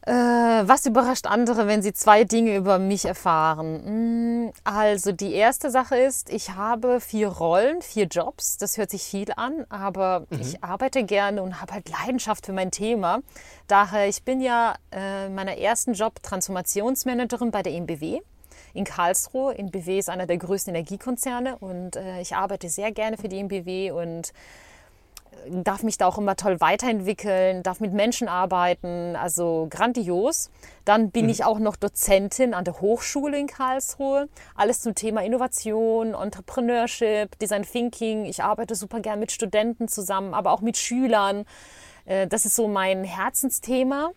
Äh, 0.05 0.13
was 0.13 0.85
überrascht 0.85 1.27
andere, 1.27 1.69
wenn 1.69 1.81
sie 1.81 1.93
zwei 1.93 2.25
Dinge 2.25 2.57
über 2.57 2.81
mich 2.81 3.05
erfahren? 3.05 3.83
Hm, 3.85 4.53
also 4.65 5.13
die 5.13 5.33
erste 5.33 5.71
Sache 5.71 5.97
ist, 5.97 6.29
ich 6.29 6.51
habe 6.51 7.01
vier 7.01 7.29
Rollen, 7.29 7.83
vier 7.83 8.07
Jobs. 8.07 8.57
Das 8.57 8.79
hört 8.79 8.91
sich 8.91 9.05
viel 9.05 9.33
an, 9.37 9.65
aber 9.69 10.27
mhm. 10.31 10.41
ich 10.41 10.65
arbeite 10.65 11.05
gerne 11.05 11.41
und 11.41 11.61
habe 11.61 11.75
halt 11.75 11.89
Leidenschaft 11.89 12.47
für 12.47 12.53
mein 12.53 12.73
Thema. 12.73 13.21
Daher, 13.69 14.09
ich 14.09 14.25
bin 14.25 14.41
ja 14.41 14.75
äh, 14.93 15.27
in 15.27 15.37
meiner 15.37 15.57
ersten 15.57 15.93
Job 15.93 16.21
Transformationsmanagerin 16.21 17.53
bei 17.53 17.63
der 17.63 17.73
EMBW 17.73 18.23
in 18.75 18.85
Karlsruhe. 18.85 19.57
EMBW 19.57 20.01
ist 20.01 20.11
einer 20.11 20.27
der 20.27 20.39
größten 20.39 20.75
Energiekonzerne 20.75 21.59
und 21.59 21.95
äh, 21.95 22.21
ich 22.21 22.35
arbeite 22.35 22.69
sehr 22.69 22.91
gerne 22.91 23.19
für 23.19 23.29
die 23.29 23.39
EMBW 23.39 23.93
und 23.93 24.33
darf 25.49 25.83
mich 25.83 25.99
da 25.99 26.07
auch 26.07 26.19
immer 26.19 26.37
toll 26.37 26.61
weiterentwickeln, 26.61 27.63
darf 27.63 27.81
mit 27.81 27.93
Menschen 27.93 28.29
arbeiten, 28.29 29.17
also 29.17 29.67
grandios. 29.71 30.51
Dann 30.85 31.11
bin 31.11 31.27
mhm. 31.27 31.31
ich 31.31 31.45
auch 31.45 31.59
noch 31.59 31.77
Dozentin 31.77 32.55
an 32.55 32.65
der 32.65 32.81
Hochschule 32.81 33.39
in 33.39 33.47
Karlsruhe. 33.47 34.29
Alles 34.55 34.81
zum 34.81 34.95
Thema 34.95 35.23
Innovation, 35.25 36.15
Entrepreneurship, 36.15 37.39
Design 37.39 37.63
Thinking. 37.63 38.25
Ich 38.25 38.43
arbeite 38.43 38.75
super 38.75 39.01
gern 39.01 39.19
mit 39.19 39.33
Studenten 39.33 39.89
zusammen, 39.89 40.35
aber 40.35 40.53
auch 40.53 40.61
mit 40.61 40.77
Schülern. 40.77 41.45
Äh, 42.05 42.27
das 42.27 42.47
ist 42.47 42.57
so 42.57 42.69
mein 42.69 43.05
Herzensthema. 43.05 44.11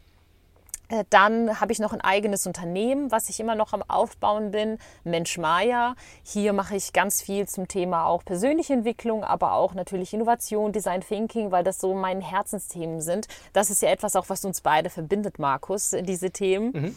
Äh, 0.89 1.03
dann 1.09 1.59
habe 1.59 1.71
ich 1.71 1.79
noch 1.79 1.93
ein 1.93 2.01
eigenes 2.01 2.45
Unternehmen, 2.47 3.11
was 3.11 3.29
ich 3.29 3.39
immer 3.39 3.55
noch 3.55 3.73
am 3.73 3.83
Aufbauen 3.87 4.51
bin, 4.51 4.77
Mensch 5.03 5.37
Maya. 5.37 5.95
Hier 6.23 6.53
mache 6.53 6.75
ich 6.75 6.93
ganz 6.93 7.21
viel 7.21 7.47
zum 7.47 7.67
Thema 7.67 8.05
auch 8.05 8.23
persönliche 8.23 8.73
Entwicklung, 8.73 9.23
aber 9.23 9.53
auch 9.53 9.73
natürlich 9.73 10.13
Innovation, 10.13 10.71
Design 10.71 11.01
Thinking, 11.01 11.51
weil 11.51 11.63
das 11.63 11.79
so 11.79 11.93
meine 11.93 12.21
Herzensthemen 12.21 13.01
sind. 13.01 13.27
Das 13.53 13.69
ist 13.69 13.81
ja 13.81 13.89
etwas 13.89 14.15
auch, 14.15 14.29
was 14.29 14.45
uns 14.45 14.61
beide 14.61 14.89
verbindet, 14.89 15.39
Markus, 15.39 15.95
diese 16.01 16.31
Themen. 16.31 16.71
Mhm. 16.73 16.95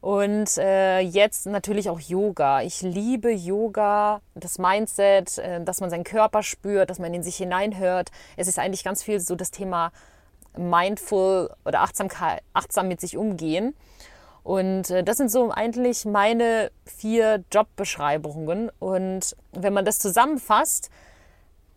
Und 0.00 0.58
äh, 0.58 1.00
jetzt 1.00 1.46
natürlich 1.46 1.90
auch 1.90 1.98
Yoga. 1.98 2.62
Ich 2.62 2.82
liebe 2.82 3.32
Yoga, 3.32 4.20
das 4.36 4.58
Mindset, 4.58 5.38
äh, 5.38 5.62
dass 5.64 5.80
man 5.80 5.90
seinen 5.90 6.04
Körper 6.04 6.44
spürt, 6.44 6.90
dass 6.90 7.00
man 7.00 7.12
in 7.14 7.24
sich 7.24 7.36
hineinhört. 7.36 8.10
Es 8.36 8.46
ist 8.46 8.60
eigentlich 8.60 8.84
ganz 8.84 9.02
viel 9.02 9.18
so 9.18 9.34
das 9.34 9.50
Thema 9.50 9.90
mindful 10.56 11.50
oder 11.64 11.80
Achtsamkeit, 11.80 12.42
achtsam 12.52 12.88
mit 12.88 13.00
sich 13.00 13.16
umgehen. 13.16 13.74
Und 14.42 14.90
äh, 14.90 15.04
das 15.04 15.18
sind 15.18 15.30
so 15.30 15.50
eigentlich 15.50 16.04
meine 16.04 16.70
vier 16.86 17.44
Jobbeschreibungen. 17.52 18.70
Und 18.78 19.36
wenn 19.52 19.72
man 19.74 19.84
das 19.84 19.98
zusammenfasst, 19.98 20.90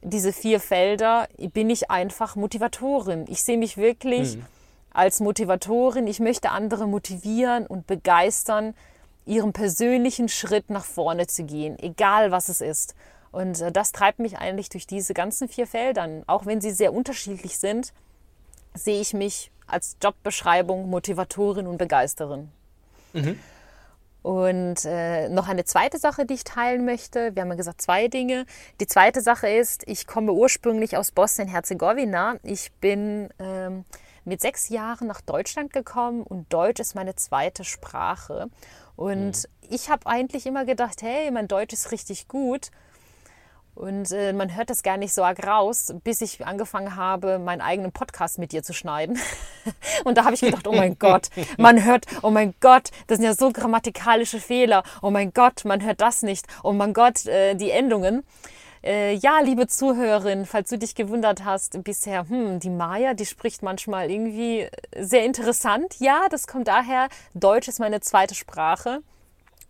diese 0.02 0.34
vier 0.34 0.60
Felder, 0.60 1.28
bin 1.54 1.70
ich 1.70 1.92
einfach 1.92 2.36
Motivatorin. 2.36 3.26
Ich 3.28 3.44
sehe 3.44 3.58
mich 3.58 3.78
wirklich 3.78 4.38
mhm. 4.38 4.46
als 4.94 5.20
Motivatorin. 5.20 6.08
Ich 6.08 6.20
möchte 6.20 6.50
andere 6.52 6.88
motivieren 6.88 7.68
und 7.68 7.88
begeistern, 7.88 8.74
ihren 9.26 9.54
persönlichen 9.54 10.30
Schritt 10.30 10.70
nach 10.70 10.86
vorne 10.86 11.28
zu 11.28 11.44
gehen, 11.44 11.78
egal 11.78 12.32
was 12.32 12.50
es 12.50 12.62
ist. 12.62 12.96
Und 13.32 13.62
äh, 13.62 13.72
das 13.72 13.92
treibt 13.92 14.20
mich 14.20 14.38
eigentlich 14.38 14.70
durch 14.70 14.88
diese 14.88 15.14
ganzen 15.14 15.48
vier 15.48 15.68
Feldern, 15.68 16.24
auch 16.26 16.46
wenn 16.46 16.62
sie 16.62 16.72
sehr 16.72 16.94
unterschiedlich 16.94 17.58
sind 17.58 17.94
sehe 18.74 19.02
ich 19.02 19.14
mich 19.14 19.52
als 19.68 19.98
Jobbeschreibung 20.02 20.90
Motivatorin 20.90 21.68
und 21.68 21.78
Begeisterin. 21.78 22.50
Mhm. 23.14 23.40
Und 24.22 24.86
äh, 24.86 25.30
noch 25.30 25.48
eine 25.48 25.66
zweite 25.66 25.98
Sache, 25.98 26.26
die 26.26 26.36
ich 26.36 26.44
teilen 26.44 26.86
möchte. 26.86 27.36
Wir 27.36 27.42
haben 27.42 27.50
ja 27.50 27.56
gesagt, 27.56 27.82
zwei 27.82 28.08
Dinge. 28.08 28.46
Die 28.80 28.86
zweite 28.86 29.22
Sache 29.22 29.50
ist, 29.50 29.88
ich 29.88 30.06
komme 30.06 30.32
ursprünglich 30.32 30.96
aus 30.96 31.12
Bosnien-Herzegowina. 31.12 32.36
Ich 32.44 32.72
bin 32.74 33.30
ähm, 33.40 33.84
mit 34.24 34.40
sechs 34.40 34.70
Jahren 34.70 35.08
nach 35.08 35.22
Deutschland 35.22 35.74
gekommen 35.74 36.22
und 36.22 36.54
Deutsch 36.54 36.80
ist 36.80 36.94
meine 36.94 37.16
zweite 37.16 37.64
Sprache. 37.64 38.50
Und 38.96 39.44
mhm. 39.44 39.68
ich 39.70 39.90
habe 39.90 40.06
eigentlich 40.06 40.46
immer 40.46 40.66
gedacht, 40.66 41.02
hey, 41.02 41.32
mein 41.32 41.48
Deutsch 41.48 41.74
ist 41.74 41.92
richtig 41.92 42.28
gut. 42.28 42.70
Und 43.82 44.12
äh, 44.12 44.32
man 44.32 44.56
hört 44.56 44.70
das 44.70 44.84
gar 44.84 44.98
nicht 44.98 45.12
so 45.12 45.24
arg 45.24 45.44
raus, 45.44 45.92
bis 46.04 46.22
ich 46.22 46.46
angefangen 46.46 46.96
habe, 46.96 47.40
meinen 47.40 47.62
eigenen 47.62 47.92
Podcast 47.92 48.38
mit 48.38 48.52
dir 48.52 48.62
zu 48.62 48.74
schneiden. 48.74 49.18
und 50.04 50.20
da 50.20 50.24
habe 50.24 50.36
ich 50.36 50.42
gedacht, 50.42 50.68
oh 50.68 50.72
mein 50.72 51.00
Gott, 51.00 51.30
man 51.58 51.84
hört, 51.84 52.06
oh 52.22 52.30
mein 52.30 52.54
Gott, 52.60 52.92
das 53.08 53.18
sind 53.18 53.26
ja 53.26 53.34
so 53.34 53.52
grammatikalische 53.52 54.40
Fehler. 54.40 54.84
Oh 55.02 55.10
mein 55.10 55.34
Gott, 55.34 55.66
man 55.66 55.84
hört 55.84 56.00
das 56.00 56.22
nicht. 56.22 56.46
Oh 56.62 56.74
mein 56.74 56.94
Gott, 56.94 57.26
äh, 57.26 57.56
die 57.56 57.72
Endungen. 57.72 58.24
Äh, 58.84 59.16
ja, 59.16 59.40
liebe 59.40 59.66
Zuhörerin, 59.66 60.46
falls 60.46 60.70
du 60.70 60.78
dich 60.78 60.94
gewundert 60.94 61.44
hast 61.44 61.84
bisher, 61.84 62.30
hm, 62.30 62.60
die 62.60 62.70
Maya, 62.70 63.16
die 63.16 63.26
spricht 63.26 63.64
manchmal 63.64 64.12
irgendwie 64.12 64.68
sehr 64.96 65.26
interessant. 65.26 65.96
Ja, 65.98 66.28
das 66.30 66.46
kommt 66.46 66.68
daher, 66.68 67.10
Deutsch 67.34 67.68
ist 67.68 67.80
meine 67.80 68.00
zweite 68.00 68.36
Sprache. 68.36 69.02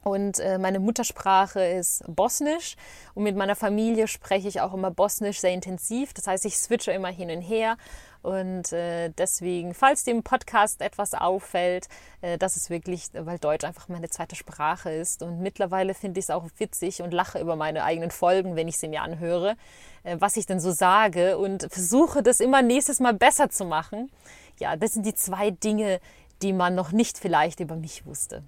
Und 0.04 0.40
äh, 0.40 0.58
meine 0.58 0.80
Muttersprache 0.80 1.64
ist 1.64 2.04
Bosnisch 2.08 2.76
und 3.14 3.24
mit 3.24 3.36
meiner 3.36 3.56
Familie 3.56 4.08
spreche 4.08 4.48
ich 4.48 4.60
auch 4.60 4.74
immer 4.74 4.90
Bosnisch 4.90 5.40
sehr 5.40 5.52
intensiv. 5.52 6.14
Das 6.14 6.26
heißt, 6.26 6.46
ich 6.46 6.58
switche 6.58 6.92
immer 6.92 7.10
hin 7.10 7.30
und 7.30 7.42
her. 7.42 7.78
Und 8.24 8.72
äh, 8.72 9.10
deswegen, 9.10 9.74
falls 9.74 10.04
dem 10.04 10.24
Podcast 10.24 10.82
etwas 10.82 11.14
auffällt, 11.14 11.88
äh, 12.22 12.38
das 12.38 12.56
ist 12.56 12.70
wirklich, 12.70 13.10
weil 13.14 13.40
Deutsch 13.40 13.64
einfach 13.64 13.90
meine 13.90 14.10
zweite 14.10 14.36
Sprache 14.36 14.92
ist. 14.92 15.24
Und 15.24 15.40
mittlerweile 15.40 15.94
finde 15.94 16.20
ich 16.20 16.26
es 16.26 16.30
auch 16.30 16.46
witzig 16.58 17.02
und 17.02 17.14
lache 17.14 17.40
über 17.40 17.56
meine 17.56 17.84
eigenen 17.84 18.12
Folgen, 18.12 18.56
wenn 18.56 18.68
ich 18.68 18.78
sie 18.78 18.88
mir 18.88 19.02
anhöre, 19.02 19.56
äh, 20.04 20.18
was 20.20 20.38
ich 20.38 20.46
denn 20.46 20.60
so 20.60 20.72
sage 20.72 21.38
und 21.38 21.68
versuche 21.72 22.24
das 22.24 22.40
immer 22.40 22.62
nächstes 22.62 23.00
Mal 23.00 23.14
besser 23.14 23.50
zu 23.50 23.66
machen. 23.66 24.12
Ja, 24.60 24.76
das 24.76 24.94
sind 24.94 25.06
die 25.06 25.16
zwei 25.16 25.52
Dinge, 25.52 26.00
die 26.42 26.54
man 26.54 26.76
noch 26.76 26.92
nicht 26.92 27.18
vielleicht 27.18 27.60
über 27.60 27.76
mich 27.76 28.06
wusste. 28.06 28.44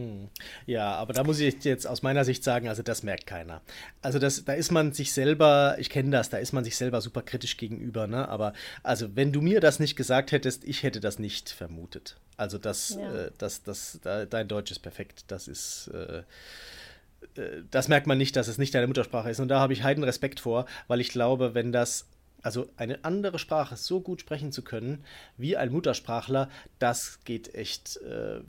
Hm. 0.00 0.28
Ja, 0.66 0.94
aber 0.94 1.12
da 1.12 1.24
muss 1.24 1.40
ich 1.40 1.62
jetzt 1.64 1.86
aus 1.86 2.02
meiner 2.02 2.24
Sicht 2.24 2.42
sagen, 2.42 2.68
also 2.68 2.82
das 2.82 3.02
merkt 3.02 3.26
keiner. 3.26 3.60
Also 4.00 4.18
das, 4.18 4.44
da 4.44 4.54
ist 4.54 4.72
man 4.72 4.92
sich 4.92 5.12
selber, 5.12 5.76
ich 5.78 5.90
kenne 5.90 6.10
das, 6.10 6.30
da 6.30 6.38
ist 6.38 6.52
man 6.52 6.64
sich 6.64 6.76
selber 6.76 7.00
super 7.02 7.22
kritisch 7.22 7.58
gegenüber, 7.58 8.06
ne? 8.06 8.28
Aber 8.28 8.54
also 8.82 9.14
wenn 9.14 9.32
du 9.32 9.42
mir 9.42 9.60
das 9.60 9.78
nicht 9.78 9.96
gesagt 9.96 10.32
hättest, 10.32 10.64
ich 10.64 10.82
hätte 10.82 11.00
das 11.00 11.18
nicht 11.18 11.50
vermutet. 11.50 12.16
Also 12.38 12.56
das, 12.56 12.96
ja. 12.98 13.14
äh, 13.14 13.30
das, 13.36 13.62
das, 13.62 14.00
da, 14.02 14.24
dein 14.24 14.48
Deutsch 14.48 14.70
ist 14.70 14.78
perfekt. 14.78 15.24
Das 15.28 15.48
ist 15.48 15.88
äh, 15.88 16.22
äh, 17.36 17.62
das 17.70 17.88
merkt 17.88 18.06
man 18.06 18.16
nicht, 18.16 18.36
dass 18.36 18.48
es 18.48 18.56
nicht 18.56 18.74
deine 18.74 18.86
Muttersprache 18.86 19.30
ist. 19.30 19.40
Und 19.40 19.48
da 19.48 19.60
habe 19.60 19.74
ich 19.74 19.82
heiden 19.82 20.04
Respekt 20.04 20.40
vor, 20.40 20.64
weil 20.88 21.00
ich 21.00 21.10
glaube, 21.10 21.54
wenn 21.54 21.72
das 21.72 22.06
also 22.42 22.70
eine 22.78 23.04
andere 23.04 23.38
Sprache 23.38 23.76
so 23.76 24.00
gut 24.00 24.22
sprechen 24.22 24.50
zu 24.50 24.62
können 24.62 25.04
wie 25.36 25.58
ein 25.58 25.70
Muttersprachler, 25.70 26.48
das 26.78 27.20
geht 27.24 27.54
echt 27.54 27.98
äh, 27.98 28.40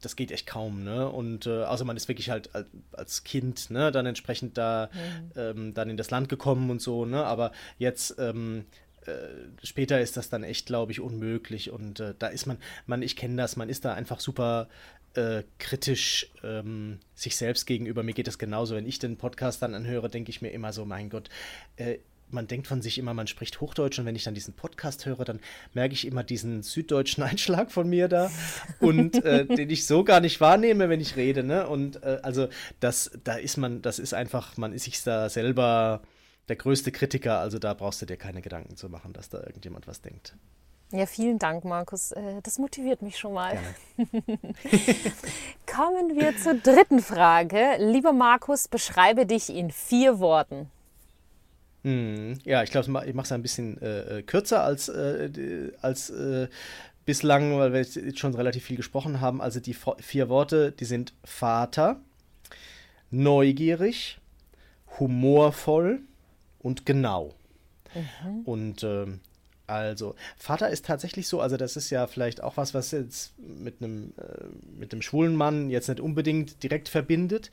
das 0.00 0.16
geht 0.16 0.32
echt 0.32 0.46
kaum, 0.46 0.82
ne? 0.82 1.08
Und 1.08 1.46
äh, 1.46 1.64
außer 1.64 1.84
man 1.84 1.96
ist 1.96 2.08
wirklich 2.08 2.30
halt 2.30 2.50
als, 2.92 3.24
Kind, 3.24 3.70
ne, 3.70 3.92
dann 3.92 4.06
entsprechend 4.06 4.56
da 4.56 4.90
mhm. 4.92 5.32
ähm, 5.36 5.74
dann 5.74 5.90
in 5.90 5.96
das 5.96 6.10
Land 6.10 6.28
gekommen 6.28 6.70
und 6.70 6.80
so, 6.80 7.04
ne? 7.04 7.24
Aber 7.24 7.52
jetzt 7.78 8.16
ähm, 8.18 8.64
äh, 9.06 9.12
später 9.62 10.00
ist 10.00 10.16
das 10.16 10.30
dann 10.30 10.42
echt, 10.42 10.66
glaube 10.66 10.92
ich, 10.92 11.00
unmöglich. 11.00 11.70
Und 11.70 12.00
äh, 12.00 12.14
da 12.18 12.28
ist 12.28 12.46
man, 12.46 12.58
man, 12.86 13.02
ich 13.02 13.16
kenne 13.16 13.36
das, 13.36 13.56
man 13.56 13.68
ist 13.68 13.84
da 13.84 13.94
einfach 13.94 14.20
super 14.20 14.68
äh, 15.14 15.42
kritisch 15.58 16.30
ähm, 16.42 16.98
sich 17.14 17.36
selbst 17.36 17.66
gegenüber. 17.66 18.02
Mir 18.02 18.14
geht 18.14 18.26
das 18.26 18.38
genauso. 18.38 18.76
Wenn 18.76 18.86
ich 18.86 18.98
den 18.98 19.16
Podcast 19.16 19.62
dann 19.62 19.74
anhöre, 19.74 20.08
denke 20.08 20.30
ich 20.30 20.42
mir 20.42 20.50
immer 20.50 20.72
so, 20.72 20.84
mein 20.84 21.10
Gott, 21.10 21.28
äh, 21.76 21.98
man 22.32 22.46
denkt 22.46 22.66
von 22.66 22.82
sich 22.82 22.98
immer, 22.98 23.14
man 23.14 23.26
spricht 23.26 23.60
Hochdeutsch 23.60 23.98
und 23.98 24.06
wenn 24.06 24.16
ich 24.16 24.24
dann 24.24 24.34
diesen 24.34 24.54
Podcast 24.54 25.06
höre, 25.06 25.24
dann 25.24 25.40
merke 25.74 25.94
ich 25.94 26.06
immer 26.06 26.24
diesen 26.24 26.62
süddeutschen 26.62 27.22
Einschlag 27.24 27.70
von 27.70 27.88
mir 27.88 28.08
da 28.08 28.30
und 28.80 29.24
äh, 29.24 29.46
den 29.46 29.70
ich 29.70 29.86
so 29.86 30.04
gar 30.04 30.20
nicht 30.20 30.40
wahrnehme, 30.40 30.88
wenn 30.88 31.00
ich 31.00 31.16
rede. 31.16 31.42
Ne? 31.42 31.66
Und 31.66 32.02
äh, 32.02 32.20
also 32.22 32.48
das, 32.80 33.10
da 33.24 33.34
ist 33.34 33.56
man, 33.56 33.82
das 33.82 33.98
ist 33.98 34.14
einfach, 34.14 34.56
man 34.56 34.72
ist 34.72 34.84
sich 34.84 35.02
da 35.02 35.28
selber 35.28 36.02
der 36.48 36.56
größte 36.56 36.90
Kritiker, 36.90 37.38
also 37.38 37.58
da 37.58 37.74
brauchst 37.74 38.02
du 38.02 38.06
dir 38.06 38.16
keine 38.16 38.42
Gedanken 38.42 38.76
zu 38.76 38.88
machen, 38.88 39.12
dass 39.12 39.28
da 39.28 39.38
irgendjemand 39.38 39.86
was 39.86 40.00
denkt. 40.00 40.34
Ja, 40.92 41.06
vielen 41.06 41.38
Dank, 41.38 41.64
Markus. 41.64 42.10
Äh, 42.10 42.42
das 42.42 42.58
motiviert 42.58 43.00
mich 43.00 43.16
schon 43.16 43.34
mal. 43.34 43.56
Kommen 45.72 46.16
wir 46.16 46.36
zur 46.36 46.54
dritten 46.54 47.00
Frage. 47.00 47.76
Lieber 47.78 48.12
Markus, 48.12 48.66
beschreibe 48.66 49.24
dich 49.24 49.50
in 49.50 49.70
vier 49.70 50.18
Worten. 50.18 50.68
Hm, 51.82 52.38
ja, 52.44 52.62
ich 52.62 52.70
glaube, 52.70 52.86
ich 53.06 53.14
mache 53.14 53.24
es 53.24 53.32
ein 53.32 53.42
bisschen 53.42 53.80
äh, 53.80 54.18
äh, 54.18 54.22
kürzer 54.22 54.62
als, 54.62 54.88
äh, 54.88 55.72
als 55.80 56.10
äh, 56.10 56.48
bislang, 57.06 57.56
weil 57.58 57.72
wir 57.72 57.80
jetzt 57.80 58.18
schon 58.18 58.34
relativ 58.34 58.64
viel 58.64 58.76
gesprochen 58.76 59.20
haben. 59.20 59.40
Also 59.40 59.60
die 59.60 59.76
vier 59.98 60.28
Worte, 60.28 60.72
die 60.72 60.84
sind 60.84 61.14
Vater, 61.24 62.00
neugierig, 63.10 64.18
humorvoll 64.98 66.00
und 66.58 66.84
genau. 66.84 67.34
Mhm. 67.94 68.40
Und 68.44 68.84
ähm, 68.84 69.20
also, 69.66 70.16
Vater 70.36 70.68
ist 70.68 70.84
tatsächlich 70.84 71.28
so, 71.28 71.40
also 71.40 71.56
das 71.56 71.76
ist 71.76 71.90
ja 71.90 72.06
vielleicht 72.08 72.42
auch 72.42 72.56
was, 72.56 72.74
was 72.74 72.90
jetzt 72.90 73.38
mit 73.38 73.76
einem, 73.80 74.12
äh, 74.18 74.46
mit 74.76 74.92
einem 74.92 75.00
schwulen 75.00 75.36
Mann 75.36 75.70
jetzt 75.70 75.88
nicht 75.88 76.00
unbedingt 76.00 76.62
direkt 76.62 76.88
verbindet, 76.88 77.52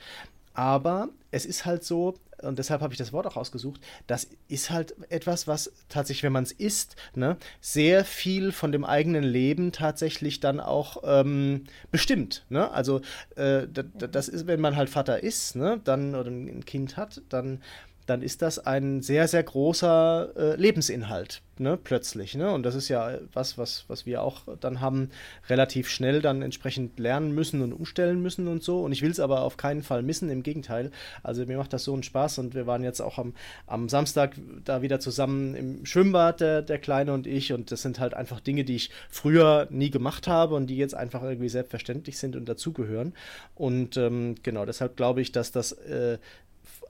aber 0.53 1.09
es 1.29 1.45
ist 1.45 1.65
halt 1.65 1.83
so, 1.83 2.15
und 2.41 2.59
deshalb 2.59 2.81
habe 2.81 2.93
ich 2.93 2.97
das 2.97 3.13
Wort 3.13 3.25
auch 3.25 3.35
ausgesucht, 3.35 3.81
das 4.05 4.27
ist 4.47 4.69
halt 4.69 4.95
etwas, 5.09 5.47
was 5.47 5.71
tatsächlich, 5.89 6.23
wenn 6.23 6.31
man 6.31 6.43
es 6.43 6.51
isst, 6.51 6.95
ne, 7.15 7.37
sehr 7.61 8.05
viel 8.05 8.51
von 8.51 8.71
dem 8.71 8.85
eigenen 8.85 9.23
Leben 9.23 9.71
tatsächlich 9.71 10.39
dann 10.39 10.59
auch 10.59 11.03
ähm, 11.03 11.63
bestimmt. 11.91 12.45
Ne? 12.49 12.69
Also 12.71 13.01
äh, 13.35 13.67
das 13.67 14.27
ist, 14.27 14.47
wenn 14.47 14.61
man 14.61 14.75
halt 14.75 14.89
Vater 14.89 15.23
ist, 15.23 15.55
ne, 15.55 15.81
dann 15.83 16.15
oder 16.15 16.29
ein 16.29 16.65
Kind 16.65 16.97
hat, 16.97 17.21
dann 17.29 17.61
dann 18.07 18.21
ist 18.21 18.41
das 18.41 18.57
ein 18.57 19.01
sehr, 19.01 19.27
sehr 19.27 19.43
großer 19.43 20.31
äh, 20.35 20.55
Lebensinhalt, 20.55 21.41
ne, 21.57 21.77
plötzlich. 21.77 22.35
Ne? 22.35 22.49
Und 22.51 22.63
das 22.63 22.73
ist 22.73 22.87
ja 22.87 23.19
was, 23.33 23.57
was, 23.57 23.83
was 23.89 24.05
wir 24.05 24.23
auch 24.23 24.43
dann 24.61 24.79
haben, 24.79 25.09
relativ 25.49 25.89
schnell 25.89 26.21
dann 26.21 26.41
entsprechend 26.41 26.99
lernen 26.99 27.35
müssen 27.35 27.61
und 27.61 27.73
umstellen 27.73 28.21
müssen 28.21 28.47
und 28.47 28.63
so. 28.63 28.81
Und 28.81 28.93
ich 28.93 29.01
will 29.01 29.11
es 29.11 29.19
aber 29.19 29.41
auf 29.41 29.57
keinen 29.57 29.83
Fall 29.83 30.03
missen, 30.03 30.29
im 30.29 30.41
Gegenteil. 30.41 30.91
Also 31.21 31.45
mir 31.45 31.57
macht 31.57 31.73
das 31.73 31.83
so 31.83 31.93
einen 31.93 32.03
Spaß 32.03 32.39
und 32.39 32.55
wir 32.55 32.65
waren 32.65 32.81
jetzt 32.81 33.01
auch 33.01 33.17
am, 33.17 33.33
am 33.65 33.89
Samstag 33.89 34.35
da 34.63 34.81
wieder 34.81 35.01
zusammen 35.01 35.53
im 35.53 35.85
Schwimmbad, 35.85 36.39
der, 36.39 36.61
der 36.61 36.79
Kleine 36.79 37.13
und 37.13 37.27
ich. 37.27 37.51
Und 37.51 37.71
das 37.71 37.81
sind 37.81 37.99
halt 37.99 38.13
einfach 38.13 38.39
Dinge, 38.39 38.63
die 38.63 38.77
ich 38.77 38.89
früher 39.09 39.67
nie 39.69 39.91
gemacht 39.91 40.27
habe 40.27 40.55
und 40.55 40.67
die 40.67 40.77
jetzt 40.77 40.95
einfach 40.95 41.23
irgendwie 41.23 41.49
selbstverständlich 41.49 42.17
sind 42.17 42.37
und 42.37 42.47
dazugehören. 42.47 43.13
Und 43.53 43.97
ähm, 43.97 44.35
genau, 44.43 44.65
deshalb 44.65 44.95
glaube 44.95 45.21
ich, 45.21 45.33
dass 45.33 45.51
das 45.51 45.73
äh, 45.73 46.17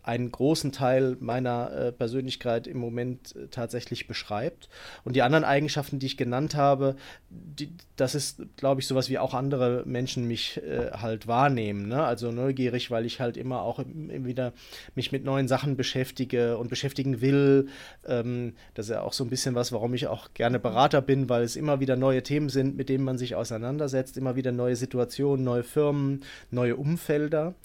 einen 0.08 0.32
großen 0.32 0.72
Teil 0.72 1.18
meiner 1.20 1.72
äh, 1.72 1.92
Persönlichkeit 1.92 2.66
im 2.66 2.78
Moment 2.78 3.36
äh, 3.36 3.48
tatsächlich 3.50 4.08
beschreibt. 4.08 4.70
Und 5.04 5.18
die 5.18 5.22
anderen 5.22 5.44
Eigenschaften, 5.44 6.00
die 6.00 6.06
ich 6.06 6.16
genannt 6.16 6.56
habe, 6.56 6.96
die, 7.30 7.74
das 7.98 8.16
ist, 8.16 8.42
glaube 8.56 8.80
ich, 8.80 8.88
sowas 8.88 9.10
wie 9.10 9.20
auch 9.20 9.34
andere 9.34 9.84
Menschen 9.86 10.26
mich 10.26 10.62
äh, 10.64 10.92
halt 10.92 11.28
wahrnehmen. 11.28 11.90
Ne? 11.90 12.02
Also 12.04 12.32
neugierig, 12.32 12.90
weil 12.90 13.06
ich 13.06 13.20
halt 13.20 13.36
immer 13.36 13.62
auch 13.62 13.80
im, 13.80 14.26
wieder 14.26 14.54
mich 14.96 15.12
mit 15.12 15.26
neuen 15.26 15.50
Sachen 15.50 15.76
beschäftige 15.76 16.58
und 16.58 16.70
beschäftigen 16.70 17.20
will. 17.20 17.68
Ähm, 18.08 18.54
das 18.76 18.86
ist 18.86 18.92
ja 18.92 19.02
auch 19.02 19.14
so 19.14 19.26
ein 19.26 19.30
bisschen 19.30 19.56
was, 19.56 19.74
warum 19.74 19.94
ich 19.94 20.08
auch 20.08 20.34
gerne 20.34 20.58
Berater 20.58 21.02
bin, 21.02 21.28
weil 21.28 21.44
es 21.44 21.58
immer 21.58 21.82
wieder 21.82 21.98
neue 21.98 22.24
Themen 22.24 22.48
sind, 22.48 22.78
mit 22.78 22.88
denen 22.88 23.04
man 23.04 23.18
sich 23.18 23.36
auseinandersetzt, 23.36 24.16
immer 24.16 24.38
wieder 24.38 24.54
neue 24.54 24.78
Situationen, 24.78 25.44
neue 25.44 25.64
Firmen, 25.64 26.24
neue 26.50 26.78
Umfelder. 26.78 27.56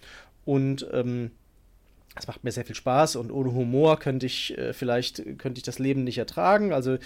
Und 0.45 0.89
ähm, 0.93 1.31
es 2.17 2.27
macht 2.27 2.45
mir 2.45 2.53
sehr 2.53 2.65
viel 2.65 2.75
Spaß 2.75 3.17
und 3.17 3.31
ohne 3.31 3.53
Humor 3.53 3.99
könnte 3.99 4.27
ich 4.27 4.57
äh, 4.59 4.73
vielleicht 4.73 5.39
könnte 5.39 5.59
ich 5.59 5.65
das 5.65 5.79
Leben 5.79 6.05
nicht 6.05 6.19
ertragen. 6.19 6.73
Also 6.73 6.99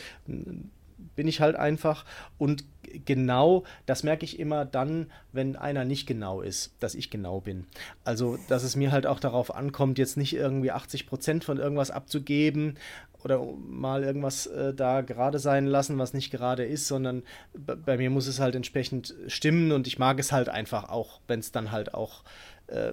bin 1.15 1.29
ich 1.29 1.41
halt 1.41 1.57
einfach 1.57 2.05
und 2.39 2.65
genau, 3.05 3.65
das 3.87 4.03
merke 4.03 4.25
ich 4.25 4.39
immer 4.39 4.65
dann, 4.65 5.11
wenn 5.33 5.57
einer 5.57 5.85
nicht 5.85 6.07
genau 6.07 6.41
ist, 6.41 6.75
dass 6.81 6.95
ich 6.95 7.11
genau 7.11 7.41
bin. 7.41 7.67
Also, 8.05 8.39
dass 8.49 8.63
es 8.63 8.77
mir 8.77 8.93
halt 8.93 9.07
auch 9.07 9.21
darauf 9.21 9.55
ankommt, 9.55 9.99
jetzt 9.99 10.17
nicht 10.17 10.35
irgendwie 10.35 10.71
80 10.71 11.07
Prozent 11.07 11.45
von 11.45 11.59
irgendwas 11.59 11.91
abzugeben 11.91 12.79
oder 13.25 13.43
mal 13.43 14.05
irgendwas 14.05 14.47
äh, 14.47 14.73
da 14.73 15.01
gerade 15.01 15.39
sein 15.39 15.67
lassen, 15.67 15.99
was 15.99 16.15
nicht 16.15 16.31
gerade 16.31 16.65
ist, 16.65 16.87
sondern 16.87 17.23
bei 17.55 17.97
mir 17.97 18.11
muss 18.11 18.27
es 18.27 18.41
halt 18.41 18.55
entsprechend 18.55 19.15
stimmen 19.27 19.73
und 19.73 19.87
ich 19.87 19.99
mag 19.99 20.21
es 20.21 20.33
halt 20.33 20.49
einfach 20.49 20.89
auch, 20.89 21.21
wenn 21.27 21.41
es 21.41 21.51
dann 21.51 21.73
halt 21.73 21.93
auch 21.93 22.23
äh, 22.23 22.27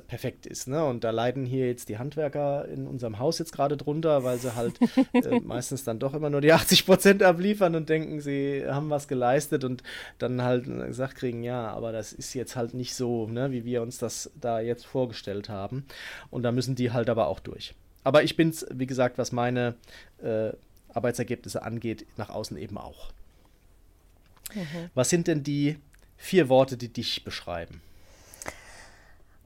perfekt 0.02 0.46
ist. 0.46 0.68
Ne? 0.68 0.86
Und 0.86 1.04
da 1.04 1.10
leiden 1.10 1.46
hier 1.46 1.68
jetzt 1.68 1.90
die 1.90 1.98
Handwerker 1.98 2.68
in 2.68 2.86
unserem 2.86 3.18
Haus 3.18 3.40
jetzt 3.40 3.54
gerade 3.54 3.76
drunter, 3.76 4.24
weil 4.24 4.38
sie 4.38 4.56
halt 4.56 4.80
äh, 5.14 5.40
meistens 5.40 5.84
dann 5.84 6.00
doch 6.00 6.14
immer 6.14 6.30
nur 6.30 6.42
die 6.42 6.54
80 6.54 6.86
Prozent 6.86 7.24
abliefern 7.24 7.76
und 7.76 7.90
denken, 7.90 8.22
sie 8.22 8.64
haben 8.68 8.90
was 8.90 9.08
geleistet 9.08 9.64
und 9.64 9.82
dann 10.20 10.44
halt 10.44 10.66
gesagt 10.66 11.16
kriegen, 11.16 11.44
ja, 11.44 11.70
aber 11.70 11.92
das 11.92 12.14
ist 12.14 12.34
jetzt 12.36 12.56
halt 12.56 12.74
nicht 12.74 12.94
so, 12.94 13.28
ne, 13.28 13.52
wie 13.52 13.66
wir 13.66 13.82
uns 13.82 13.98
das 13.98 14.32
da 14.40 14.60
jetzt 14.60 14.86
vorgestellt 14.86 15.50
haben. 15.50 15.86
Und 16.30 16.44
da 16.44 16.52
müssen 16.52 16.76
die 16.76 16.92
halt 16.92 17.10
aber 17.10 17.28
auch 17.28 17.40
durch. 17.40 17.74
Aber 18.04 18.24
ich 18.24 18.36
bin 18.36 18.50
es, 18.50 18.66
wie 18.72 18.86
gesagt, 18.86 19.18
was 19.18 19.32
meine 19.32 19.76
äh, 20.22 20.52
Arbeitsergebnisse 20.94 21.64
angeht, 21.64 22.06
nach 22.18 22.30
außen 22.30 22.58
eben 22.58 22.78
auch. 22.78 23.12
Mhm. 24.54 24.90
Was 24.94 25.10
sind 25.10 25.28
denn 25.28 25.44
die 25.44 25.78
vier 26.18 26.50
Worte, 26.50 26.78
die 26.78 26.90
dich 26.90 27.24
beschreiben? 27.24 27.82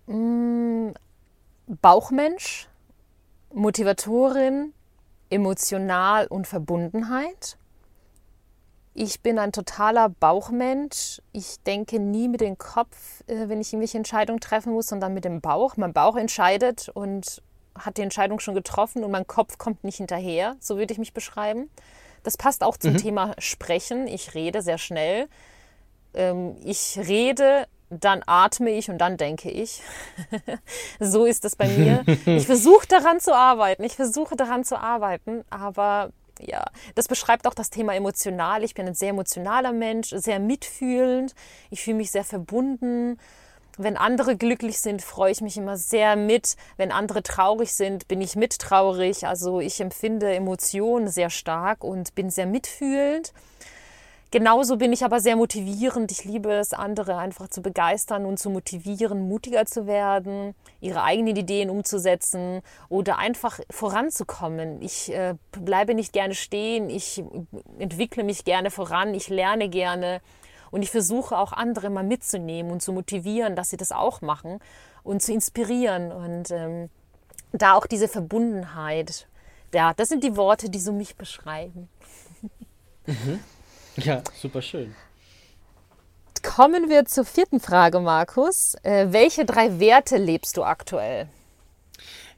Mm, 0.08 0.92
Bauchmensch, 1.68 2.70
Motivatorin, 3.54 4.74
emotional 5.30 6.28
und 6.28 6.48
Verbundenheit. 6.48 7.58
Ich 8.94 9.22
bin 9.22 9.38
ein 9.38 9.52
totaler 9.52 10.10
Bauchmensch. 10.10 11.22
Ich 11.32 11.62
denke 11.62 12.00
nie 12.00 12.28
mit 12.28 12.42
dem 12.42 12.58
Kopf, 12.58 13.24
äh, 13.28 13.48
wenn 13.48 13.62
ich 13.62 13.72
irgendwelche 13.72 13.98
Entscheidungen 13.98 14.40
treffen 14.40 14.74
muss, 14.74 14.88
sondern 14.88 15.14
mit 15.14 15.24
dem 15.24 15.40
Bauch. 15.40 15.78
Mein 15.78 15.94
Bauch 15.94 16.16
entscheidet 16.16 16.90
und 16.90 17.44
hat 17.78 17.98
die 17.98 18.02
Entscheidung 18.02 18.40
schon 18.40 18.56
getroffen 18.56 19.04
und 19.04 19.12
mein 19.12 19.28
Kopf 19.28 19.60
kommt 19.60 19.84
nicht 19.84 19.98
hinterher. 19.98 20.56
So 20.60 20.78
würde 20.78 20.94
ich 20.94 20.98
mich 20.98 21.14
beschreiben. 21.14 21.70
Das 22.24 22.38
passt 22.38 22.64
auch 22.64 22.78
zum 22.78 22.94
mhm. 22.94 22.98
Thema 22.98 23.36
Sprechen. 23.38 24.08
Ich 24.08 24.34
rede 24.34 24.62
sehr 24.62 24.78
schnell. 24.78 25.28
Ähm, 26.14 26.56
ich 26.64 26.98
rede 26.98 27.68
dann 27.90 28.22
atme 28.26 28.72
ich 28.72 28.90
und 28.90 28.98
dann 28.98 29.18
denke 29.18 29.50
ich. 29.50 29.82
so 31.00 31.26
ist 31.26 31.46
es 31.46 31.56
bei 31.56 31.68
mir. 31.68 32.04
Ich 32.26 32.46
versuche 32.46 32.88
daran 32.88 33.20
zu 33.20 33.34
arbeiten. 33.34 33.84
Ich 33.84 33.96
versuche 33.96 34.36
daran 34.36 34.64
zu 34.64 34.78
arbeiten, 34.78 35.44
aber 35.50 36.12
ja, 36.40 36.66
das 36.96 37.08
beschreibt 37.08 37.48
auch 37.48 37.54
das 37.54 37.70
Thema 37.70 37.96
emotional. 37.96 38.64
Ich 38.64 38.74
bin 38.74 38.88
ein 38.88 38.94
sehr 38.94 39.10
emotionaler 39.10 39.72
Mensch, 39.72 40.10
sehr 40.10 40.40
mitfühlend. 40.40 41.34
Ich 41.70 41.82
fühle 41.82 41.98
mich 41.98 42.12
sehr 42.12 42.24
verbunden. 42.24 43.18
Wenn 43.78 43.96
andere 43.96 44.36
glücklich 44.36 44.82
sind, 44.82 45.04
freue 45.04 45.32
ich 45.32 45.42
mich 45.42 45.58
immer 45.58 45.78
sehr 45.78 46.16
mit. 46.16 46.56
Wenn 46.78 46.92
andere 46.92 47.22
traurig 47.22 47.74
sind, 47.74 48.08
bin 48.08 48.22
ich 48.22 48.36
mittraurig. 48.36 49.28
Also 49.28 49.60
ich 49.60 49.80
empfinde 49.80 50.34
Emotionen 50.34 51.08
sehr 51.08 51.30
stark 51.30 51.84
und 51.84 52.16
bin 52.16 52.32
sehr 52.32 52.48
mitfühlend. 52.48 53.34
Genauso 54.30 54.76
bin 54.76 54.92
ich 54.92 55.06
aber 55.06 55.22
sehr 55.22 55.38
motivierend. 55.38 56.12
Ich 56.12 56.26
liebe 56.26 56.52
es, 56.52 56.74
andere 56.74 57.18
einfach 57.18 57.48
zu 57.48 57.62
begeistern 57.62 58.26
und 58.26 58.38
zu 58.38 58.50
motivieren, 58.50 59.30
mutiger 59.30 59.66
zu 59.66 59.88
werden, 59.88 60.54
ihre 60.82 61.04
eigenen 61.04 61.38
Ideen 61.38 61.70
umzusetzen 61.70 62.62
oder 62.90 63.18
einfach 63.20 63.62
voranzukommen. 63.70 64.82
Ich 64.82 65.14
äh, 65.14 65.36
bleibe 65.52 65.94
nicht 65.94 66.12
gerne 66.12 66.36
stehen, 66.36 66.90
ich 66.90 67.24
entwickle 67.80 68.26
mich 68.26 68.44
gerne 68.44 68.70
voran, 68.70 69.14
ich 69.14 69.30
lerne 69.30 69.70
gerne 69.70 70.20
und 70.72 70.82
ich 70.82 70.92
versuche 70.92 71.38
auch 71.38 71.54
andere 71.54 71.90
mal 71.90 72.04
mitzunehmen 72.04 72.74
und 72.74 72.82
zu 72.82 72.92
motivieren, 72.92 73.56
dass 73.56 73.70
sie 73.70 73.78
das 73.78 73.94
auch 73.94 74.20
machen 74.20 74.60
und 75.04 75.22
zu 75.22 75.32
inspirieren 75.32 76.12
und 76.12 76.52
ähm, 76.52 76.90
da 77.54 77.76
auch 77.76 77.88
diese 77.88 78.10
Verbundenheit. 78.10 79.28
Ja, 79.74 79.94
das 79.94 80.10
sind 80.10 80.26
die 80.26 80.36
Worte, 80.36 80.70
die 80.70 80.80
so 80.80 80.92
mich 80.92 81.16
beschreiben. 81.16 81.88
Mhm. 83.06 83.40
Ja, 83.98 84.24
super 84.36 84.62
schön. 84.62 84.94
Kommen 86.44 86.90
wir 86.90 87.06
zur 87.06 87.26
vierten 87.26 87.60
Frage, 87.60 88.00
Markus. 88.00 88.76
Äh, 88.84 89.08
welche 89.12 89.46
drei 89.46 89.80
Werte 89.80 90.18
lebst 90.18 90.58
du 90.58 90.64
aktuell? 90.64 91.28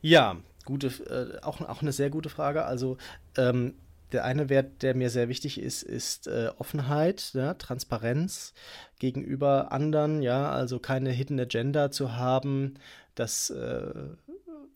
Ja, 0.01 0.37
gute, 0.65 0.87
äh, 0.87 1.43
auch, 1.43 1.61
auch 1.61 1.81
eine 1.81 1.91
sehr 1.91 2.09
gute 2.09 2.29
Frage. 2.29 2.65
Also 2.65 2.97
ähm, 3.37 3.75
der 4.11 4.25
eine 4.25 4.49
Wert, 4.49 4.81
der 4.81 4.95
mir 4.95 5.09
sehr 5.09 5.29
wichtig 5.29 5.59
ist, 5.59 5.83
ist 5.83 6.27
äh, 6.27 6.49
Offenheit, 6.57 7.31
ja, 7.33 7.53
Transparenz 7.53 8.53
gegenüber 8.97 9.71
anderen, 9.71 10.21
ja, 10.21 10.49
also 10.49 10.79
keine 10.79 11.11
Hidden 11.11 11.39
Agenda 11.39 11.91
zu 11.91 12.15
haben. 12.15 12.75
Das 13.15 13.49
äh, 13.49 13.93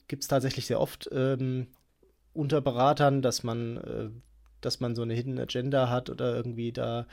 gibt 0.08 0.24
es 0.24 0.28
tatsächlich 0.28 0.67
sehr 0.67 0.80
oft 0.80 1.10
ähm, 1.12 1.67
unter 2.34 2.62
Beratern, 2.62 3.22
dass 3.22 3.43
man 3.43 3.78
äh, 3.78 4.10
dass 4.65 4.80
man 4.80 4.95
so 4.95 5.02
eine 5.02 5.13
Hidden 5.13 5.39
Agenda 5.39 5.89
hat 5.89 6.10
oder 6.10 6.36
irgendwie 6.36 6.71
da 6.71 7.06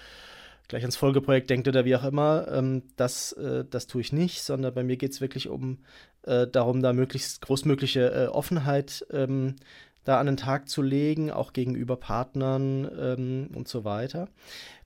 gleich 0.68 0.82
ans 0.82 0.96
Folgeprojekt 0.96 1.50
denkt 1.50 1.68
oder 1.68 1.84
wie 1.84 1.96
auch 1.96 2.04
immer. 2.04 2.46
Ähm, 2.50 2.84
das, 2.96 3.32
äh, 3.32 3.64
das 3.68 3.86
tue 3.86 4.00
ich 4.00 4.12
nicht, 4.12 4.42
sondern 4.42 4.72
bei 4.72 4.84
mir 4.84 4.96
geht 4.96 5.12
es 5.12 5.20
wirklich 5.20 5.48
um 5.48 5.78
äh, 6.22 6.46
darum, 6.46 6.80
da 6.80 6.92
möglichst 6.92 7.42
großmögliche 7.42 8.12
äh, 8.12 8.26
Offenheit 8.28 9.04
ähm, 9.10 9.56
da 10.04 10.18
an 10.18 10.26
den 10.26 10.36
Tag 10.36 10.68
zu 10.68 10.80
legen, 10.80 11.30
auch 11.30 11.52
gegenüber 11.52 11.96
Partnern 11.96 12.90
ähm, 12.98 13.50
und 13.54 13.68
so 13.68 13.84
weiter. 13.84 14.28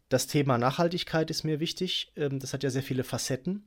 Das 0.09 0.27
Thema 0.27 0.59
Nachhaltigkeit 0.59 1.31
ist 1.31 1.45
mir 1.45 1.61
wichtig. 1.61 2.13
Ähm, 2.17 2.39
das 2.39 2.53
hat 2.53 2.63
ja 2.63 2.71
sehr 2.71 2.83
viele 2.83 3.05
Facetten. 3.05 3.67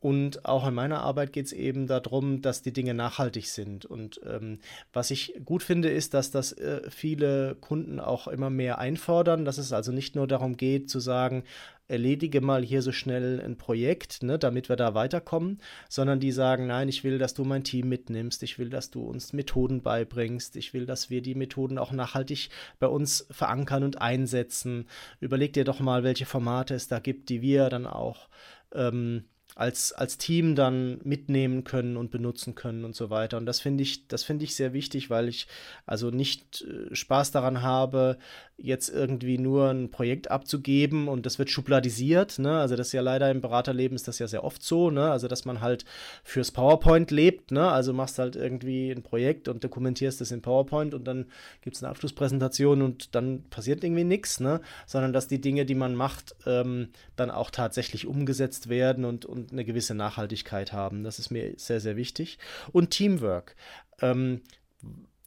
Und 0.00 0.46
auch 0.46 0.66
in 0.66 0.74
meiner 0.74 1.02
Arbeit 1.02 1.32
geht 1.32 1.46
es 1.46 1.52
eben 1.52 1.86
darum, 1.86 2.40
dass 2.40 2.62
die 2.62 2.72
Dinge 2.72 2.94
nachhaltig 2.94 3.48
sind. 3.48 3.84
Und 3.84 4.20
ähm, 4.26 4.58
was 4.92 5.10
ich 5.10 5.40
gut 5.44 5.62
finde, 5.62 5.90
ist, 5.90 6.14
dass 6.14 6.30
das 6.30 6.52
äh, 6.52 6.80
viele 6.90 7.56
Kunden 7.60 8.00
auch 8.00 8.26
immer 8.26 8.48
mehr 8.48 8.78
einfordern, 8.78 9.44
dass 9.44 9.58
es 9.58 9.72
also 9.72 9.92
nicht 9.92 10.16
nur 10.16 10.26
darum 10.26 10.56
geht 10.56 10.88
zu 10.88 11.00
sagen, 11.00 11.44
erledige 11.90 12.40
mal 12.40 12.64
hier 12.64 12.82
so 12.82 12.92
schnell 12.92 13.42
ein 13.44 13.56
Projekt, 13.56 14.22
ne, 14.22 14.38
damit 14.38 14.68
wir 14.68 14.76
da 14.76 14.94
weiterkommen, 14.94 15.60
sondern 15.88 16.20
die 16.20 16.32
sagen, 16.32 16.68
nein, 16.68 16.88
ich 16.88 17.04
will, 17.04 17.18
dass 17.18 17.34
du 17.34 17.44
mein 17.44 17.64
Team 17.64 17.88
mitnimmst, 17.88 18.42
ich 18.42 18.58
will, 18.58 18.70
dass 18.70 18.90
du 18.90 19.02
uns 19.02 19.32
Methoden 19.32 19.82
beibringst, 19.82 20.56
ich 20.56 20.72
will, 20.72 20.86
dass 20.86 21.10
wir 21.10 21.20
die 21.20 21.34
Methoden 21.34 21.78
auch 21.78 21.92
nachhaltig 21.92 22.48
bei 22.78 22.86
uns 22.86 23.26
verankern 23.30 23.82
und 23.82 24.00
einsetzen. 24.00 24.86
Überleg 25.18 25.52
dir 25.52 25.64
doch 25.64 25.80
mal, 25.80 26.04
welche 26.04 26.26
Formate 26.26 26.74
es 26.74 26.86
da 26.86 27.00
gibt, 27.00 27.28
die 27.28 27.42
wir 27.42 27.68
dann 27.68 27.86
auch 27.86 28.28
ähm, 28.72 29.24
als, 29.60 29.92
als 29.92 30.16
Team 30.16 30.54
dann 30.54 31.00
mitnehmen 31.04 31.64
können 31.64 31.98
und 31.98 32.10
benutzen 32.10 32.54
können 32.54 32.86
und 32.86 32.96
so 32.96 33.10
weiter. 33.10 33.36
Und 33.36 33.44
das 33.44 33.60
finde 33.60 33.82
ich, 33.82 34.08
das 34.08 34.24
finde 34.24 34.44
ich 34.44 34.54
sehr 34.56 34.72
wichtig, 34.72 35.10
weil 35.10 35.28
ich 35.28 35.48
also 35.84 36.10
nicht 36.10 36.62
äh, 36.62 36.94
Spaß 36.94 37.30
daran 37.30 37.60
habe, 37.60 38.16
jetzt 38.62 38.88
irgendwie 38.88 39.38
nur 39.38 39.70
ein 39.70 39.90
Projekt 39.90 40.30
abzugeben 40.30 41.08
und 41.08 41.26
das 41.26 41.38
wird 41.38 41.50
schubladisiert. 41.50 42.38
Ne? 42.38 42.58
Also 42.58 42.76
das 42.76 42.88
ist 42.88 42.92
ja 42.92 43.00
leider 43.00 43.30
im 43.30 43.40
Beraterleben 43.40 43.96
ist 43.96 44.08
das 44.08 44.18
ja 44.18 44.28
sehr 44.28 44.44
oft 44.44 44.62
so, 44.62 44.90
ne? 44.90 45.10
Also 45.10 45.28
dass 45.28 45.44
man 45.44 45.60
halt 45.60 45.84
fürs 46.22 46.50
PowerPoint 46.50 47.10
lebt, 47.10 47.50
ne? 47.50 47.70
Also 47.70 47.92
machst 47.92 48.18
halt 48.18 48.36
irgendwie 48.36 48.90
ein 48.90 49.02
Projekt 49.02 49.48
und 49.48 49.64
dokumentierst 49.64 50.20
es 50.20 50.30
in 50.30 50.42
PowerPoint 50.42 50.94
und 50.94 51.04
dann 51.04 51.26
gibt 51.62 51.76
es 51.76 51.82
eine 51.82 51.90
Abschlusspräsentation 51.90 52.82
und 52.82 53.14
dann 53.14 53.44
passiert 53.50 53.82
irgendwie 53.82 54.04
nichts, 54.04 54.40
ne? 54.40 54.60
Sondern 54.86 55.12
dass 55.12 55.28
die 55.28 55.40
Dinge, 55.40 55.64
die 55.64 55.74
man 55.74 55.94
macht, 55.94 56.36
ähm, 56.46 56.88
dann 57.16 57.30
auch 57.30 57.50
tatsächlich 57.50 58.06
umgesetzt 58.06 58.68
werden 58.68 59.04
und, 59.04 59.24
und 59.24 59.52
eine 59.52 59.64
gewisse 59.64 59.94
Nachhaltigkeit 59.94 60.72
haben. 60.72 61.04
Das 61.04 61.18
ist 61.18 61.30
mir 61.30 61.54
sehr, 61.56 61.80
sehr 61.80 61.96
wichtig. 61.96 62.38
Und 62.72 62.90
Teamwork. 62.90 63.56
Ähm, 64.02 64.40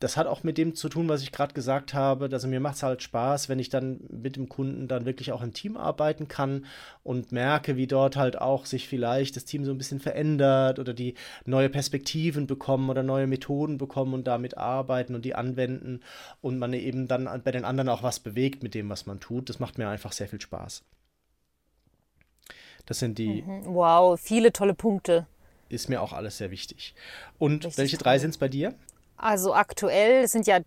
das 0.04 0.18
hat 0.18 0.28
auch 0.28 0.44
mit 0.44 0.58
dem 0.58 0.76
zu 0.76 0.89
tun, 0.89 1.08
was 1.08 1.24
ich 1.24 1.32
gerade 1.32 1.54
gesagt 1.54 1.94
habe. 1.94 2.28
Also 2.30 2.50
mir 2.50 2.60
macht 2.60 2.76
es 2.76 2.84
halt 2.84 3.02
Spaß, 3.02 3.48
wenn 3.48 3.58
ich 3.58 3.70
dann 3.70 4.02
mit 4.10 4.36
dem 4.36 4.50
Kunden 4.50 4.89
dann 4.89 5.06
wirklich 5.06 5.32
auch 5.32 5.42
im 5.42 5.54
Team 5.54 5.78
arbeiten 5.78 6.28
kann 6.28 6.66
und 7.04 7.32
merke, 7.32 7.78
wie 7.78 7.88
dort 7.88 8.18
halt 8.18 8.38
auch 8.38 8.66
sich 8.66 8.89
vielleicht 8.89 9.38
das 9.38 9.46
Team 9.46 9.63
so 9.63 9.72
ein 9.72 9.78
bisschen 9.78 10.02
verändert 10.02 10.78
oder 10.78 10.94
die 10.94 11.13
neue 11.46 11.70
Perspektiven 11.70 12.48
bekommen 12.48 12.89
oder 12.89 13.02
neue 13.02 13.28
Methoden 13.28 13.78
bekommen 13.78 14.13
und 14.13 14.28
damit 14.28 14.58
arbeiten 14.58 15.16
und 15.16 15.24
die 15.24 15.36
anwenden 15.36 16.02
und 16.42 16.60
man 16.60 16.74
eben 16.74 17.08
dann 17.08 17.42
bei 17.42 17.52
den 17.52 17.63
anderen 17.63 17.88
auch 17.88 18.04
was 18.04 18.20
bewegt 18.20 18.62
mit 18.62 18.74
dem, 18.74 18.89
was 18.89 19.06
man 19.06 19.22
tut. 19.22 19.48
Das 19.48 19.62
macht 19.62 19.78
mir 19.78 19.88
einfach 19.88 20.12
sehr 20.12 20.28
viel 20.28 20.42
Spaß. 20.42 20.84
Das 22.86 23.00
sind 23.00 23.18
die. 23.18 23.42
Mhm. 23.44 23.74
Wow, 23.74 24.20
viele 24.20 24.52
tolle 24.52 24.74
Punkte. 24.74 25.28
Ist 25.70 25.88
mir 25.88 26.02
auch 26.02 26.12
alles 26.12 26.39
sehr 26.39 26.52
wichtig. 26.52 26.94
Und 27.39 27.63
Richtig 27.63 27.78
welche 27.78 27.98
drei 27.98 28.20
sind 28.20 28.32
es 28.32 28.38
bei 28.38 28.50
dir? 28.50 28.76
Also 29.17 29.54
aktuell 29.54 30.28
sind 30.28 30.47
ja 30.47 30.60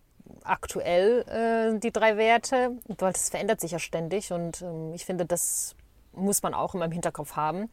aktuell 0.43 1.25
äh, 1.27 1.79
die 1.79 1.91
drei 1.91 2.17
Werte, 2.17 2.77
weil 2.87 3.13
das 3.13 3.29
verändert 3.29 3.61
sich 3.61 3.71
ja 3.71 3.79
ständig 3.79 4.31
und 4.31 4.61
ähm, 4.61 4.93
ich 4.93 5.05
finde, 5.05 5.25
das 5.25 5.75
muss 6.13 6.41
man 6.41 6.53
auch 6.53 6.73
immer 6.73 6.85
im 6.85 6.91
Hinterkopf 6.91 7.35
haben. 7.35 7.69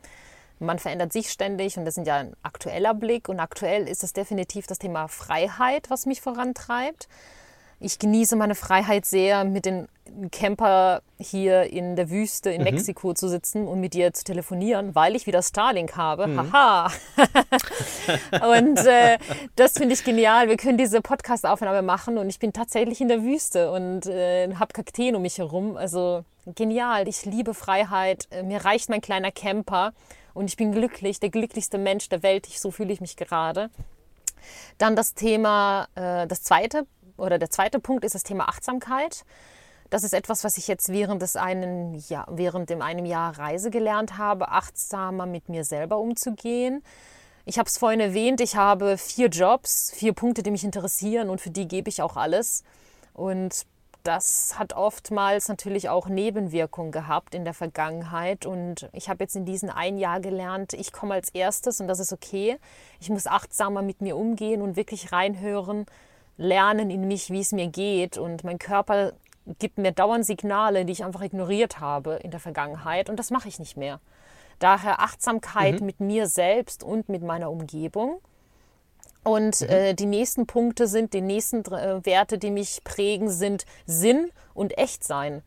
Man 0.61 0.79
verändert 0.79 1.13
sich 1.13 1.31
ständig 1.31 1.77
und 1.77 1.85
das 1.85 1.97
ist 1.97 2.07
ja 2.07 2.17
ein 2.17 2.37
aktueller 2.43 2.95
Blick 2.95 3.29
und 3.29 3.41
aktuell 3.41 3.89
ist 3.89 4.05
es 4.05 4.13
definitiv 4.13 4.67
das 4.67 4.79
Thema 4.79 5.09
Freiheit, 5.09 5.91
was 5.91 6.07
mich 6.07 6.21
vorantreibt. 6.21 7.09
Ich 7.81 7.99
genieße 7.99 8.37
meine 8.37 8.55
Freiheit 8.55 9.05
sehr, 9.05 9.45
mit 9.45 9.67
den 9.67 9.89
Camper 10.31 11.03
hier 11.19 11.65
in 11.73 11.97
der 11.97 12.11
Wüste 12.11 12.51
in 12.51 12.63
mhm. 12.63 12.65
Mexiko 12.65 13.15
zu 13.15 13.29
sitzen 13.29 13.67
und 13.67 13.81
mit 13.81 13.95
dir 13.95 14.13
zu 14.13 14.25
telefonieren, 14.25 14.95
weil 14.95 15.17
ich 15.17 15.27
wieder 15.27 15.43
Starlink 15.43 15.97
habe. 15.97 16.27
Mhm. 16.27 16.53
Haha. 16.53 16.93
und 18.59 18.79
äh, 18.87 19.19
das 19.57 19.73
finde 19.73 19.95
ich 19.95 20.05
genial. 20.05 20.49
Wir 20.49 20.57
können 20.57 20.79
diese 20.79 21.01
Podcast-Aufnahme 21.01 21.83
machen 21.83 22.19
und 22.19 22.29
ich 22.29 22.39
bin 22.39 22.53
tatsächlich 22.53 23.01
in 23.01 23.09
der 23.09 23.23
Wüste 23.23 23.73
und 23.73 24.07
äh, 24.07 24.55
habe 24.55 24.73
Kakteen 24.73 25.17
um 25.17 25.23
mich 25.23 25.39
herum. 25.39 25.77
Also 25.77 26.25
genial. 26.47 27.09
Ich 27.09 27.25
liebe 27.25 27.55
Freiheit. 27.55 28.29
Äh, 28.31 28.43
mir 28.43 28.65
reicht 28.65 28.91
mein 28.91 29.01
kleiner 29.01 29.33
Camper 29.33 29.93
und 30.35 30.47
ich 30.47 30.57
bin 30.57 30.73
glücklich, 30.73 31.21
der 31.21 31.31
glücklichste 31.31 31.79
Mensch 31.79 32.09
der 32.09 32.23
Welt. 32.23 32.47
Ich, 32.47 32.61
so 32.61 32.71
fühle 32.71 32.93
ich 32.93 33.01
mich 33.01 33.17
gerade. 33.17 33.71
Dann 34.79 34.97
das 34.97 35.15
Thema, 35.15 35.89
äh, 35.95 36.27
das 36.27 36.43
zweite 36.43 36.87
oder 37.17 37.39
der 37.39 37.51
zweite 37.51 37.79
Punkt 37.79 38.05
ist 38.05 38.15
das 38.15 38.25
Thema 38.25 38.49
Achtsamkeit. 38.49 39.25
Das 39.95 40.03
ist 40.03 40.13
etwas, 40.13 40.43
was 40.43 40.59
ich 40.59 40.67
jetzt 40.67 40.89
während 40.89 41.23
des 41.23 41.37
einen 41.37 41.95
ja, 42.09 42.27
während 42.29 42.69
dem 42.69 42.83
einem 42.83 43.05
Jahr 43.05 43.39
Reise 43.39 43.71
gelernt 43.71 44.19
habe, 44.19 44.49
achtsamer 44.49 45.25
mit 45.25 45.49
mir 45.49 45.63
selber 45.63 45.99
umzugehen. 45.99 46.83
Ich 47.45 47.61
habe 47.61 47.69
es 47.69 47.79
vorhin 47.79 48.01
erwähnt, 48.01 48.41
ich 48.41 48.57
habe 48.57 48.99
vier 48.99 49.29
Jobs, 49.29 49.93
vier 49.95 50.13
Punkte, 50.13 50.43
die 50.43 50.51
mich 50.51 50.65
interessieren 50.65 51.31
und 51.31 51.41
für 51.41 51.51
die 51.51 51.69
gebe 51.69 51.89
ich 51.91 52.03
auch 52.03 52.17
alles. 52.17 52.65
Und 53.13 53.67
das 54.03 54.59
hat 54.59 54.73
oftmals 54.73 55.47
natürlich 55.47 55.89
auch 55.89 56.09
Nebenwirkungen 56.09 56.91
gehabt 56.91 57.33
in 57.33 57.45
der 57.45 57.55
Vergangenheit. 57.55 58.47
Und 58.47 58.89
ich 58.93 59.09
habe 59.09 59.23
jetzt 59.23 59.37
in 59.37 59.45
diesem 59.45 59.71
ein 59.71 59.97
Jahr 59.97 60.19
gelernt, 60.19 60.73
ich 60.73 60.91
komme 60.93 61.15
als 61.15 61.29
erstes 61.29 61.81
und 61.81 61.87
das 61.87 62.01
ist 62.01 62.13
okay. 62.13 62.59
Ich 62.99 63.11
muss 63.11 63.29
achtsamer 63.29 63.83
mit 63.83 64.01
mir 64.01 64.17
umgehen 64.17 64.61
und 64.61 64.75
wirklich 64.75 65.13
reinhören, 65.13 65.87
lernen 66.37 66.91
in 66.91 67.07
mich, 67.07 67.31
wie 67.31 67.43
es 67.43 67.53
mir 67.53 67.69
geht. 67.69 68.19
Und 68.19 68.43
mein 68.43 68.59
Körper 68.59 69.13
gibt 69.59 69.79
mir 69.79 69.93
dauernd 69.93 70.25
Signale, 70.25 70.85
die 70.85 70.93
ich 70.93 71.05
einfach 71.05 71.23
ignoriert 71.23 71.81
habe 71.81 72.15
in 72.23 72.31
der 72.31 72.41
Vergangenheit. 72.41 73.11
Und 73.11 73.19
das 73.19 73.31
mache 73.31 73.49
ich 73.49 73.59
nicht 73.59 73.77
mehr. 73.77 74.01
Daher 74.59 75.01
Achtsamkeit 75.01 75.81
mhm. 75.81 75.87
mit 75.87 76.01
mir 76.01 76.27
selbst 76.29 76.83
und 76.83 77.09
mit 77.09 77.23
meiner 77.23 77.51
Umgebung. 77.51 78.21
Und 79.23 79.61
mhm. 79.61 79.69
äh, 79.69 79.95
die 79.95 80.07
nächsten 80.07 80.47
Punkte 80.47 80.87
sind, 80.87 81.13
die 81.15 81.21
nächsten 81.21 81.65
äh, 81.73 82.05
Werte, 82.05 82.39
die 82.39 82.51
mich 82.51 82.85
prägen, 82.85 83.31
sind 83.31 83.65
Sinn 83.87 84.31
und 84.53 84.77
Echtsein. 84.79 85.43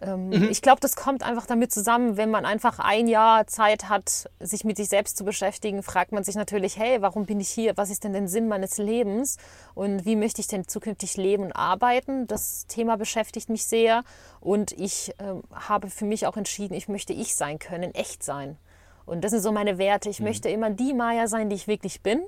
Ähm, 0.00 0.28
mhm. 0.28 0.48
Ich 0.50 0.60
glaube, 0.60 0.80
das 0.80 0.96
kommt 0.96 1.22
einfach 1.22 1.46
damit 1.46 1.72
zusammen, 1.72 2.16
wenn 2.16 2.30
man 2.30 2.44
einfach 2.44 2.78
ein 2.78 3.06
Jahr 3.06 3.46
Zeit 3.46 3.88
hat, 3.88 4.28
sich 4.40 4.64
mit 4.64 4.76
sich 4.76 4.88
selbst 4.88 5.16
zu 5.16 5.24
beschäftigen, 5.24 5.82
fragt 5.82 6.12
man 6.12 6.24
sich 6.24 6.34
natürlich, 6.34 6.76
hey, 6.76 7.00
warum 7.00 7.26
bin 7.26 7.40
ich 7.40 7.48
hier? 7.48 7.76
Was 7.76 7.90
ist 7.90 8.04
denn 8.04 8.12
der 8.12 8.26
Sinn 8.28 8.48
meines 8.48 8.78
Lebens? 8.78 9.36
Und 9.74 10.04
wie 10.04 10.16
möchte 10.16 10.40
ich 10.40 10.48
denn 10.48 10.66
zukünftig 10.66 11.16
leben 11.16 11.44
und 11.44 11.52
arbeiten? 11.52 12.26
Das 12.26 12.66
Thema 12.66 12.96
beschäftigt 12.96 13.48
mich 13.48 13.64
sehr. 13.64 14.02
Und 14.40 14.72
ich 14.72 15.10
äh, 15.18 15.34
habe 15.52 15.90
für 15.90 16.04
mich 16.04 16.26
auch 16.26 16.36
entschieden, 16.36 16.74
ich 16.74 16.88
möchte 16.88 17.12
ich 17.12 17.36
sein 17.36 17.58
können, 17.58 17.94
echt 17.94 18.22
sein. 18.22 18.58
Und 19.06 19.22
das 19.22 19.30
sind 19.30 19.42
so 19.42 19.52
meine 19.52 19.78
Werte. 19.78 20.08
Ich 20.08 20.20
mhm. 20.20 20.26
möchte 20.26 20.48
immer 20.48 20.70
die 20.70 20.94
Maya 20.94 21.28
sein, 21.28 21.48
die 21.48 21.56
ich 21.56 21.68
wirklich 21.68 22.02
bin. 22.02 22.22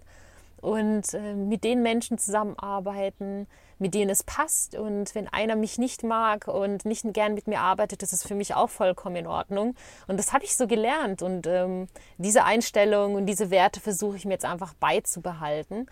Und 0.61 1.15
äh, 1.15 1.35
mit 1.35 1.65
den 1.65 1.83
Menschen 1.83 2.19
zusammenarbeiten, 2.19 3.47
mit 3.79 3.95
denen 3.95 4.11
es 4.11 4.23
passt. 4.23 4.75
Und 4.75 5.15
wenn 5.15 5.29
einer 5.29 5.57
mich 5.57 5.79
nicht 5.79 6.03
mag 6.03 6.49
und 6.49 6.85
nicht 6.85 7.05
gern 7.13 7.35
mit 7.35 7.47
mir 7.47 7.61
arbeitet, 7.61 8.03
ist 8.03 8.13
es 8.13 8.23
für 8.23 8.35
mich 8.35 8.55
auch 8.55 8.71
vollkommen 8.71 9.17
in 9.17 9.27
Ordnung. 9.27 9.75
Und 10.07 10.19
das 10.19 10.33
habe 10.33 10.45
ich 10.45 10.57
so 10.57 10.67
gelernt. 10.67 11.23
Und 11.23 11.47
ähm, 11.47 11.89
diese 12.19 12.45
Einstellung 12.45 13.15
und 13.15 13.27
diese 13.27 13.51
Werte 13.51 13.81
versuche 13.81 14.17
ich 14.17 14.25
mir 14.25 14.33
jetzt 14.33 14.45
einfach 14.45 14.75
beizubehalten. 14.75 15.87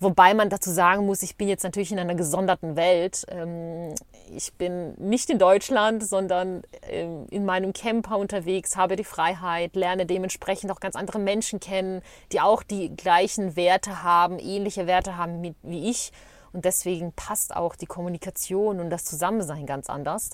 Wobei 0.00 0.32
man 0.32 0.48
dazu 0.48 0.70
sagen 0.70 1.06
muss, 1.06 1.22
ich 1.24 1.36
bin 1.36 1.48
jetzt 1.48 1.64
natürlich 1.64 1.90
in 1.90 1.98
einer 1.98 2.14
gesonderten 2.14 2.76
Welt. 2.76 3.24
Ähm, 3.28 3.94
ich 4.30 4.54
bin 4.54 4.94
nicht 4.94 5.28
in 5.28 5.40
Deutschland, 5.40 6.06
sondern 6.06 6.62
ähm, 6.82 7.26
in 7.30 7.44
meinem 7.44 7.72
Camper 7.72 8.16
unterwegs, 8.16 8.76
habe 8.76 8.94
die 8.94 9.02
Freiheit, 9.02 9.74
lerne 9.74 10.06
dementsprechend 10.06 10.70
auch 10.70 10.78
ganz 10.78 10.94
andere 10.94 11.18
Menschen 11.18 11.58
kennen, 11.58 12.02
die 12.30 12.40
auch 12.40 12.62
die 12.62 12.94
gleichen 12.94 13.56
Werte 13.56 14.04
haben, 14.04 14.38
ähnliche 14.38 14.86
Werte 14.86 15.16
haben 15.16 15.56
wie 15.62 15.90
ich. 15.90 16.12
Und 16.52 16.64
deswegen 16.64 17.12
passt 17.12 17.54
auch 17.54 17.76
die 17.76 17.86
Kommunikation 17.86 18.80
und 18.80 18.90
das 18.90 19.04
Zusammensein 19.04 19.66
ganz 19.66 19.88
anders. 19.90 20.30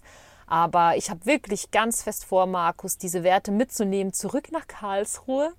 Aber 0.47 0.97
ich 0.97 1.11
habe 1.11 1.27
wirklich 1.27 1.71
ganz 1.71 2.03
fest 2.03 2.25
vor, 2.25 2.47
Markus, 2.47 2.99
diese 2.99 3.23
Werte 3.23 3.51
mitzunehmen, 3.51 4.13
zurück 4.13 4.53
nach 4.53 4.67
Karlsruhe 4.67 5.53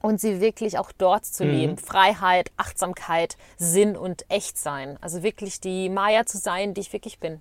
und 0.00 0.20
sie 0.20 0.40
wirklich 0.40 0.78
auch 0.78 0.92
dort 0.92 1.24
zu 1.24 1.44
mhm. 1.44 1.50
leben. 1.50 1.78
Freiheit, 1.78 2.50
Achtsamkeit, 2.56 3.36
Sinn 3.56 3.96
und 3.96 4.28
Echtsein. 4.30 4.96
Also 5.00 5.22
wirklich 5.22 5.60
die 5.60 5.88
Maya 5.88 6.26
zu 6.26 6.38
sein, 6.38 6.74
die 6.74 6.80
ich 6.80 6.92
wirklich 6.92 7.18
bin. 7.18 7.40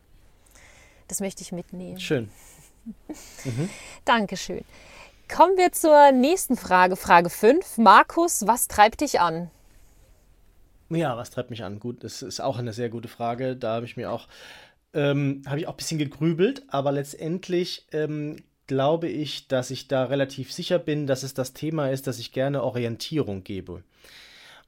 Das 1.08 1.20
möchte 1.20 1.42
ich 1.42 1.52
mitnehmen. 1.52 2.00
Schön. 2.00 2.30
Mhm. 3.44 3.70
Dankeschön. 4.06 4.64
Kommen 5.28 5.58
wir 5.58 5.74
zur 5.74 6.14
nächsten 6.14 6.56
Frage, 6.56 6.96
Frage 6.96 7.30
5. 7.30 7.80
Markus, 7.80 8.48
was 8.48 8.70
treibt 8.70 9.02
dich 9.02 9.20
an? 9.20 9.52
Ja, 10.90 11.18
was 11.18 11.32
treibt 11.32 11.50
mich 11.50 11.64
an? 11.64 11.80
Gut, 11.80 12.04
das 12.04 12.22
ist 12.22 12.40
auch 12.40 12.58
eine 12.58 12.74
sehr 12.74 12.90
gute 12.90 13.08
Frage. 13.08 13.56
Da 13.56 13.76
habe 13.76 13.86
ich 13.86 13.98
mir 13.98 14.12
auch, 14.12 14.28
ähm, 14.94 15.42
habe 15.46 15.60
ich 15.60 15.68
auch 15.68 15.74
ein 15.74 15.78
bisschen 15.78 15.98
gegrübelt, 16.00 16.64
aber 16.70 16.92
letztendlich 16.92 17.88
ähm, 17.92 18.38
glaube 18.68 19.10
ich, 19.10 19.48
dass 19.48 19.72
ich 19.72 19.88
da 19.88 20.06
relativ 20.06 20.52
sicher 20.54 20.80
bin, 20.80 21.08
dass 21.08 21.24
es 21.24 21.34
das 21.34 21.54
Thema 21.54 21.90
ist, 21.90 22.08
dass 22.08 22.20
ich 22.20 22.32
gerne 22.32 22.64
Orientierung 22.64 23.44
gebe. 23.44 23.84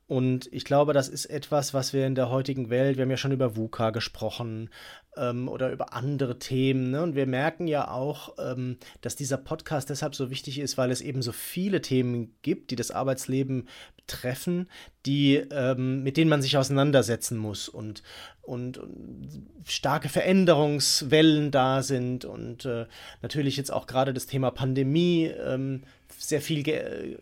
Und 0.10 0.50
ich 0.52 0.66
glaube, 0.66 0.94
das 0.94 1.08
ist 1.08 1.28
etwas, 1.28 1.76
was 1.76 1.94
wir 1.94 2.08
in 2.08 2.16
der 2.16 2.32
heutigen 2.32 2.72
Welt, 2.72 2.98
wir 2.98 3.04
haben 3.04 3.12
ja 3.12 3.18
schon 3.18 3.32
über 3.32 3.56
VUCA 3.56 3.92
gesprochen 3.92 4.72
ähm, 5.16 5.48
oder 5.48 5.72
über 5.72 5.94
andere 5.94 6.40
Themen. 6.40 6.90
Ne? 6.90 7.04
Und 7.04 7.14
wir 7.14 7.28
merken 7.28 7.68
ja 7.68 7.92
auch, 7.92 8.34
ähm, 8.40 8.78
dass 9.02 9.16
dieser 9.16 9.38
Podcast 9.38 9.92
deshalb 9.92 10.16
so 10.16 10.32
wichtig 10.32 10.58
ist, 10.58 10.80
weil 10.80 10.90
es 10.90 11.02
eben 11.02 11.22
so 11.22 11.32
viele 11.32 11.84
Themen 11.84 12.34
gibt, 12.42 12.72
die 12.72 12.76
das 12.76 12.90
Arbeitsleben 12.90 13.68
betreffen, 13.98 14.68
die, 15.06 15.36
ähm, 15.36 16.02
mit 16.02 16.18
denen 16.18 16.32
man 16.32 16.42
sich 16.42 16.58
auseinandersetzen 16.58 17.38
muss 17.38 17.70
und, 17.70 18.02
und, 18.42 18.80
und 18.80 19.46
starke 19.68 20.10
Veränderungswellen 20.10 21.52
da 21.52 21.84
sind 21.84 22.26
und 22.26 22.66
äh, 22.66 22.88
natürlich 23.22 23.58
jetzt 23.58 23.72
auch 23.72 23.86
gerade 23.86 24.12
das 24.12 24.26
Thema 24.26 24.50
Pandemie 24.50 25.26
ähm, 25.26 25.84
sehr 26.18 26.42
viel 26.42 26.64
ge 26.64 27.16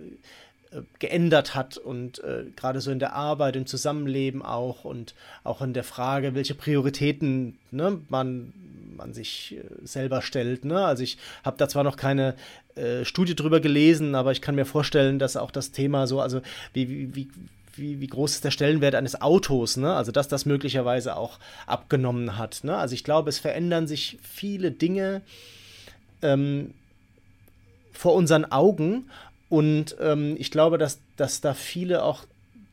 äh, 0.72 0.82
geändert 1.00 1.56
hat 1.56 1.78
und 1.78 2.20
äh, 2.24 2.46
gerade 2.56 2.82
so 2.82 2.92
in 2.92 3.00
der 3.00 3.14
Arbeit, 3.14 3.56
im 3.56 3.66
Zusammenleben 3.66 4.42
auch 4.42 4.84
und 4.84 5.16
auch 5.44 5.62
in 5.62 5.74
der 5.74 5.84
Frage, 5.84 6.36
welche 6.36 6.56
Prioritäten 6.56 7.58
ne, 7.72 8.00
man, 8.10 8.54
man 8.96 9.14
sich 9.14 9.58
äh, 9.58 9.86
selber 9.86 10.22
stellt. 10.22 10.66
Ne? 10.66 10.86
Also 10.86 11.04
ich 11.04 11.18
habe 11.44 11.58
da 11.58 11.70
zwar 11.70 11.84
noch 11.84 11.98
keine 11.98 12.36
äh, 12.76 13.06
Studie 13.06 13.36
drüber 13.36 13.60
gelesen, 13.60 14.16
aber 14.16 14.32
ich 14.32 14.42
kann 14.42 14.56
mir 14.56 14.66
vorstellen, 14.66 15.20
dass 15.20 15.38
auch 15.38 15.52
das 15.52 15.72
Thema 15.72 16.08
so, 16.08 16.22
also 16.22 16.42
wie, 16.74 16.90
wie, 16.90 17.16
wie 17.16 17.28
wie, 17.78 18.08
groß 18.08 18.32
ist 18.32 18.44
der 18.44 18.50
Stellenwert 18.50 18.96
eines 18.96 19.22
Autos, 19.22 19.78
ne? 19.78 19.94
Also 19.94 20.12
dass 20.12 20.28
das 20.28 20.48
möglicherweise 20.48 21.16
auch 21.16 21.38
abgenommen 21.68 22.36
hat. 22.36 22.64
Ne? 22.64 22.76
Also 22.76 22.96
ich 22.96 23.04
glaube, 23.04 23.30
es 23.30 23.38
verändern 23.38 23.86
sich 23.86 24.18
viele 24.24 24.72
Dinge 24.72 25.22
ähm, 26.24 26.74
vor 27.94 28.14
unseren 28.14 28.46
Augen 28.46 29.10
und 29.50 29.96
ähm, 30.00 30.36
ich 30.38 30.52
glaube, 30.52 30.78
dass, 30.78 31.00
dass 31.16 31.42
da 31.42 31.54
viele 31.54 32.04
auch 32.04 32.26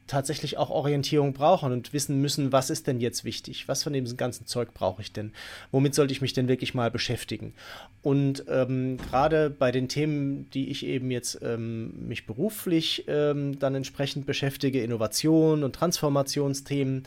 tatsächlich 0.07 0.59
auch 0.59 0.71
Orientierung 0.71 1.33
brauchen 1.33 1.73
und 1.73 1.93
wissen 1.93 2.21
müssen, 2.21 2.53
was 2.53 2.69
ist 2.69 2.87
denn 2.87 3.01
jetzt 3.01 3.25
wichtig? 3.25 3.69
Was 3.69 3.83
von 3.83 3.93
diesem 3.93 4.17
ganzen 4.17 4.47
Zeug 4.47 4.75
brauche 4.75 5.01
ich 5.01 5.13
denn? 5.13 5.33
Womit 5.71 5.95
sollte 5.95 6.13
ich 6.13 6.21
mich 6.21 6.35
denn 6.35 6.47
wirklich 6.47 6.75
mal 6.75 6.91
beschäftigen? 6.91 7.55
Und 8.03 8.45
ähm, 8.49 8.99
gerade 8.99 9.49
bei 9.49 9.73
den 9.73 9.89
Themen, 9.89 10.51
die 10.51 10.69
ich 10.69 10.85
eben 10.85 11.11
jetzt 11.11 11.39
ähm, 11.43 12.07
mich 12.07 12.27
beruflich 12.27 13.05
ähm, 13.09 13.59
dann 13.59 13.75
entsprechend 13.75 14.27
beschäftige, 14.27 14.83
Innovation 14.83 15.65
und 15.65 15.75
Transformationsthemen, 15.75 17.05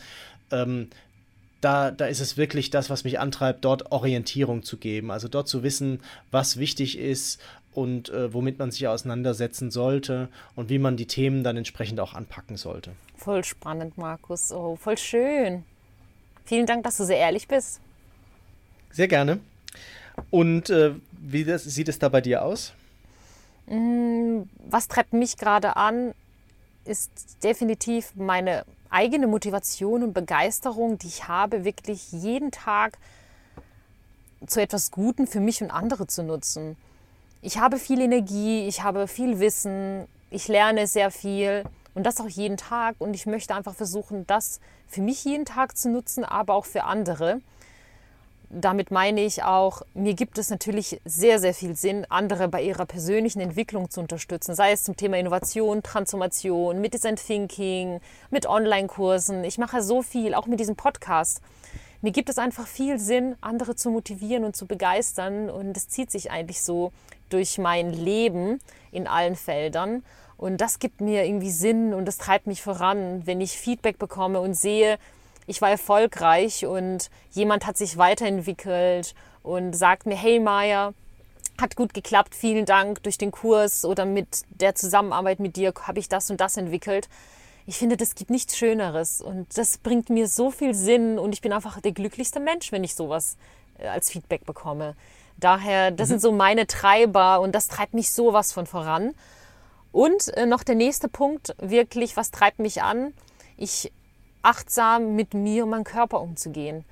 ähm, 0.52 0.88
da, 1.62 1.92
da 1.92 2.06
ist 2.06 2.20
es 2.20 2.38
wirklich 2.38 2.70
das, 2.70 2.90
was 2.90 3.04
mich 3.04 3.20
antreibt, 3.20 3.66
dort 3.66 3.92
Orientierung 3.92 4.64
zu 4.64 4.78
geben. 4.78 5.12
Also 5.12 5.28
dort 5.28 5.48
zu 5.48 5.64
wissen, 5.64 6.00
was 6.32 6.58
wichtig 6.58 6.98
ist 6.98 7.40
und 7.78 8.10
äh, 8.10 8.34
womit 8.34 8.58
man 8.58 8.72
sich 8.72 8.88
auseinandersetzen 8.88 9.70
sollte 9.70 10.30
und 10.56 10.68
wie 10.70 10.80
man 10.80 10.98
die 10.98 11.06
Themen 11.06 11.44
dann 11.44 11.58
entsprechend 11.58 12.00
auch 12.00 12.16
anpacken 12.16 12.58
sollte. 12.58 12.94
Voll 13.16 13.44
spannend, 13.44 14.00
Markus. 14.00 14.52
Oh, 14.52 14.76
voll 14.78 14.98
schön. 14.98 15.64
Vielen 16.44 16.66
Dank, 16.66 16.84
dass 16.86 16.98
du 16.98 17.04
sehr 17.04 17.20
ehrlich 17.20 17.48
bist. 17.48 17.80
Sehr 18.90 19.08
gerne. 19.08 19.40
Und 20.32 20.72
äh, 20.72 20.96
wie 21.12 21.44
das, 21.44 21.66
sieht 21.66 21.88
es 21.88 22.00
da 22.00 22.10
bei 22.10 22.20
dir 22.20 22.42
aus? 22.42 22.74
Mm, 23.68 24.42
was 24.68 24.88
treibt 24.88 25.14
mich 25.14 25.38
gerade 25.38 25.76
an, 25.76 26.16
ist 26.84 27.12
definitiv 27.44 28.16
meine 28.16 28.66
eigene 28.90 29.28
Motivation 29.28 30.02
und 30.02 30.14
Begeisterung, 30.14 30.98
die 30.98 31.08
ich 31.08 31.28
habe, 31.28 31.64
wirklich 31.64 32.12
jeden 32.12 32.50
Tag 32.50 32.98
zu 34.48 34.64
etwas 34.64 34.90
Guten 34.90 35.28
für 35.28 35.42
mich 35.42 35.62
und 35.62 35.70
andere 35.70 36.08
zu 36.08 36.24
nutzen 36.24 36.76
ich 37.42 37.60
habe 37.60 37.78
viel 37.78 38.02
Energie, 38.02 38.68
ich 38.68 38.84
habe 38.84 39.08
viel 39.08 39.40
Wissen, 39.40 40.08
ich 40.30 40.48
lerne 40.48 40.88
sehr 40.88 41.12
viel 41.12 41.64
und 41.94 42.04
das 42.04 42.20
auch 42.20 42.30
jeden 42.30 42.58
Tag. 42.58 42.96
Und 43.00 43.14
ich 43.14 43.26
möchte 43.26 43.56
einfach 43.56 43.76
versuchen, 43.76 44.28
das 44.28 44.60
für 44.88 45.02
mich 45.02 45.24
jeden 45.26 45.46
Tag 45.46 45.78
zu 45.78 45.90
nutzen, 45.90 46.24
aber 46.24 46.54
auch 46.54 46.66
für 46.66 46.84
andere. 46.84 47.42
Damit 48.50 48.92
meine 48.92 49.22
ich 49.22 49.44
auch, 49.44 49.82
mir 49.94 50.14
gibt 50.14 50.38
es 50.38 50.50
natürlich 50.50 51.02
sehr, 51.04 51.40
sehr 51.40 51.54
viel 51.54 51.76
Sinn, 51.76 52.06
andere 52.08 52.48
bei 52.48 52.62
ihrer 52.62 52.86
persönlichen 52.86 53.42
Entwicklung 53.42 53.90
zu 53.90 54.00
unterstützen, 54.00 54.56
sei 54.56 54.72
es 54.72 54.84
zum 54.84 54.96
Thema 54.96 55.18
Innovation, 55.18 55.84
Transformation, 55.84 56.80
mit 56.80 56.94
Design 56.94 57.18
Thinking, 57.18 58.00
mit 58.30 58.46
Online-Kursen. 58.46 59.44
Ich 59.44 59.58
mache 59.58 59.82
so 59.82 60.02
viel, 60.02 60.34
auch 60.34 60.48
mit 60.48 60.62
diesem 60.62 60.78
Podcast. 60.78 61.42
Mir 62.02 62.12
gibt 62.12 62.30
es 62.30 62.38
einfach 62.38 62.68
viel 62.68 63.00
Sinn, 63.00 63.36
andere 63.42 63.76
zu 63.76 63.90
motivieren 63.90 64.46
und 64.46 64.56
zu 64.56 64.66
begeistern 64.66 65.50
und 65.50 65.76
es 65.76 65.90
zieht 65.90 66.12
sich 66.12 66.32
eigentlich 66.32 66.62
so 66.62 66.94
durch 67.30 67.58
mein 67.58 67.92
Leben 67.92 68.60
in 68.92 69.08
allen 69.08 69.36
Feldern. 69.36 70.04
Und 70.38 70.62
das 70.62 70.80
gibt 70.80 71.02
mir 71.02 71.26
irgendwie 71.26 71.52
Sinn 71.52 71.94
und 71.94 72.06
das 72.06 72.18
treibt 72.18 72.48
mich 72.48 72.62
voran, 72.62 73.26
wenn 73.26 73.42
ich 73.42 73.52
Feedback 73.52 73.98
bekomme 73.98 74.40
und 74.40 74.54
sehe, 74.56 75.00
ich 75.48 75.62
war 75.62 75.70
erfolgreich 75.70 76.66
und 76.66 77.10
jemand 77.32 77.66
hat 77.66 77.78
sich 77.78 77.98
weiterentwickelt 77.98 79.16
und 79.44 79.74
sagt 79.74 80.06
mir, 80.06 80.16
hey 80.16 80.40
Maya, 80.40 80.94
hat 81.60 81.76
gut 81.76 81.94
geklappt, 81.94 82.36
vielen 82.36 82.66
Dank 82.66 83.02
durch 83.04 83.18
den 83.18 83.32
Kurs 83.32 83.84
oder 83.84 84.06
mit 84.06 84.44
der 84.50 84.76
Zusammenarbeit 84.76 85.40
mit 85.40 85.56
dir 85.56 85.74
habe 85.84 86.00
ich 86.00 86.10
das 86.10 86.30
und 86.30 86.40
das 86.40 86.58
entwickelt. 86.58 87.10
Ich 87.66 87.78
finde, 87.78 87.98
das 87.98 88.16
gibt 88.16 88.30
nichts 88.30 88.58
Schöneres 88.58 89.22
und 89.22 89.58
das 89.58 89.78
bringt 89.78 90.10
mir 90.10 90.28
so 90.28 90.52
viel 90.52 90.74
Sinn 90.74 91.18
und 91.18 91.34
ich 91.34 91.42
bin 91.42 91.52
einfach 91.52 91.82
der 91.82 91.92
glücklichste 91.94 92.40
Mensch, 92.40 92.72
wenn 92.72 92.84
ich 92.84 92.96
sowas 92.96 93.38
äh, 93.80 93.88
als 93.88 94.12
Feedback 94.12 94.46
bekomme. 94.46 94.96
Daher, 95.38 95.92
das 95.92 96.08
mhm. 96.08 96.12
sind 96.12 96.22
so 96.22 96.32
meine 96.32 96.68
Treiber 96.68 97.42
und 97.42 97.54
das 97.54 97.68
treibt 97.68 97.94
mich 97.94 98.12
sowas 98.12 98.52
von 98.52 98.66
voran. 98.66 99.14
Und 99.92 100.36
äh, 100.36 100.46
noch 100.46 100.64
der 100.64 100.76
nächste 100.76 101.08
Punkt, 101.08 101.56
wirklich, 101.60 102.18
was 102.18 102.32
treibt 102.32 102.60
mich 102.60 102.82
an? 102.82 103.14
Ich 103.56 103.92
achtsam 104.42 105.16
mit 105.16 105.34
mir 105.34 105.64
und 105.64 105.72
meinem 105.72 105.84
Körper 105.84 106.22
umzugehen. 106.22 106.86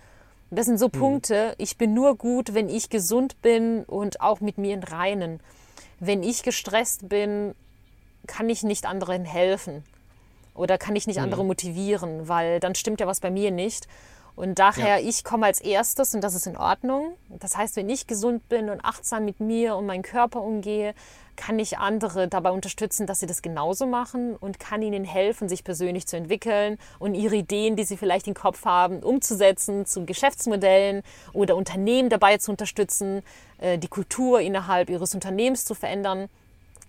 Das 0.51 0.67
sind 0.67 0.77
so 0.77 0.87
mhm. 0.87 0.91
Punkte, 0.91 1.55
ich 1.57 1.77
bin 1.77 1.93
nur 1.93 2.15
gut, 2.15 2.53
wenn 2.53 2.69
ich 2.69 2.89
gesund 2.89 3.41
bin 3.41 3.83
und 3.83 4.21
auch 4.21 4.41
mit 4.41 4.57
mir 4.57 4.73
in 4.73 4.83
Reinen. 4.83 5.39
Wenn 5.99 6.23
ich 6.23 6.43
gestresst 6.43 7.09
bin, 7.09 7.55
kann 8.27 8.49
ich 8.49 8.63
nicht 8.63 8.85
anderen 8.85 9.25
helfen 9.25 9.83
oder 10.53 10.77
kann 10.77 10.95
ich 10.95 11.07
nicht 11.07 11.17
mhm. 11.17 11.23
andere 11.23 11.45
motivieren, 11.45 12.27
weil 12.27 12.59
dann 12.59 12.75
stimmt 12.75 12.99
ja 12.99 13.07
was 13.07 13.19
bei 13.19 13.31
mir 13.31 13.51
nicht. 13.51 13.87
Und 14.35 14.59
daher, 14.59 14.99
ja. 14.99 15.07
ich 15.07 15.23
komme 15.23 15.45
als 15.45 15.61
erstes 15.61 16.13
und 16.13 16.21
das 16.21 16.35
ist 16.35 16.45
in 16.45 16.57
Ordnung. 16.57 17.15
Das 17.29 17.55
heißt, 17.55 17.77
wenn 17.77 17.89
ich 17.89 18.05
gesund 18.05 18.49
bin 18.49 18.69
und 18.69 18.83
achtsam 18.83 19.23
mit 19.23 19.39
mir 19.39 19.75
und 19.77 19.85
meinem 19.85 20.01
Körper 20.01 20.41
umgehe, 20.41 20.93
kann 21.37 21.59
ich 21.59 21.77
andere 21.77 22.27
dabei 22.27 22.51
unterstützen, 22.51 23.07
dass 23.07 23.19
sie 23.19 23.27
das 23.27 23.41
genauso 23.41 23.85
machen 23.85 24.35
und 24.35 24.59
kann 24.59 24.81
ihnen 24.81 25.03
helfen, 25.03 25.49
sich 25.49 25.63
persönlich 25.63 26.05
zu 26.07 26.17
entwickeln 26.17 26.77
und 26.99 27.13
ihre 27.13 27.35
Ideen, 27.35 27.75
die 27.75 27.83
sie 27.83 27.97
vielleicht 27.97 28.27
im 28.27 28.33
Kopf 28.33 28.65
haben, 28.65 28.99
umzusetzen 28.99 29.85
zu 29.85 30.05
Geschäftsmodellen 30.05 31.03
oder 31.33 31.55
Unternehmen 31.55 32.09
dabei 32.09 32.37
zu 32.37 32.51
unterstützen, 32.51 33.21
äh, 33.59 33.77
die 33.77 33.87
Kultur 33.87 34.41
innerhalb 34.41 34.89
ihres 34.89 35.13
Unternehmens 35.13 35.65
zu 35.65 35.75
verändern. 35.75 36.29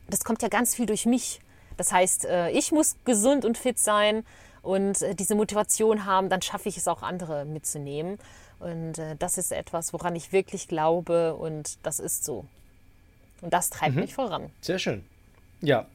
Das 0.09 0.25
kommt 0.25 0.43
ja 0.43 0.49
ganz 0.49 0.75
viel 0.75 0.87
durch 0.87 1.07
mich. 1.07 1.41
Das 1.77 1.93
heißt, 1.93 2.25
äh, 2.25 2.51
ich 2.51 2.73
muss 2.73 2.97
gesund 3.05 3.45
und 3.45 3.59
fit 3.59 3.79
sein 3.79 4.25
und 4.67 5.01
äh, 5.03 5.15
diese 5.15 5.35
Motivation 5.35 6.05
haben, 6.05 6.29
dann 6.29 6.43
schaffe 6.43 6.69
ich 6.69 6.77
es 6.77 6.89
auch 6.89 7.03
andere 7.03 7.45
mitzunehmen. 7.45 8.19
Und 8.59 8.95
das 9.19 9.37
ist 9.37 9.53
etwas, 9.53 9.93
woran 9.93 10.17
ich 10.17 10.33
wirklich 10.33 10.67
glaube 10.67 11.35
und 11.35 11.77
das 11.83 12.01
ist 12.01 12.25
so. 12.25 12.47
Und 13.43 13.53
das 13.53 13.69
treibt 13.69 13.95
mhm. 13.95 14.01
mich 14.01 14.15
voran. 14.15 14.51
Sehr 14.63 14.79
schön. 14.79 15.05
Ja, 15.61 15.87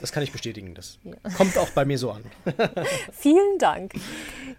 das 0.00 0.12
kann 0.12 0.22
ich 0.22 0.32
bestätigen. 0.32 0.74
Das 0.74 0.98
ja. 1.02 1.14
kommt 1.36 1.56
auch 1.58 1.70
bei 1.70 1.84
mir 1.84 1.98
so 1.98 2.10
an. 2.10 2.24
Vielen 3.12 3.58
Dank. 3.58 3.94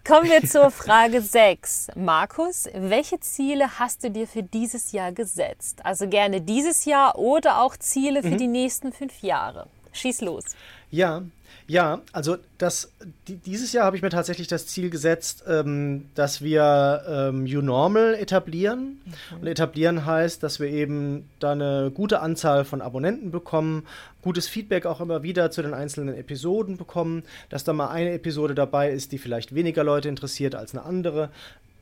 Kommen 0.06 0.30
wir 0.30 0.42
zur 0.42 0.70
Frage 0.70 1.20
6. 1.20 1.88
Markus, 1.94 2.68
welche 2.74 3.20
Ziele 3.20 3.78
hast 3.78 4.04
du 4.04 4.10
dir 4.10 4.26
für 4.26 4.42
dieses 4.42 4.92
Jahr 4.92 5.12
gesetzt? 5.12 5.84
Also 5.84 6.08
gerne 6.08 6.40
dieses 6.40 6.84
Jahr 6.84 7.18
oder 7.18 7.62
auch 7.62 7.76
Ziele 7.76 8.22
für 8.22 8.30
mhm. 8.30 8.38
die 8.38 8.48
nächsten 8.48 8.92
fünf 8.92 9.22
Jahre. 9.22 9.68
Schieß 9.92 10.20
los. 10.20 10.44
Ja, 10.90 11.22
ja, 11.68 12.00
also 12.12 12.36
das, 12.58 12.92
dieses 13.26 13.72
Jahr 13.72 13.86
habe 13.86 13.96
ich 13.96 14.02
mir 14.02 14.10
tatsächlich 14.10 14.46
das 14.46 14.68
Ziel 14.68 14.88
gesetzt, 14.88 15.42
ähm, 15.48 16.06
dass 16.14 16.40
wir 16.40 17.02
ähm, 17.08 17.44
UNormal 17.44 18.14
etablieren. 18.14 19.00
Mhm. 19.04 19.40
Und 19.40 19.46
etablieren 19.48 20.06
heißt, 20.06 20.42
dass 20.42 20.60
wir 20.60 20.68
eben 20.68 21.28
da 21.40 21.52
eine 21.52 21.90
gute 21.92 22.20
Anzahl 22.20 22.64
von 22.64 22.80
Abonnenten 22.80 23.32
bekommen, 23.32 23.84
gutes 24.22 24.46
Feedback 24.48 24.86
auch 24.86 25.00
immer 25.00 25.24
wieder 25.24 25.50
zu 25.50 25.62
den 25.62 25.74
einzelnen 25.74 26.14
Episoden 26.14 26.76
bekommen, 26.76 27.24
dass 27.48 27.64
da 27.64 27.72
mal 27.72 27.88
eine 27.88 28.12
Episode 28.12 28.54
dabei 28.54 28.90
ist, 28.90 29.10
die 29.10 29.18
vielleicht 29.18 29.54
weniger 29.54 29.82
Leute 29.82 30.08
interessiert 30.08 30.54
als 30.54 30.72
eine 30.72 30.84
andere, 30.84 31.30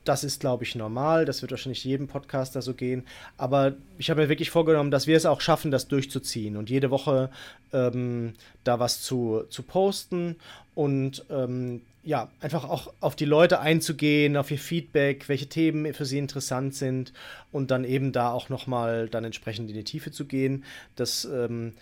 das 0.05 0.24
ist, 0.24 0.40
glaube 0.40 0.64
ich, 0.64 0.74
normal. 0.74 1.24
Das 1.24 1.42
wird 1.42 1.50
wahrscheinlich 1.50 1.84
jedem 1.84 2.09
Podcaster 2.09 2.62
so 2.62 2.74
gehen. 2.74 3.05
Aber 3.36 3.74
ich 3.98 4.11
habe 4.11 4.22
mir 4.22 4.28
wirklich 4.28 4.50
vorgenommen, 4.50 4.90
dass 4.90 5.07
wir 5.07 5.16
es 5.16 5.26
auch 5.26 5.40
schaffen, 5.40 5.70
das 5.70 5.88
durchzuziehen 5.88 6.57
und 6.57 6.70
jede 6.70 6.90
Woche 6.90 7.30
ähm, 7.72 8.34
da 8.64 8.78
was 8.78 9.02
zu, 9.02 9.44
zu 9.48 9.62
posten 9.62 10.36
und 10.74 11.24
ähm, 11.30 11.80
ja, 12.05 12.28
einfach 12.40 12.68
auch 12.68 12.92
auf 13.00 13.16
die 13.16 13.24
Leute 13.24 13.61
einzugehen, 13.61 14.36
auf 14.36 14.50
ihr 14.50 14.59
Feedback, 14.59 15.28
welche 15.28 15.46
Themen 15.46 15.94
für 15.94 16.05
sie 16.05 16.18
interessant 16.18 16.74
sind 16.74 17.14
und 17.50 17.70
dann 17.70 17.84
eben 17.84 18.12
da 18.12 18.30
auch 18.30 18.50
nochmal 18.50 19.09
dann 19.09 19.24
entsprechend 19.24 19.70
in 19.70 19.76
die 19.76 19.84
Tiefe 19.84 20.11
zu 20.11 20.26
gehen. 20.26 20.64
Das 20.96 21.24
ähm, 21.24 21.68
äh, 21.68 21.74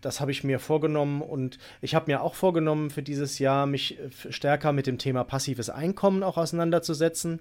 das 0.00 0.20
habe 0.20 0.30
ich 0.30 0.44
mir 0.44 0.58
vorgenommen 0.58 1.22
und 1.22 1.58
ich 1.82 1.94
habe 1.94 2.10
mir 2.10 2.22
auch 2.22 2.34
vorgenommen 2.34 2.90
für 2.90 3.02
dieses 3.02 3.38
Jahr, 3.38 3.66
mich 3.66 3.98
äh, 3.98 4.32
stärker 4.32 4.72
mit 4.72 4.86
dem 4.86 4.98
Thema 4.98 5.24
passives 5.24 5.70
Einkommen 5.70 6.22
auch 6.22 6.36
auseinanderzusetzen, 6.36 7.40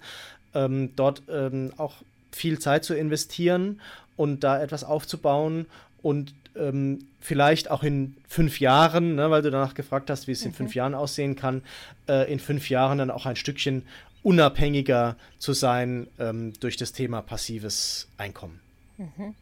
ähm, 0.54 0.92
dort 0.96 1.24
ähm, 1.30 1.72
auch 1.78 1.96
viel 2.32 2.60
Zeit 2.60 2.84
zu 2.84 2.94
investieren 2.94 3.82
und 4.18 4.44
da 4.44 4.62
etwas 4.62 4.84
aufzubauen 4.84 5.66
und 6.02 6.34
ähm, 6.56 7.06
vielleicht 7.20 7.72
auch 7.72 7.84
in 7.84 8.16
fünf 8.28 8.60
Jahren, 8.60 9.16
ne, 9.16 9.30
weil 9.30 9.42
du 9.42 9.52
danach 9.52 9.74
gefragt 9.74 10.10
hast, 10.10 10.28
wie 10.28 10.32
es 10.32 10.44
in 10.44 10.54
fünf 10.54 10.72
mhm. 10.72 10.78
Jahren 10.78 10.96
aussehen 10.96 11.36
kann, 11.36 11.62
äh, 12.08 12.32
in 12.32 12.40
fünf 12.40 12.70
Jahren 12.70 12.98
dann 12.98 13.12
auch 13.12 13.26
ein 13.26 13.36
Stückchen 13.36 13.84
unabhängiger 14.24 15.16
zu 15.38 15.54
sein 15.54 16.08
ähm, 16.20 16.54
durch 16.60 16.78
das 16.78 16.92
Thema 16.92 17.22
passives 17.22 18.08
Einkommen. 18.18 18.60
Mhm. 18.98 19.36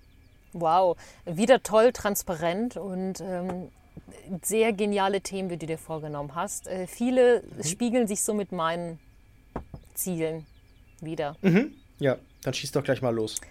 Wow, 0.60 0.98
wieder 1.26 1.64
toll, 1.64 1.92
transparent 1.92 2.78
und 2.78 3.22
ähm, 3.22 3.70
sehr 4.42 4.74
geniale 4.74 5.22
Themen, 5.22 5.50
die 5.50 5.58
du 5.58 5.66
dir 5.66 5.78
vorgenommen 5.78 6.36
hast. 6.36 6.68
Äh, 6.68 6.88
viele 6.88 7.44
mhm. 7.44 7.64
spiegeln 7.64 8.08
sich 8.08 8.22
so 8.24 8.34
mit 8.34 8.52
meinen 8.52 9.00
Zielen 9.94 10.46
wieder. 11.02 11.36
Mhm. 11.42 11.74
Ja, 12.00 12.18
dann 12.44 12.54
schieß 12.54 12.72
doch 12.72 12.84
gleich 12.84 13.02
mal 13.02 13.14
los. 13.14 13.42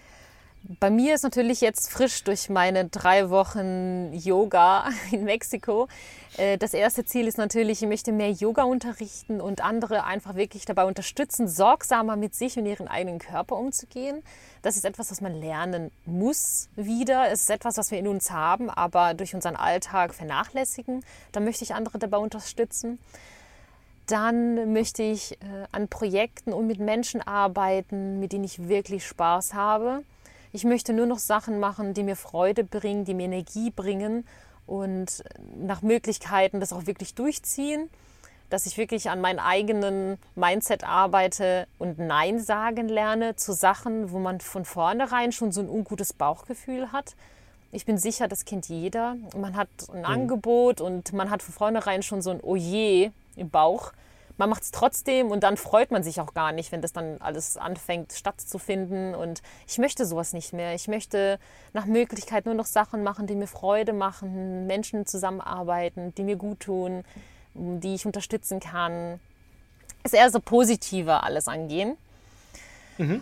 Bei 0.81 0.89
mir 0.89 1.15
ist 1.15 1.23
natürlich 1.23 1.61
jetzt 1.61 1.89
frisch 1.89 2.25
durch 2.25 2.49
meine 2.49 2.89
drei 2.89 3.29
Wochen 3.29 4.11
Yoga 4.11 4.89
in 5.11 5.23
Mexiko. 5.23 5.87
Äh, 6.35 6.57
das 6.57 6.73
erste 6.73 7.05
Ziel 7.05 7.25
ist 7.25 7.37
natürlich, 7.37 7.81
ich 7.81 7.87
möchte 7.87 8.11
mehr 8.11 8.31
Yoga 8.31 8.63
unterrichten 8.63 9.39
und 9.39 9.63
andere 9.63 10.03
einfach 10.03 10.35
wirklich 10.35 10.65
dabei 10.65 10.83
unterstützen, 10.83 11.47
sorgsamer 11.47 12.17
mit 12.17 12.35
sich 12.35 12.57
und 12.57 12.65
ihren 12.65 12.89
eigenen 12.89 13.19
Körper 13.19 13.55
umzugehen. 13.55 14.23
Das 14.61 14.75
ist 14.75 14.83
etwas, 14.83 15.09
was 15.09 15.21
man 15.21 15.33
lernen 15.35 15.89
muss 16.05 16.67
wieder. 16.75 17.31
Es 17.31 17.41
ist 17.41 17.49
etwas, 17.49 17.77
was 17.77 17.91
wir 17.91 17.99
in 17.99 18.07
uns 18.09 18.31
haben, 18.31 18.69
aber 18.69 19.13
durch 19.13 19.33
unseren 19.33 19.55
Alltag 19.55 20.13
vernachlässigen. 20.13 21.05
Da 21.31 21.39
möchte 21.39 21.63
ich 21.63 21.75
andere 21.75 21.97
dabei 21.97 22.17
unterstützen. 22.17 22.99
Dann 24.05 24.73
möchte 24.73 25.01
ich 25.01 25.31
äh, 25.33 25.67
an 25.71 25.87
Projekten 25.87 26.51
und 26.51 26.67
mit 26.67 26.79
Menschen 26.79 27.21
arbeiten, 27.25 28.19
mit 28.19 28.33
denen 28.33 28.43
ich 28.43 28.67
wirklich 28.67 29.07
Spaß 29.07 29.53
habe 29.53 30.03
ich 30.51 30.63
möchte 30.63 30.93
nur 30.93 31.05
noch 31.05 31.19
Sachen 31.19 31.59
machen, 31.59 31.93
die 31.93 32.03
mir 32.03 32.15
Freude 32.15 32.63
bringen, 32.63 33.05
die 33.05 33.13
mir 33.13 33.25
Energie 33.25 33.71
bringen 33.71 34.25
und 34.65 35.23
nach 35.55 35.81
Möglichkeiten 35.81 36.59
das 36.59 36.73
auch 36.73 36.85
wirklich 36.85 37.15
durchziehen, 37.15 37.89
dass 38.49 38.65
ich 38.65 38.77
wirklich 38.77 39.09
an 39.09 39.21
meinem 39.21 39.39
eigenen 39.39 40.17
Mindset 40.35 40.83
arbeite 40.83 41.67
und 41.79 41.99
Nein 41.99 42.39
sagen 42.39 42.87
lerne 42.87 43.35
zu 43.35 43.53
Sachen, 43.53 44.11
wo 44.11 44.19
man 44.19 44.39
von 44.39 44.65
vornherein 44.65 45.31
schon 45.31 45.51
so 45.51 45.61
ein 45.61 45.69
ungutes 45.69 46.13
Bauchgefühl 46.13 46.91
hat. 46.91 47.15
Ich 47.71 47.85
bin 47.85 47.97
sicher, 47.97 48.29
das 48.29 48.45
kennt 48.45 48.69
jeder. 48.69 49.17
Man 49.35 49.57
hat 49.57 49.67
ein 49.91 49.99
mhm. 49.99 50.05
Angebot 50.05 50.79
und 50.79 51.11
man 51.11 51.29
hat 51.29 51.43
von 51.43 51.53
vornherein 51.53 52.03
schon 52.03 52.21
so 52.21 52.29
ein 52.29 52.41
Oje 52.41 53.11
im 53.35 53.49
Bauch 53.49 53.91
man 54.37 54.49
macht 54.49 54.63
es 54.63 54.71
trotzdem 54.71 55.31
und 55.31 55.43
dann 55.43 55.57
freut 55.57 55.91
man 55.91 56.03
sich 56.03 56.21
auch 56.21 56.33
gar 56.33 56.51
nicht, 56.51 56.71
wenn 56.71 56.81
das 56.81 56.93
dann 56.93 57.17
alles 57.19 57.57
anfängt 57.57 58.13
stattzufinden. 58.13 59.15
Und 59.15 59.41
ich 59.67 59.77
möchte 59.77 60.05
sowas 60.05 60.33
nicht 60.33 60.53
mehr. 60.53 60.75
Ich 60.75 60.87
möchte 60.87 61.39
nach 61.73 61.85
Möglichkeit 61.85 62.45
nur 62.45 62.55
noch 62.55 62.65
Sachen 62.65 63.03
machen, 63.03 63.27
die 63.27 63.35
mir 63.35 63.47
Freude 63.47 63.93
machen, 63.93 64.67
Menschen 64.67 65.05
zusammenarbeiten, 65.05 66.13
die 66.15 66.23
mir 66.23 66.35
gut 66.35 66.61
tun, 66.61 67.03
die 67.55 67.95
ich 67.95 68.05
unterstützen 68.05 68.59
kann. 68.59 69.19
Ist 70.03 70.13
eher 70.13 70.29
so 70.29 70.39
positiver 70.39 71.23
alles 71.23 71.47
angehen. 71.47 71.97
Mhm. 72.97 73.21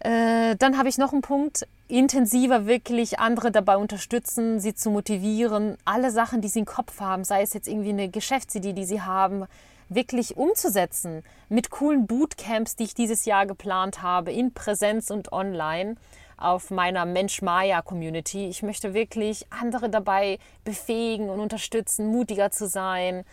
Äh, 0.00 0.56
dann 0.56 0.76
habe 0.76 0.88
ich 0.88 0.98
noch 0.98 1.12
einen 1.12 1.22
Punkt, 1.22 1.66
intensiver 1.88 2.66
wirklich 2.66 3.18
andere 3.20 3.50
dabei 3.50 3.76
unterstützen, 3.76 4.60
sie 4.60 4.74
zu 4.74 4.90
motivieren, 4.90 5.76
alle 5.84 6.10
Sachen, 6.10 6.40
die 6.40 6.48
sie 6.48 6.60
im 6.60 6.64
Kopf 6.64 7.00
haben, 7.00 7.24
sei 7.24 7.42
es 7.42 7.54
jetzt 7.54 7.68
irgendwie 7.68 7.90
eine 7.90 8.08
Geschäftsidee, 8.08 8.72
die 8.72 8.84
sie 8.84 9.02
haben, 9.02 9.46
wirklich 9.88 10.36
umzusetzen 10.36 11.22
mit 11.48 11.70
coolen 11.70 12.06
Bootcamps, 12.06 12.76
die 12.76 12.84
ich 12.84 12.94
dieses 12.94 13.24
Jahr 13.24 13.46
geplant 13.46 14.02
habe, 14.02 14.32
in 14.32 14.52
Präsenz 14.52 15.10
und 15.10 15.32
online 15.32 15.96
auf 16.36 16.70
meiner 16.70 17.06
Mensch-Maya-Community. 17.06 18.48
Ich 18.48 18.62
möchte 18.62 18.94
wirklich 18.94 19.46
andere 19.50 19.88
dabei 19.88 20.38
befähigen 20.64 21.30
und 21.30 21.40
unterstützen, 21.40 22.08
mutiger 22.08 22.50
zu 22.50 22.68
sein, 22.68 23.24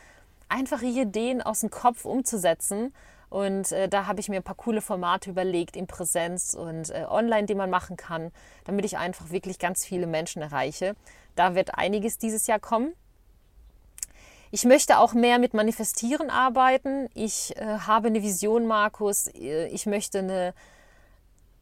einfache 0.48 0.86
Ideen 0.86 1.42
aus 1.42 1.62
dem 1.62 1.70
Kopf 1.70 2.06
umzusetzen. 2.06 2.94
Und 3.30 3.72
äh, 3.72 3.90
da 3.90 4.06
habe 4.06 4.20
ich 4.20 4.30
mir 4.30 4.38
ein 4.38 4.44
paar 4.44 4.56
coole 4.56 4.80
Formate 4.80 5.32
überlegt 5.32 5.76
in 5.76 5.88
Präsenz 5.88 6.54
und 6.54 6.92
äh, 6.92 7.06
online, 7.10 7.48
die 7.48 7.56
man 7.56 7.72
machen 7.72 7.98
kann, 7.98 8.32
damit 8.64 8.86
ich 8.86 8.98
einfach 8.98 9.32
wirklich 9.32 9.58
ganz 9.58 9.84
viele 9.84 10.06
Menschen 10.06 10.44
erreiche. 10.44 10.96
Da 11.36 11.56
wird 11.56 11.76
einiges 11.76 12.20
dieses 12.20 12.46
Jahr 12.46 12.60
kommen. 12.60 12.94
Ich 14.54 14.66
möchte 14.66 15.00
auch 15.00 15.16
mehr 15.16 15.40
mit 15.40 15.56
Manifestieren 15.56 16.30
arbeiten. 16.30 17.10
Ich 17.16 17.58
äh, 17.58 17.66
habe 17.66 18.10
eine 18.10 18.22
Vision, 18.22 18.68
Markus. 18.68 19.28
Äh, 19.30 19.66
ich 19.70 19.88
möchte 19.88 20.20
eine 20.20 20.54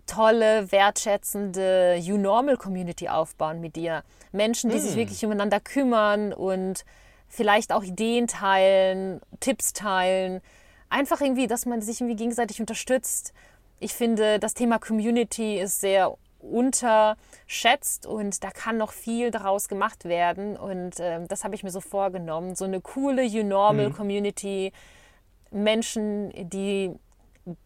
tolle, 0.07 0.73
wertschätzende 0.73 1.95
You-Normal-Community 2.01 3.07
aufbauen 3.07 3.61
mit 3.61 3.77
dir. 3.77 4.03
Menschen, 4.33 4.71
die 4.71 4.75
mm. 4.75 4.81
sich 4.81 4.95
wirklich 4.97 5.23
umeinander 5.23 5.61
kümmern 5.61 6.33
und 6.33 6.83
vielleicht 7.29 7.71
auch 7.71 7.83
Ideen 7.83 8.27
teilen, 8.27 9.21
Tipps 9.39 9.71
teilen. 9.71 10.41
Einfach 10.89 11.21
irgendwie, 11.21 11.47
dass 11.47 11.65
man 11.65 11.81
sich 11.81 12.01
irgendwie 12.01 12.17
gegenseitig 12.17 12.59
unterstützt. 12.59 13.31
Ich 13.79 13.93
finde, 13.93 14.37
das 14.37 14.53
Thema 14.53 14.79
Community 14.79 15.57
ist 15.61 15.79
sehr 15.79 16.17
unterschätzt 16.41 18.05
und 18.05 18.43
da 18.43 18.51
kann 18.51 18.77
noch 18.77 18.91
viel 18.91 19.31
daraus 19.31 19.67
gemacht 19.67 20.05
werden 20.05 20.57
und 20.57 20.99
äh, 20.99 21.25
das 21.27 21.43
habe 21.43 21.55
ich 21.55 21.63
mir 21.63 21.71
so 21.71 21.81
vorgenommen. 21.81 22.55
So 22.55 22.65
eine 22.65 22.81
coole 22.81 23.23
You 23.23 23.43
Normal 23.43 23.89
mhm. 23.89 23.93
Community, 23.93 24.71
Menschen, 25.51 26.31
die 26.49 26.93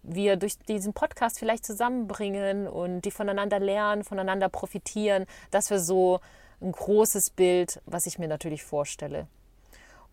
wir 0.03 0.37
durch 0.37 0.57
diesen 0.59 0.93
Podcast 0.93 1.39
vielleicht 1.39 1.65
zusammenbringen 1.65 2.67
und 2.67 3.01
die 3.01 3.11
voneinander 3.11 3.59
lernen, 3.59 4.03
voneinander 4.03 4.49
profitieren. 4.49 5.25
Das 5.51 5.69
wäre 5.69 5.79
so 5.79 6.19
ein 6.61 6.71
großes 6.71 7.31
Bild, 7.31 7.81
was 7.85 8.05
ich 8.05 8.17
mir 8.17 8.27
natürlich 8.27 8.63
vorstelle. 8.63 9.27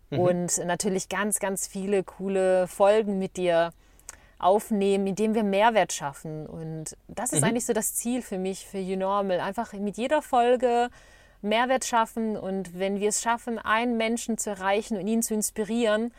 Mhm. 0.09 0.19
Und 0.19 0.57
natürlich 0.65 1.09
ganz, 1.09 1.39
ganz 1.39 1.67
viele 1.67 2.03
coole 2.03 2.67
Folgen 2.67 3.19
mit 3.19 3.37
dir 3.37 3.71
aufnehmen, 4.39 5.07
indem 5.07 5.33
wir 5.35 5.43
Mehrwert 5.43 5.93
schaffen. 5.93 6.45
Und 6.45 6.97
das 7.07 7.33
ist 7.33 7.41
mhm. 7.41 7.47
eigentlich 7.47 7.65
so 7.65 7.73
das 7.73 7.95
Ziel 7.95 8.21
für 8.21 8.37
mich, 8.37 8.65
für 8.65 8.79
YouNormal. 8.79 9.39
Einfach 9.39 9.73
mit 9.73 9.97
jeder 9.97 10.21
Folge 10.21 10.89
Mehrwert 11.41 11.85
schaffen 11.85 12.37
und 12.37 12.79
wenn 12.79 12.99
wir 12.99 13.09
es 13.09 13.21
schaffen, 13.21 13.59
einen 13.59 13.97
Menschen 13.97 14.37
zu 14.37 14.49
erreichen 14.51 14.97
und 14.97 15.07
ihn 15.07 15.21
zu 15.21 15.33
inspirieren, 15.33 16.13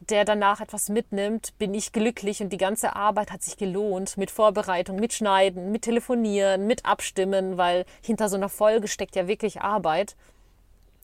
der 0.00 0.24
danach 0.24 0.60
etwas 0.60 0.88
mitnimmt, 0.88 1.56
bin 1.58 1.74
ich 1.74 1.92
glücklich 1.92 2.42
und 2.42 2.50
die 2.52 2.56
ganze 2.56 2.96
Arbeit 2.96 3.30
hat 3.30 3.42
sich 3.42 3.56
gelohnt 3.56 4.16
mit 4.16 4.30
Vorbereitung, 4.30 4.96
mit 4.96 5.12
Schneiden, 5.12 5.70
mit 5.70 5.82
Telefonieren, 5.82 6.66
mit 6.66 6.84
Abstimmen, 6.86 7.58
weil 7.58 7.84
hinter 8.02 8.28
so 8.28 8.36
einer 8.36 8.48
Folge 8.48 8.88
steckt 8.88 9.14
ja 9.14 9.28
wirklich 9.28 9.60
Arbeit. 9.60 10.16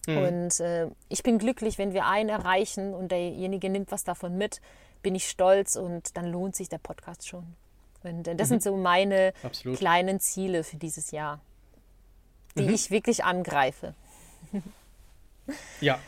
Mhm. 0.07 0.18
Und 0.18 0.61
äh, 0.61 0.88
ich 1.09 1.22
bin 1.22 1.38
glücklich, 1.38 1.78
wenn 1.78 1.92
wir 1.92 2.07
einen 2.07 2.28
erreichen 2.28 2.94
und 2.94 3.11
derjenige 3.11 3.68
nimmt 3.68 3.92
was 3.92 4.04
davon 4.04 4.36
mit, 4.38 4.61
bin 5.02 5.14
ich 5.14 5.28
stolz 5.28 5.76
und 5.76 6.16
dann 6.16 6.26
lohnt 6.26 6.57
sich 6.57 6.68
der 6.68 6.78
Podcast 6.78 7.28
schon. 7.28 7.44
Und 8.02 8.28
äh, 8.28 8.34
das 8.34 8.48
mhm. 8.48 8.54
sind 8.54 8.62
so 8.62 8.76
meine 8.76 9.32
Absolut. 9.42 9.78
kleinen 9.78 10.20
Ziele 10.20 10.64
für 10.64 10.76
dieses 10.76 11.11
Jahr, 11.11 11.40
die 12.57 12.64
mhm. 12.64 12.74
ich 12.74 12.90
wirklich 12.90 13.24
angreife. 13.24 13.94
ja, 15.80 15.98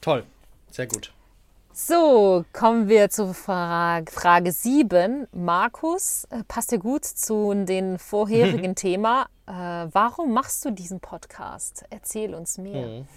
toll, 0.00 0.24
sehr 0.70 0.86
gut. 0.86 1.12
So, 1.74 2.44
kommen 2.52 2.86
wir 2.88 3.08
zur 3.08 3.32
Frage, 3.32 4.12
Frage 4.12 4.52
7. 4.52 5.26
Markus, 5.32 6.24
äh, 6.24 6.44
passt 6.46 6.70
ja 6.70 6.76
gut 6.76 7.06
zu 7.06 7.54
dem 7.64 7.98
vorherigen 7.98 8.74
Thema. 8.76 9.26
Äh, 9.46 9.52
warum 9.52 10.34
machst 10.34 10.62
du 10.66 10.70
diesen 10.70 11.00
Podcast? 11.00 11.86
Erzähl 11.88 12.34
uns 12.34 12.58
mehr. 12.58 12.86
Mhm. 12.86 13.08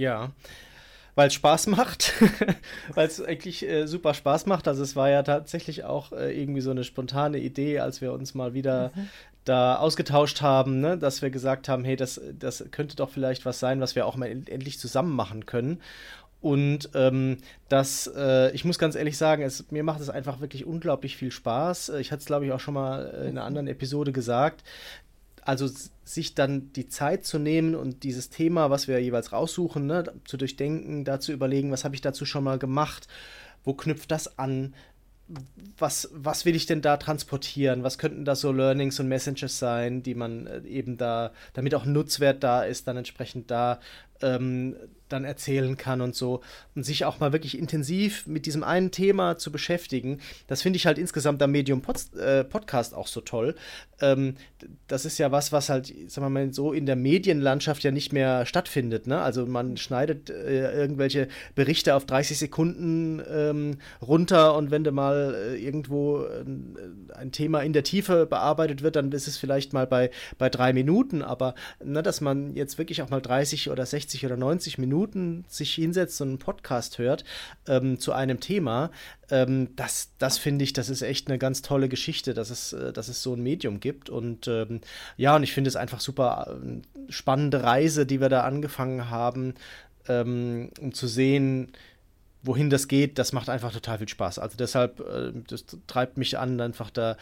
Ja, 0.00 0.30
weil 1.14 1.28
es 1.28 1.34
Spaß 1.34 1.66
macht, 1.66 2.14
weil 2.94 3.06
es 3.06 3.22
eigentlich 3.22 3.68
äh, 3.68 3.86
super 3.86 4.14
Spaß 4.14 4.46
macht. 4.46 4.66
Also 4.66 4.82
es 4.82 4.96
war 4.96 5.10
ja 5.10 5.22
tatsächlich 5.22 5.84
auch 5.84 6.12
äh, 6.12 6.32
irgendwie 6.40 6.62
so 6.62 6.70
eine 6.70 6.84
spontane 6.84 7.38
Idee, 7.38 7.80
als 7.80 8.00
wir 8.00 8.14
uns 8.14 8.34
mal 8.34 8.54
wieder 8.54 8.92
mhm. 8.94 9.08
da 9.44 9.76
ausgetauscht 9.76 10.40
haben, 10.40 10.80
ne? 10.80 10.96
dass 10.96 11.20
wir 11.20 11.28
gesagt 11.28 11.68
haben, 11.68 11.84
hey, 11.84 11.96
das, 11.96 12.18
das 12.38 12.64
könnte 12.70 12.96
doch 12.96 13.10
vielleicht 13.10 13.44
was 13.44 13.60
sein, 13.60 13.82
was 13.82 13.94
wir 13.94 14.06
auch 14.06 14.16
mal 14.16 14.28
endlich 14.28 14.78
zusammen 14.78 15.14
machen 15.14 15.44
können. 15.44 15.82
Und 16.40 16.88
ähm, 16.94 17.36
das, 17.68 18.10
äh, 18.16 18.50
ich 18.52 18.64
muss 18.64 18.78
ganz 18.78 18.94
ehrlich 18.94 19.18
sagen, 19.18 19.42
es, 19.42 19.70
mir 19.70 19.84
macht 19.84 20.00
es 20.00 20.08
einfach 20.08 20.40
wirklich 20.40 20.64
unglaublich 20.64 21.18
viel 21.18 21.30
Spaß. 21.30 21.90
Ich 22.00 22.12
hatte 22.12 22.20
es, 22.20 22.26
glaube 22.26 22.46
ich, 22.46 22.52
auch 22.52 22.60
schon 22.60 22.72
mal 22.72 23.26
in 23.28 23.36
einer 23.36 23.44
anderen 23.44 23.68
Episode 23.68 24.12
gesagt 24.12 24.64
also 25.42 25.68
sich 26.04 26.34
dann 26.34 26.72
die 26.72 26.88
Zeit 26.88 27.24
zu 27.24 27.38
nehmen 27.38 27.74
und 27.74 28.02
dieses 28.02 28.30
Thema, 28.30 28.70
was 28.70 28.88
wir 28.88 29.00
jeweils 29.00 29.32
raussuchen, 29.32 29.86
ne, 29.86 30.12
zu 30.24 30.36
durchdenken, 30.36 31.04
da 31.04 31.20
zu 31.20 31.32
überlegen, 31.32 31.70
was 31.70 31.84
habe 31.84 31.94
ich 31.94 32.00
dazu 32.00 32.24
schon 32.24 32.44
mal 32.44 32.58
gemacht, 32.58 33.08
wo 33.64 33.74
knüpft 33.74 34.10
das 34.10 34.38
an, 34.38 34.74
was, 35.78 36.08
was 36.12 36.44
will 36.44 36.56
ich 36.56 36.66
denn 36.66 36.82
da 36.82 36.96
transportieren? 36.96 37.82
Was 37.82 37.98
könnten 37.98 38.24
da 38.24 38.34
so 38.34 38.52
Learnings 38.52 38.98
und 38.98 39.08
Messages 39.08 39.58
sein, 39.58 40.02
die 40.02 40.14
man 40.14 40.46
äh, 40.46 40.60
eben 40.66 40.96
da, 40.96 41.32
damit 41.52 41.74
auch 41.74 41.84
Nutzwert 41.84 42.42
da 42.42 42.62
ist, 42.62 42.88
dann 42.88 42.96
entsprechend 42.96 43.50
da 43.50 43.80
ähm, 44.22 44.76
dann 45.12 45.24
erzählen 45.24 45.76
kann 45.76 46.00
und 46.00 46.14
so. 46.14 46.40
Und 46.74 46.84
sich 46.84 47.04
auch 47.04 47.20
mal 47.20 47.32
wirklich 47.32 47.58
intensiv 47.58 48.26
mit 48.26 48.46
diesem 48.46 48.62
einen 48.62 48.90
Thema 48.90 49.38
zu 49.38 49.52
beschäftigen, 49.52 50.20
das 50.46 50.62
finde 50.62 50.76
ich 50.76 50.86
halt 50.86 50.98
insgesamt 50.98 51.42
am 51.42 51.50
Medium 51.50 51.82
Pod 51.82 52.14
äh, 52.14 52.44
Podcast 52.44 52.94
auch 52.94 53.06
so 53.06 53.20
toll. 53.20 53.54
Ähm, 54.00 54.36
das 54.86 55.04
ist 55.04 55.18
ja 55.18 55.32
was, 55.32 55.52
was 55.52 55.68
halt, 55.68 55.86
sagen 55.86 56.26
wir 56.26 56.30
mal, 56.30 56.52
so 56.52 56.72
in 56.72 56.86
der 56.86 56.96
Medienlandschaft 56.96 57.82
ja 57.82 57.90
nicht 57.90 58.12
mehr 58.12 58.46
stattfindet. 58.46 59.06
Ne? 59.06 59.20
Also 59.20 59.46
man 59.46 59.76
schneidet 59.76 60.30
äh, 60.30 60.72
irgendwelche 60.72 61.28
Berichte 61.54 61.94
auf 61.94 62.06
30 62.06 62.38
Sekunden 62.38 63.22
ähm, 63.30 63.78
runter 64.00 64.54
und 64.56 64.70
wenn 64.70 64.84
da 64.84 64.90
mal 64.90 65.34
äh, 65.34 65.56
irgendwo 65.56 66.22
äh, 66.22 66.44
ein 67.14 67.32
Thema 67.32 67.60
in 67.60 67.72
der 67.72 67.84
Tiefe 67.84 68.26
bearbeitet 68.26 68.82
wird, 68.82 68.96
dann 68.96 69.12
ist 69.12 69.28
es 69.28 69.36
vielleicht 69.36 69.72
mal 69.72 69.86
bei, 69.86 70.10
bei 70.38 70.48
drei 70.48 70.72
Minuten. 70.72 71.22
Aber 71.22 71.54
ne, 71.82 72.02
dass 72.02 72.20
man 72.20 72.54
jetzt 72.54 72.78
wirklich 72.78 73.02
auch 73.02 73.10
mal 73.10 73.20
30 73.20 73.70
oder 73.70 73.84
60 73.84 74.09
oder 74.26 74.36
90 74.36 74.78
Minuten 74.78 74.90
Minuten 74.90 75.44
sich 75.48 75.74
hinsetzt 75.74 76.20
und 76.20 76.28
einen 76.28 76.38
Podcast 76.38 76.98
hört 76.98 77.24
ähm, 77.66 77.98
zu 77.98 78.12
einem 78.12 78.40
Thema, 78.40 78.90
ähm, 79.30 79.68
das, 79.76 80.10
das 80.18 80.38
finde 80.38 80.64
ich, 80.64 80.72
das 80.72 80.88
ist 80.90 81.02
echt 81.02 81.28
eine 81.28 81.38
ganz 81.38 81.62
tolle 81.62 81.88
Geschichte, 81.88 82.34
dass 82.34 82.50
es, 82.50 82.72
äh, 82.72 82.92
dass 82.92 83.08
es 83.08 83.22
so 83.22 83.34
ein 83.34 83.42
Medium 83.42 83.80
gibt. 83.80 84.10
Und 84.10 84.48
ähm, 84.48 84.80
ja, 85.16 85.36
und 85.36 85.42
ich 85.42 85.52
finde 85.52 85.68
es 85.68 85.76
einfach 85.76 86.00
super 86.00 86.58
äh, 86.62 87.12
spannende 87.12 87.62
Reise, 87.62 88.04
die 88.04 88.20
wir 88.20 88.28
da 88.28 88.42
angefangen 88.42 89.10
haben, 89.10 89.54
ähm, 90.08 90.70
um 90.80 90.92
zu 90.92 91.06
sehen, 91.06 91.72
wohin 92.42 92.70
das 92.70 92.88
geht, 92.88 93.18
das 93.18 93.32
macht 93.32 93.48
einfach 93.50 93.72
total 93.72 93.98
viel 93.98 94.08
Spaß. 94.08 94.38
Also 94.38 94.56
deshalb, 94.56 95.00
äh, 95.00 95.32
das 95.48 95.64
treibt 95.86 96.16
mich 96.16 96.38
an, 96.38 96.60
einfach 96.60 96.90
da, 96.90 97.16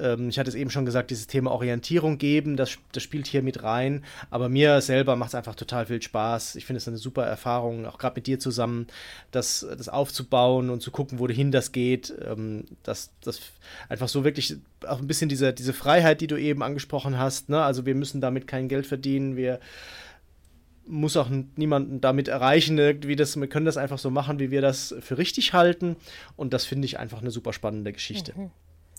ähm, 0.00 0.28
ich 0.28 0.38
hatte 0.38 0.48
es 0.48 0.56
eben 0.56 0.70
schon 0.70 0.84
gesagt, 0.84 1.10
dieses 1.10 1.26
Thema 1.26 1.52
Orientierung 1.52 2.18
geben, 2.18 2.56
das, 2.56 2.78
das 2.92 3.02
spielt 3.02 3.26
hier 3.26 3.42
mit 3.42 3.62
rein. 3.62 4.04
Aber 4.30 4.48
mir 4.48 4.80
selber 4.80 5.14
macht 5.16 5.28
es 5.28 5.34
einfach 5.34 5.54
total 5.54 5.86
viel 5.86 6.02
Spaß. 6.02 6.56
Ich 6.56 6.66
finde 6.66 6.78
es 6.78 6.88
eine 6.88 6.96
super 6.96 7.24
Erfahrung, 7.24 7.86
auch 7.86 7.98
gerade 7.98 8.16
mit 8.16 8.26
dir 8.26 8.40
zusammen, 8.40 8.88
das, 9.30 9.66
das 9.76 9.88
aufzubauen 9.88 10.70
und 10.70 10.82
zu 10.82 10.90
gucken, 10.90 11.18
wohin 11.18 11.52
das 11.52 11.70
geht. 11.70 12.12
Ähm, 12.24 12.64
das, 12.82 13.10
das 13.22 13.40
einfach 13.88 14.08
so 14.08 14.24
wirklich 14.24 14.56
auch 14.86 14.98
ein 14.98 15.06
bisschen 15.06 15.28
diese, 15.28 15.52
diese 15.52 15.72
Freiheit, 15.72 16.20
die 16.20 16.26
du 16.26 16.36
eben 16.36 16.62
angesprochen 16.62 17.18
hast. 17.18 17.48
Ne? 17.48 17.62
Also 17.62 17.86
wir 17.86 17.94
müssen 17.94 18.20
damit 18.20 18.46
kein 18.46 18.68
Geld 18.68 18.86
verdienen, 18.86 19.36
wir 19.36 19.60
muss 20.86 21.16
auch 21.16 21.28
niemanden 21.56 22.00
damit 22.00 22.28
erreichen. 22.28 22.78
Irgendwie 22.78 23.16
das, 23.16 23.36
wir 23.36 23.48
können 23.48 23.66
das 23.66 23.76
einfach 23.76 23.98
so 23.98 24.10
machen, 24.10 24.38
wie 24.38 24.50
wir 24.50 24.60
das 24.60 24.94
für 25.00 25.18
richtig 25.18 25.52
halten. 25.52 25.96
Und 26.36 26.52
das 26.52 26.64
finde 26.64 26.86
ich 26.86 26.98
einfach 26.98 27.20
eine 27.20 27.30
super 27.30 27.52
spannende 27.52 27.92
Geschichte. 27.92 28.32
Mhm. 28.36 28.50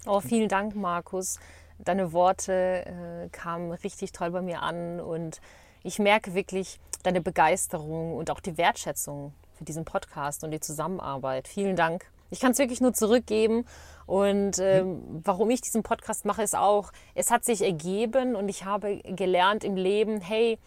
Oh, 0.06 0.20
vielen 0.20 0.50
Dank, 0.50 0.76
Markus. 0.76 1.40
Deine 1.80 2.14
Worte 2.14 2.86
äh, 2.86 3.30
kamen 3.30 3.72
richtig 3.72 4.12
toll 4.12 4.32
bei 4.32 4.42
mir 4.42 4.62
an 4.62 5.00
und 5.00 5.42
ich 5.84 6.00
merke 6.00 6.34
wirklich 6.34 6.80
deine 7.04 7.22
Begeisterung 7.22 8.16
und 8.16 8.32
auch 8.32 8.40
die 8.40 8.58
Wertschätzung 8.58 9.34
für 9.54 9.66
diesen 9.66 9.86
Podcast 9.86 10.44
und 10.44 10.52
die 10.52 10.60
Zusammenarbeit. 10.60 11.48
Vielen 11.48 11.76
Dank. 11.76 12.06
Ich 12.30 12.40
kann 12.40 12.52
es 12.52 12.58
wirklich 12.58 12.82
nur 12.82 12.94
zurückgeben. 12.94 13.66
Und 14.06 14.60
ähm, 14.60 15.22
warum 15.24 15.50
ich 15.50 15.62
diesen 15.62 15.84
Podcast 15.84 16.26
mache, 16.26 16.44
ist 16.44 16.56
auch, 16.56 16.92
es 17.14 17.32
hat 17.32 17.44
sich 17.44 17.62
ergeben 17.62 18.36
und 18.36 18.50
ich 18.50 18.66
habe 18.66 18.98
gelernt 19.04 19.64
im 19.64 19.76
Leben, 19.76 20.22
hey, 20.22 20.60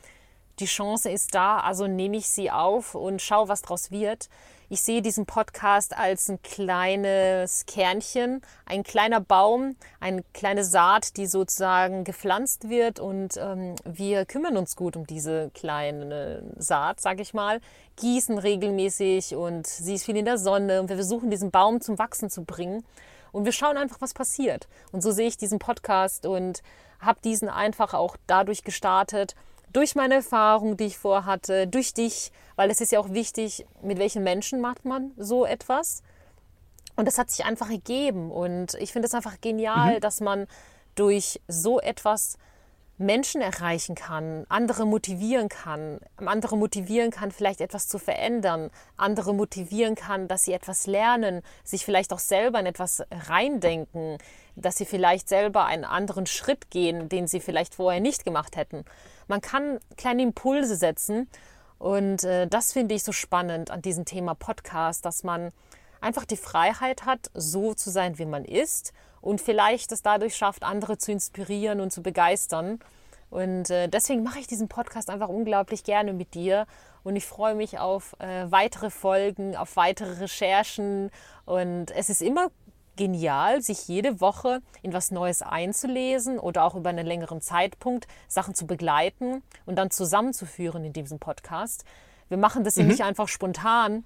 die 0.61 0.67
Chance 0.67 1.11
ist 1.11 1.35
da, 1.35 1.61
also 1.61 1.87
nehme 1.87 2.17
ich 2.17 2.29
sie 2.29 2.51
auf 2.51 2.95
und 2.95 3.23
schaue, 3.23 3.49
was 3.49 3.63
daraus 3.63 3.91
wird. 3.91 4.29
Ich 4.71 4.83
sehe 4.83 5.01
diesen 5.01 5.25
Podcast 5.25 5.97
als 5.97 6.29
ein 6.29 6.43
kleines 6.43 7.65
Kernchen, 7.65 8.43
ein 8.67 8.83
kleiner 8.83 9.19
Baum, 9.19 9.77
eine 9.99 10.23
kleine 10.35 10.63
Saat, 10.63 11.17
die 11.17 11.27
sozusagen 11.27 12.05
gepflanzt 12.05 12.69
wird 12.69 13.01
und 13.01 13.39
ähm, 13.39 13.77
wir 13.85 14.27
kümmern 14.27 14.59
uns 14.59 14.77
gut 14.77 14.95
um 14.95 15.07
diese 15.07 15.51
kleine 15.55 16.43
Saat, 16.59 17.01
sage 17.01 17.23
ich 17.23 17.33
mal, 17.33 17.63
gießen 17.97 18.37
regelmäßig 18.37 19.35
und 19.35 19.67
sie 19.67 19.95
ist 19.95 20.05
viel 20.05 20.19
in 20.19 20.27
der 20.27 20.37
Sonne 20.37 20.83
und 20.83 20.91
wir 20.91 20.97
versuchen 20.97 21.31
diesen 21.31 21.51
Baum 21.51 21.81
zum 21.81 21.99
Wachsen 21.99 22.29
zu 22.29 22.45
bringen 22.45 22.85
und 23.33 23.47
wir 23.47 23.53
schauen 23.53 23.79
einfach, 23.79 24.03
was 24.03 24.13
passiert. 24.13 24.69
Und 24.93 25.03
so 25.03 25.13
sehe 25.13 25.29
ich 25.29 25.39
diesen 25.39 25.59
Podcast 25.59 26.27
und 26.27 26.63
habe 27.01 27.21
diesen 27.25 27.49
einfach 27.49 27.95
auch 27.95 28.17
dadurch 28.27 28.65
gestartet, 28.65 29.35
durch 29.73 29.95
meine 29.95 30.15
Erfahrung, 30.15 30.77
die 30.77 30.87
ich 30.87 30.99
vorhatte, 30.99 31.67
durch 31.67 31.95
dich, 31.95 32.33
weil 32.57 32.71
es 32.71 32.81
ist 32.81 32.93
ja 32.93 33.01
auch 33.01 33.11
wichtig, 33.11 33.67
mit 33.83 33.99
welchen 33.99 34.23
Menschen 34.23 34.61
macht 34.61 34.85
man 34.85 35.13
so 35.17 35.45
etwas. 35.45 36.03
Und 36.97 37.07
das 37.07 37.19
hat 37.19 37.31
sich 37.31 37.45
einfach 37.45 37.71
ergeben. 37.71 38.31
Und 38.31 38.75
ich 38.75 38.93
finde 38.93 39.07
es 39.07 39.15
einfach 39.15 39.41
genial, 39.41 39.97
mhm. 39.97 40.01
dass 40.01 40.21
man 40.21 40.47
durch 40.95 41.41
so 41.47 41.81
etwas 41.81 42.39
Menschen 43.01 43.41
erreichen 43.41 43.95
kann, 43.95 44.45
andere 44.49 44.85
motivieren 44.85 45.49
kann, 45.49 46.01
andere 46.17 46.57
motivieren 46.57 47.13
kann, 47.13 47.31
vielleicht 47.31 47.61
etwas 47.61 47.87
zu 47.87 47.99
verändern, 47.99 48.71
andere 48.97 49.33
motivieren 49.33 49.95
kann, 49.95 50.27
dass 50.27 50.43
sie 50.43 50.53
etwas 50.53 50.89
lernen, 50.89 51.43
sich 51.63 51.85
vielleicht 51.85 52.13
auch 52.13 52.19
selber 52.19 52.59
in 52.59 52.67
etwas 52.67 53.05
reindenken, 53.29 54.19
dass 54.57 54.77
sie 54.77 54.85
vielleicht 54.85 55.29
selber 55.29 55.65
einen 55.65 55.85
anderen 55.85 56.27
Schritt 56.27 56.71
gehen, 56.71 57.09
den 57.09 57.29
sie 57.29 57.39
vielleicht 57.39 57.77
vorher 57.77 58.01
nicht 58.01 58.25
gemacht 58.25 58.57
hätten. 58.57 58.85
Man 59.29 59.41
kann 59.41 59.79
kleine 59.97 60.23
Impulse 60.23 60.75
setzen 60.75 61.29
und 61.79 62.25
äh, 62.25 62.49
das 62.49 62.73
finde 62.73 62.95
ich 62.95 63.05
so 63.05 63.13
spannend 63.13 63.71
an 63.71 63.83
diesem 63.83 64.05
Thema 64.05 64.35
Podcast, 64.35 65.05
dass 65.05 65.23
man 65.23 65.53
einfach 66.01 66.25
die 66.25 66.37
Freiheit 66.37 67.05
hat, 67.05 67.31
so 67.35 67.75
zu 67.75 67.91
sein, 67.91 68.19
wie 68.19 68.25
man 68.25 68.45
ist 68.45 68.93
und 69.21 69.41
vielleicht 69.41 69.93
es 69.93 70.03
dadurch 70.03 70.37
schafft, 70.37 70.65
andere 70.65 70.99
zu 70.99 71.13
inspirieren 71.13 71.81
und 71.81 71.93
zu 71.93 72.03
begeistern. 72.03 72.81
Und 73.31 73.69
äh, 73.69 73.89
deswegen 73.89 74.23
mache 74.23 74.39
ich 74.39 74.47
diesen 74.47 74.69
Podcast 74.69 75.11
einfach 75.11 75.29
unglaublich 75.29 75.85
gerne 75.85 76.15
mit 76.15 76.35
dir 76.35 76.67
und 77.03 77.15
ich 77.15 77.27
freue 77.27 77.55
mich 77.55 77.79
auf 77.79 78.17
äh, 78.21 78.51
weitere 78.51 78.89
Folgen, 78.91 79.55
auf 79.55 79.77
weitere 79.77 80.21
Recherchen 80.21 81.11
und 81.45 81.91
es 81.91 82.09
ist 82.09 82.23
immer 82.23 82.49
genial, 82.99 83.63
sich 83.63 83.89
jede 83.89 84.21
Woche 84.21 84.61
in 84.83 84.93
was 84.93 85.11
Neues 85.11 85.41
einzulesen 85.41 86.39
oder 86.39 86.65
auch 86.65 86.75
über 86.75 86.91
einen 86.91 87.07
längeren 87.07 87.41
Zeitpunkt 87.41 88.07
Sachen 88.27 88.55
zu 88.55 88.67
begleiten 88.67 89.43
und 89.65 89.77
dann 89.77 89.91
zusammenzuführen 89.91 90.85
in 90.85 90.93
diesem 90.93 91.19
Podcast. 91.19 91.87
Wir 92.29 92.37
machen 92.37 92.65
das 92.65 92.77
mhm. 92.77 92.83
ja 92.83 92.89
nicht 92.89 93.03
einfach 93.03 93.29
spontan, 93.29 94.05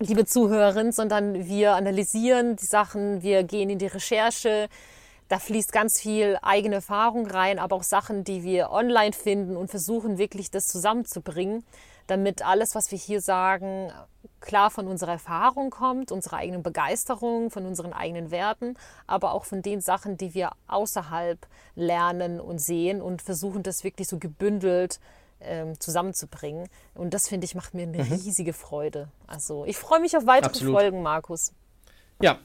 liebe 0.00 0.24
Zuhörerin, 0.24 0.90
sondern 0.90 1.46
wir 1.46 1.74
analysieren 1.74 2.56
die 2.56 2.66
Sachen, 2.66 3.22
wir 3.22 3.44
gehen 3.44 3.70
in 3.70 3.78
die 3.78 3.86
Recherche. 3.86 4.68
Da 5.28 5.38
fließt 5.38 5.72
ganz 5.72 6.00
viel 6.00 6.38
eigene 6.42 6.76
Erfahrung 6.76 7.26
rein, 7.26 7.58
aber 7.58 7.76
auch 7.76 7.82
Sachen, 7.82 8.24
die 8.24 8.42
wir 8.42 8.70
online 8.70 9.12
finden 9.12 9.56
und 9.56 9.70
versuchen 9.70 10.18
wirklich 10.18 10.50
das 10.50 10.66
zusammenzubringen, 10.66 11.64
damit 12.06 12.44
alles, 12.44 12.74
was 12.74 12.90
wir 12.90 12.98
hier 12.98 13.20
sagen, 13.20 13.92
klar 14.44 14.70
von 14.70 14.86
unserer 14.86 15.12
Erfahrung 15.12 15.70
kommt, 15.70 16.12
unserer 16.12 16.36
eigenen 16.36 16.62
Begeisterung, 16.62 17.50
von 17.50 17.66
unseren 17.66 17.92
eigenen 17.92 18.30
Werten, 18.30 18.76
aber 19.06 19.32
auch 19.32 19.44
von 19.44 19.62
den 19.62 19.80
Sachen, 19.80 20.16
die 20.16 20.34
wir 20.34 20.52
außerhalb 20.68 21.38
lernen 21.74 22.40
und 22.40 22.60
sehen 22.60 23.02
und 23.02 23.22
versuchen 23.22 23.62
das 23.62 23.82
wirklich 23.82 24.06
so 24.06 24.18
gebündelt 24.18 25.00
ähm, 25.40 25.80
zusammenzubringen. 25.80 26.68
Und 26.94 27.14
das 27.14 27.28
finde 27.28 27.46
ich 27.46 27.54
macht 27.54 27.74
mir 27.74 27.82
eine 27.82 28.04
mhm. 28.04 28.12
riesige 28.12 28.52
Freude. 28.52 29.08
Also 29.26 29.64
ich 29.64 29.76
freue 29.76 30.00
mich 30.00 30.16
auf 30.16 30.26
weitere 30.26 30.50
Absolut. 30.50 30.74
Folgen, 30.74 31.02
Markus. 31.02 31.52
Ja, 32.20 32.38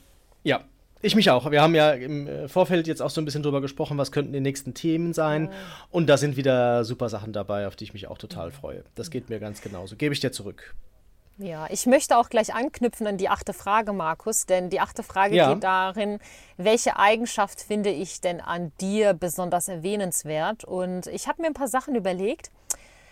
ja. 0.44 0.62
Ich 1.02 1.16
mich 1.16 1.30
auch. 1.30 1.50
Wir 1.50 1.62
haben 1.62 1.76
ja 1.76 1.92
im 1.92 2.28
äh, 2.28 2.48
Vorfeld 2.50 2.86
jetzt 2.86 3.02
auch 3.02 3.10
so 3.10 3.22
ein 3.22 3.26
bisschen 3.26 3.42
drüber 3.42 3.62
gesprochen, 3.62 3.98
was 3.98 4.12
könnten 4.12 4.34
die 4.34 4.42
nächsten 4.42 4.74
Themen 4.74 5.14
sein. 5.14 5.46
Ja. 5.46 5.52
Und 5.92 6.08
da 6.08 6.18
sind 6.18 6.36
wieder 6.36 6.84
super 6.84 7.08
Sachen 7.08 7.32
dabei, 7.32 7.68
auf 7.68 7.78
die 7.78 7.86
ich 7.86 7.94
mich 7.94 8.08
auch 8.08 8.18
total 8.18 8.52
freue. 8.52 8.84
Das 8.96 9.10
geht 9.10 9.30
mir 9.30 9.40
ganz 9.40 9.62
genauso. 9.62 9.96
Gebe 9.96 10.14
ich 10.14 10.20
dir 10.20 10.34
zurück. 10.34 10.76
Ja, 11.42 11.68
ich 11.70 11.86
möchte 11.86 12.18
auch 12.18 12.30
gleich 12.30 12.54
anknüpfen 12.54 13.08
an 13.08 13.18
die 13.18 13.30
achte 13.30 13.54
Frage, 13.54 13.94
Markus, 13.94 14.46
denn 14.46 14.70
die 14.70 14.82
achte 14.82 15.04
Frage 15.04 15.36
ja. 15.36 15.54
geht 15.54 15.64
darin, 15.64 16.20
welche 16.58 16.98
Eigenschaft 17.00 17.62
finde 17.62 17.92
ich 17.92 18.20
denn 18.20 18.42
an 18.42 18.74
dir 18.82 19.14
besonders 19.14 19.70
erwähnenswert? 19.70 20.66
Und 20.66 21.08
ich 21.08 21.30
habe 21.30 21.42
mir 21.42 21.48
ein 21.48 21.54
paar 21.54 21.70
Sachen 21.70 21.96
überlegt 21.96 22.52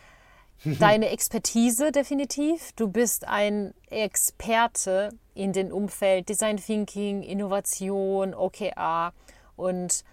deine 0.66 1.10
Expertise 1.10 1.94
definitiv. 1.94 2.74
Du 2.74 2.90
bist 2.90 3.26
ein 3.26 3.74
Experte 3.90 5.12
in 5.34 5.54
dem 5.54 5.72
Umfeld 5.72 6.28
Design 6.28 6.58
Thinking, 6.58 7.24
Innovation, 7.24 8.34
OKR. 8.34 9.14
Und 9.56 10.04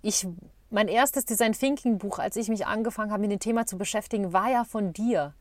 ich, 0.00 0.26
mein 0.70 0.88
erstes 0.88 1.26
Design 1.26 1.52
Thinking 1.52 1.98
Buch, 1.98 2.18
als 2.18 2.36
ich 2.36 2.48
mich 2.48 2.66
angefangen 2.66 3.10
habe, 3.10 3.20
mit 3.20 3.30
dem 3.30 3.40
Thema 3.40 3.66
zu 3.66 3.76
beschäftigen, 3.76 4.32
war 4.32 4.50
ja 4.50 4.64
von 4.64 4.94
dir. 4.94 5.34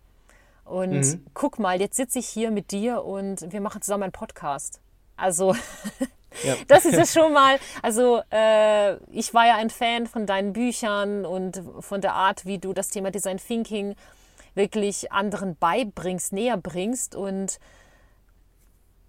Und 0.65 0.99
mhm. 0.99 1.25
guck 1.33 1.59
mal, 1.59 1.79
jetzt 1.79 1.95
sitze 1.95 2.19
ich 2.19 2.27
hier 2.27 2.51
mit 2.51 2.71
dir 2.71 3.03
und 3.03 3.51
wir 3.51 3.61
machen 3.61 3.81
zusammen 3.81 4.03
einen 4.03 4.11
Podcast. 4.11 4.81
Also 5.15 5.55
Ja. 6.43 6.55
Das 6.67 6.85
ist 6.85 6.97
es 6.97 7.13
schon 7.13 7.33
mal. 7.33 7.59
Also 7.81 8.21
äh, 8.31 8.95
ich 9.11 9.33
war 9.33 9.47
ja 9.47 9.55
ein 9.55 9.69
Fan 9.69 10.07
von 10.07 10.25
deinen 10.25 10.53
Büchern 10.53 11.25
und 11.25 11.61
von 11.79 12.01
der 12.01 12.13
Art, 12.13 12.45
wie 12.45 12.57
du 12.57 12.73
das 12.73 12.89
Thema 12.89 13.11
Design 13.11 13.37
Thinking 13.37 13.95
wirklich 14.53 15.11
anderen 15.11 15.55
beibringst, 15.57 16.33
näher 16.33 16.57
bringst. 16.57 17.15
Und 17.15 17.59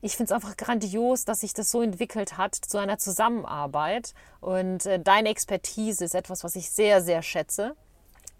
ich 0.02 0.16
finde 0.16 0.32
es 0.32 0.32
einfach 0.32 0.56
grandios, 0.56 1.24
dass 1.24 1.40
sich 1.40 1.54
das 1.54 1.70
so 1.70 1.82
entwickelt 1.82 2.36
hat 2.36 2.54
zu 2.54 2.78
einer 2.78 2.98
Zusammenarbeit. 2.98 4.14
Und 4.40 4.86
äh, 4.86 5.00
deine 5.00 5.30
Expertise 5.30 6.04
ist 6.04 6.14
etwas, 6.14 6.44
was 6.44 6.56
ich 6.56 6.70
sehr, 6.70 7.02
sehr 7.02 7.22
schätze. 7.22 7.74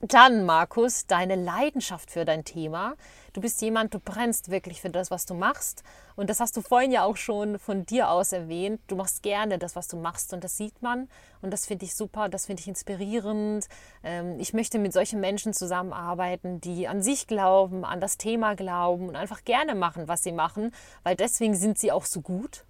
Dann, 0.03 0.44
Markus, 0.44 1.07
deine 1.07 1.36
Leidenschaft 1.36 2.11
für 2.11 2.26
dein 2.26 2.44
Thema. 2.44 2.97
Du 3.32 3.40
bist 3.40 3.62
jemand, 3.62 3.94
du 3.94 3.99
brennst 3.99 4.51
wirklich 4.51 4.82
für 4.82 4.90
das, 4.90 5.11
was 5.11 5.24
du 5.24 5.32
machst. 5.32 5.82
Und 6.16 6.28
das 6.28 6.38
hast 6.38 6.55
du 6.55 6.61
vorhin 6.61 6.92
ja 6.92 7.03
auch 7.03 7.16
schon 7.16 7.59
von 7.59 7.86
dir 7.86 8.11
aus 8.11 8.32
erwähnt. 8.32 8.78
Du 8.88 8.97
machst 8.97 9.22
gerne 9.22 9.59
das, 9.59 9.74
was 9.74 9.88
du 9.88 9.97
machst. 9.97 10.34
Und 10.34 10.44
das 10.44 10.59
sieht 10.59 10.82
man. 10.82 11.09
Und 11.40 11.51
das 11.51 11.64
finde 11.64 11.86
ich 11.86 11.94
super, 11.94 12.28
das 12.28 12.44
finde 12.44 12.61
ich 12.61 12.68
inspirierend. 12.68 13.68
Ähm, 14.05 14.38
ich 14.38 14.53
möchte 14.53 14.78
mit 14.78 14.92
solchen 14.92 15.18
Menschen 15.18 15.55
zusammenarbeiten, 15.55 16.61
die 16.61 16.88
an 16.88 17.03
sich 17.03 17.26
glauben, 17.26 17.86
an 17.86 17.99
das 17.99 18.18
Thema 18.18 18.55
glauben 18.55 19.09
und 19.09 19.16
einfach 19.16 19.44
gerne 19.44 19.74
machen, 19.74 20.09
was 20.09 20.22
sie 20.22 20.32
machen. 20.32 20.72
Weil 21.05 21.16
deswegen 21.16 21.55
sind 21.55 21.78
sie 21.78 21.90
auch 21.90 22.05
so 22.05 22.20
gut. 22.20 22.66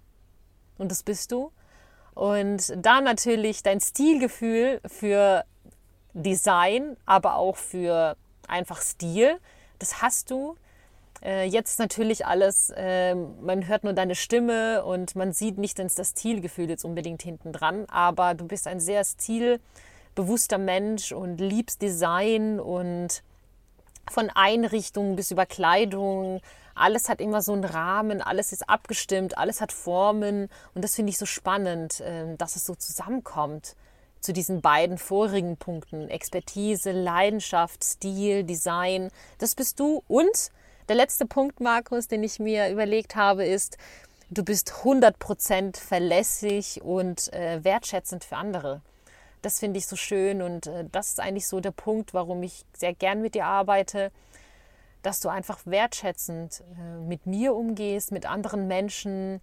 Und 0.77 0.91
das 0.91 1.03
bist 1.03 1.33
du. 1.33 1.51
Und 2.13 2.73
da 2.77 3.01
natürlich 3.01 3.63
dein 3.63 3.81
Stilgefühl 3.81 4.79
für 4.85 5.43
Design, 6.17 6.97
aber 7.05 7.35
auch 7.35 7.57
für 7.57 8.17
einfach 8.47 8.81
Stil. 8.81 9.37
Das 9.79 10.01
hast 10.01 10.31
du. 10.31 10.55
Äh, 11.23 11.45
jetzt 11.45 11.79
natürlich 11.79 12.25
alles, 12.25 12.71
äh, 12.75 13.15
man 13.15 13.67
hört 13.67 13.83
nur 13.83 13.93
deine 13.93 14.15
Stimme 14.15 14.83
und 14.85 15.15
man 15.15 15.33
sieht 15.33 15.57
nicht 15.57 15.79
das 15.79 16.11
Stilgefühl 16.11 16.69
jetzt 16.69 16.85
unbedingt 16.85 17.23
hinten 17.23 17.51
dran, 17.51 17.85
aber 17.89 18.35
du 18.35 18.45
bist 18.45 18.67
ein 18.67 18.79
sehr 18.79 19.03
stilbewusster 19.03 20.59
Mensch 20.59 21.11
und 21.11 21.37
liebst 21.39 21.81
Design 21.81 22.59
und 22.59 23.23
von 24.09 24.29
Einrichtungen 24.29 25.15
bis 25.15 25.31
über 25.31 25.45
Kleidung. 25.45 26.39
Alles 26.75 27.09
hat 27.09 27.19
immer 27.19 27.41
so 27.41 27.53
einen 27.53 27.63
Rahmen, 27.63 28.21
alles 28.21 28.51
ist 28.51 28.69
abgestimmt, 28.69 29.39
alles 29.39 29.59
hat 29.59 29.71
Formen 29.71 30.49
und 30.75 30.83
das 30.83 30.95
finde 30.95 31.09
ich 31.09 31.17
so 31.17 31.25
spannend, 31.25 31.99
äh, 32.01 32.35
dass 32.37 32.55
es 32.55 32.65
so 32.65 32.75
zusammenkommt 32.75 33.75
zu 34.27 34.33
diesen 34.33 34.59
beiden 34.59 34.97
vorigen 34.97 35.55
Punkten. 35.55 36.09
Expertise, 36.09 36.91
Leidenschaft, 36.91 37.81
Stil, 37.81 38.43
Design. 38.43 39.09
Das 39.37 39.55
bist 39.55 39.79
du. 39.79 40.03
Und 40.09 40.51
der 40.89 40.97
letzte 40.97 41.25
Punkt, 41.25 41.61
Markus, 41.61 42.09
den 42.09 42.23
ich 42.23 42.37
mir 42.37 42.69
überlegt 42.69 43.15
habe, 43.15 43.45
ist, 43.45 43.77
du 44.29 44.43
bist 44.43 44.73
100% 44.83 45.77
verlässlich 45.77 46.81
und 46.81 47.31
äh, 47.31 47.63
wertschätzend 47.63 48.25
für 48.25 48.35
andere. 48.35 48.81
Das 49.41 49.59
finde 49.59 49.77
ich 49.77 49.87
so 49.87 49.95
schön 49.95 50.41
und 50.41 50.67
äh, 50.67 50.83
das 50.91 51.07
ist 51.07 51.21
eigentlich 51.21 51.47
so 51.47 51.61
der 51.61 51.71
Punkt, 51.71 52.13
warum 52.13 52.43
ich 52.43 52.65
sehr 52.73 52.93
gern 52.93 53.21
mit 53.21 53.33
dir 53.33 53.45
arbeite, 53.45 54.11
dass 55.03 55.21
du 55.21 55.29
einfach 55.29 55.59
wertschätzend 55.63 56.65
äh, 56.77 56.99
mit 56.99 57.25
mir 57.25 57.55
umgehst, 57.55 58.11
mit 58.11 58.25
anderen 58.25 58.67
Menschen, 58.67 59.39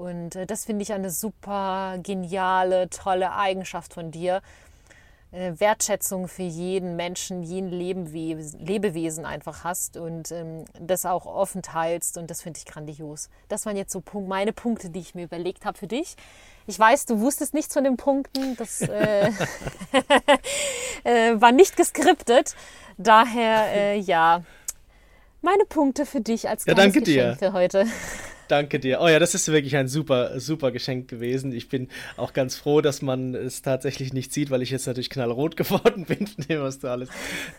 und 0.00 0.34
äh, 0.34 0.46
das 0.46 0.64
finde 0.64 0.82
ich 0.82 0.92
eine 0.94 1.10
super 1.10 1.98
geniale, 2.02 2.88
tolle 2.88 3.34
Eigenschaft 3.34 3.92
von 3.92 4.10
dir. 4.10 4.40
Äh, 5.30 5.52
Wertschätzung 5.58 6.26
für 6.26 6.42
jeden 6.42 6.96
Menschen, 6.96 7.42
jeden 7.42 7.68
Lebewesen, 7.68 8.64
Lebewesen 8.64 9.26
einfach 9.26 9.62
hast 9.62 9.98
und 9.98 10.32
ähm, 10.32 10.64
das 10.80 11.04
auch 11.04 11.26
offen 11.26 11.60
teilst 11.62 12.16
und 12.16 12.30
das 12.30 12.40
finde 12.40 12.58
ich 12.58 12.64
grandios. 12.64 13.28
Das 13.48 13.66
waren 13.66 13.76
jetzt 13.76 13.92
so 13.92 14.02
meine 14.26 14.54
Punkte, 14.54 14.88
die 14.88 15.00
ich 15.00 15.14
mir 15.14 15.24
überlegt 15.24 15.66
habe 15.66 15.76
für 15.76 15.86
dich. 15.86 16.16
Ich 16.66 16.78
weiß, 16.78 17.04
du 17.04 17.20
wusstest 17.20 17.52
nichts 17.52 17.74
von 17.74 17.84
den 17.84 17.98
Punkten, 17.98 18.56
das 18.56 18.80
äh, 18.80 19.30
äh, 21.04 21.40
war 21.40 21.52
nicht 21.52 21.76
geskriptet. 21.76 22.56
Daher, 22.96 23.66
äh, 23.72 23.98
ja, 23.98 24.42
meine 25.42 25.64
Punkte 25.66 26.06
für 26.06 26.20
dich 26.22 26.48
als 26.48 26.64
ja, 26.64 26.72
danke 26.72 27.00
Geschenk 27.00 27.04
dir. 27.04 27.36
für 27.38 27.52
heute. 27.52 27.86
Danke 28.50 28.80
dir. 28.80 29.00
Oh 29.00 29.06
ja, 29.06 29.20
das 29.20 29.36
ist 29.36 29.46
wirklich 29.46 29.76
ein 29.76 29.86
super, 29.86 30.40
super 30.40 30.72
Geschenk 30.72 31.06
gewesen. 31.08 31.52
Ich 31.52 31.68
bin 31.68 31.88
auch 32.16 32.32
ganz 32.32 32.56
froh, 32.56 32.80
dass 32.80 33.00
man 33.00 33.36
es 33.36 33.62
tatsächlich 33.62 34.12
nicht 34.12 34.32
sieht, 34.32 34.50
weil 34.50 34.60
ich 34.60 34.70
jetzt 34.70 34.86
natürlich 34.86 35.08
knallrot 35.08 35.56
geworden 35.56 36.04
bin 36.06 36.26
von 36.26 36.44
dem, 36.48 36.60
was 36.60 36.80
du 36.80 36.88
alles 36.88 37.08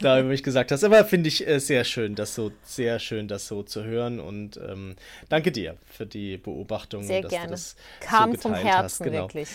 da 0.02 0.20
über 0.20 0.28
mich 0.28 0.44
gesagt 0.44 0.72
hast. 0.72 0.84
Aber 0.84 1.06
finde 1.06 1.30
ich 1.30 1.48
äh, 1.48 1.60
sehr 1.60 1.86
schön, 1.86 2.16
das 2.16 2.36
so, 2.36 2.52
sehr 2.64 3.00
schön, 3.00 3.30
das 3.30 3.48
so 3.48 3.64
zu 3.64 3.86
hören. 3.86 4.20
Und 4.20 4.58
ähm, 4.58 4.96
danke 5.30 5.54
dir 5.54 5.78
für 5.86 6.06
die 6.06 6.36
Beobachtung. 6.36 7.04
Sehr 7.04 7.22
gerne. 7.22 7.56
Kam 8.02 8.34
so 8.34 8.42
vom 8.42 8.54
Herzen, 8.54 8.84
hast. 8.84 9.04
Genau. 9.04 9.22
wirklich. 9.24 9.50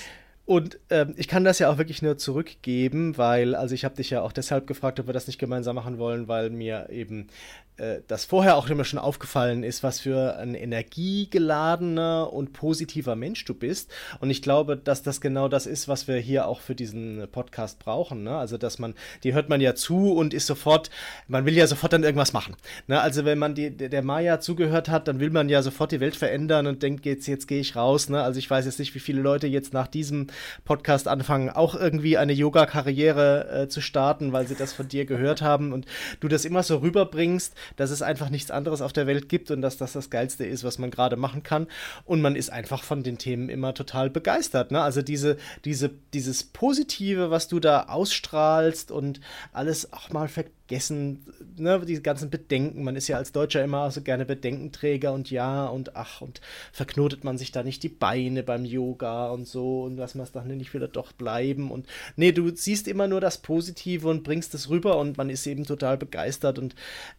Und 0.47 0.79
ähm, 0.91 1.13
ich 1.17 1.27
kann 1.27 1.43
das 1.43 1.59
ja 1.59 1.69
auch 1.69 1.77
wirklich 1.77 2.03
nur 2.03 2.19
zurückgeben, 2.19 3.19
weil, 3.19 3.57
also 3.57 3.75
ich 3.75 3.85
habe 3.85 3.97
dich 3.97 4.11
ja 4.11 4.23
auch 4.23 4.31
deshalb 4.31 4.69
gefragt, 4.69 5.01
ob 5.01 5.09
wir 5.09 5.13
das 5.13 5.27
nicht 5.27 5.41
gemeinsam 5.41 5.75
machen 5.75 5.99
wollen, 5.99 6.29
weil 6.29 6.51
mir 6.51 6.89
eben 6.89 7.27
das 8.09 8.25
vorher 8.25 8.57
auch 8.57 8.71
immer 8.71 8.85
schon 8.85 8.99
aufgefallen 8.99 9.63
ist, 9.63 9.83
was 9.83 10.01
für 10.01 10.37
ein 10.37 10.55
energiegeladener 10.55 12.33
und 12.33 12.55
positiver 12.55 13.17
Mensch 13.17 13.45
du 13.45 13.53
bist. 13.53 13.93
Und 14.21 14.31
ich 14.31 14.41
glaube, 14.41 14.77
dass 14.77 15.03
das 15.03 15.21
genau 15.21 15.49
das 15.49 15.67
ist, 15.67 15.87
was 15.87 16.09
wir 16.09 16.17
hier 16.17 16.49
auch 16.49 16.61
für 16.61 16.75
diesen 16.75 17.29
Podcast 17.31 17.79
brauchen. 17.79 18.23
Ne? 18.23 18.37
Also, 18.37 18.57
dass 18.57 18.79
man, 18.79 18.95
die 19.25 19.35
hört 19.35 19.51
man 19.51 19.61
ja 19.61 19.75
zu 19.75 20.13
und 20.13 20.33
ist 20.33 20.47
sofort, 20.47 20.91
man 21.29 21.45
will 21.45 21.55
ja 21.55 21.67
sofort 21.67 21.93
dann 21.93 22.03
irgendwas 22.03 22.33
machen. 22.33 22.57
Ne? 22.87 23.01
Also, 23.01 23.25
wenn 23.27 23.39
man 23.39 23.55
die, 23.55 23.71
der 23.71 24.03
Maya 24.03 24.41
zugehört 24.41 24.89
hat, 24.89 25.07
dann 25.07 25.21
will 25.21 25.31
man 25.31 25.49
ja 25.49 25.61
sofort 25.63 25.93
die 25.93 26.01
Welt 26.01 26.17
verändern 26.17 26.67
und 26.67 26.83
denkt, 26.83 27.05
jetzt, 27.05 27.27
jetzt 27.27 27.47
gehe 27.47 27.61
ich 27.61 27.77
raus. 27.77 28.09
Ne? 28.09 28.23
Also, 28.23 28.39
ich 28.39 28.49
weiß 28.49 28.65
jetzt 28.65 28.79
nicht, 28.79 28.95
wie 28.95 29.01
viele 29.01 29.21
Leute 29.21 29.47
jetzt 29.47 29.75
nach 29.75 29.87
diesem 29.87 30.29
Podcast 30.65 31.09
anfangen, 31.09 31.51
auch 31.51 31.75
irgendwie 31.75 32.17
eine 32.17 32.33
Yoga-Karriere 32.33 33.65
äh, 33.65 33.69
zu 33.69 33.83
starten, 33.83 34.33
weil 34.33 34.47
sie 34.47 34.55
das 34.55 34.73
von 34.73 34.89
dir 34.89 35.05
gehört 35.05 35.43
haben 35.43 35.75
und 35.75 35.85
du 36.21 36.29
das 36.29 36.47
immer 36.47 36.63
so 36.63 36.79
rüberbringst 36.79 37.55
dass 37.77 37.91
es 37.91 38.03
einfach 38.03 38.31
nichts 38.31 38.51
anderes 38.51 38.81
auf 38.81 38.93
der 38.93 39.07
Welt 39.07 39.29
gibt 39.29 39.51
und 39.51 39.63
dass 39.63 39.77
das 39.77 39.93
das 39.93 40.11
Geilste 40.11 40.45
ist, 40.45 40.65
was 40.65 40.79
man 40.79 40.91
gerade 40.91 41.17
machen 41.17 41.43
kann. 41.43 41.67
Und 42.05 42.23
man 42.23 42.37
ist 42.37 42.51
einfach 42.51 42.83
von 42.83 43.03
den 43.03 43.19
Themen 43.19 43.49
immer 43.49 43.75
total 43.75 44.11
begeistert. 44.11 44.71
Ne? 44.71 44.81
Also 44.81 45.03
diese, 45.03 45.37
diese, 45.65 45.91
dieses 46.15 46.45
Positive, 46.45 47.31
was 47.31 47.49
du 47.49 47.61
da 47.61 47.85
ausstrahlst 47.85 48.91
und 48.91 49.21
alles 49.53 49.93
auch 49.93 50.11
mal 50.11 50.29
vergessen, 50.67 51.25
ne, 51.57 51.81
die 51.87 52.03
ganzen 52.03 52.29
Bedenken. 52.29 52.83
Man 52.83 52.97
ist 52.97 53.07
ja 53.07 53.17
als 53.17 53.31
Deutscher 53.31 53.63
immer 53.63 53.91
so 53.93 54.01
gerne 54.01 54.25
Bedenkenträger 54.25 55.13
und 55.13 55.31
ja 55.31 55.67
und 55.67 55.95
ach 55.95 56.21
und 56.21 56.41
verknotet 56.73 57.23
man 57.23 57.39
sich 57.39 57.53
da 57.53 57.63
nicht 57.63 57.85
die 57.85 57.89
Beine 57.89 58.43
beim 58.43 58.65
Yoga 58.65 59.29
und 59.29 59.47
so 59.47 59.85
und 59.85 59.97
was 59.99 60.17
man 60.17 60.27
dann 60.33 60.49
nicht 60.57 60.75
wieder 60.75 60.89
doch 60.89 61.13
bleiben 61.13 61.71
und 61.71 61.87
nee, 62.17 62.33
du 62.33 62.55
siehst 62.55 62.89
immer 62.89 63.07
nur 63.07 63.21
das 63.21 63.39
Positive 63.39 64.09
und 64.09 64.25
bringst 64.25 64.55
es 64.55 64.69
rüber 64.69 64.99
und 64.99 65.17
man 65.17 65.31
ist 65.31 65.47
eben 65.47 65.65
total 65.65 65.97
begeistert 65.97 66.59
und 66.59 66.75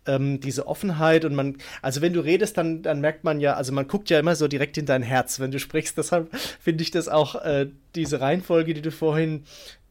ähm, 0.05 0.41
diese 0.41 0.67
Offenheit 0.67 1.23
und 1.23 1.33
man, 1.33 1.57
also 1.81 2.01
wenn 2.01 2.11
du 2.11 2.19
redest, 2.19 2.57
dann, 2.57 2.81
dann 2.81 2.99
merkt 2.99 3.23
man 3.23 3.39
ja, 3.39 3.53
also 3.53 3.71
man 3.71 3.87
guckt 3.87 4.09
ja 4.09 4.19
immer 4.19 4.35
so 4.35 4.49
direkt 4.49 4.77
in 4.77 4.85
dein 4.85 5.03
Herz, 5.03 5.39
wenn 5.39 5.51
du 5.51 5.59
sprichst, 5.59 5.97
deshalb 5.97 6.35
finde 6.35 6.83
ich 6.83 6.91
das 6.91 7.07
auch, 7.07 7.35
äh, 7.35 7.67
diese 7.95 8.21
Reihenfolge, 8.21 8.73
die 8.73 8.81
du 8.81 8.91
vorhin 8.91 9.43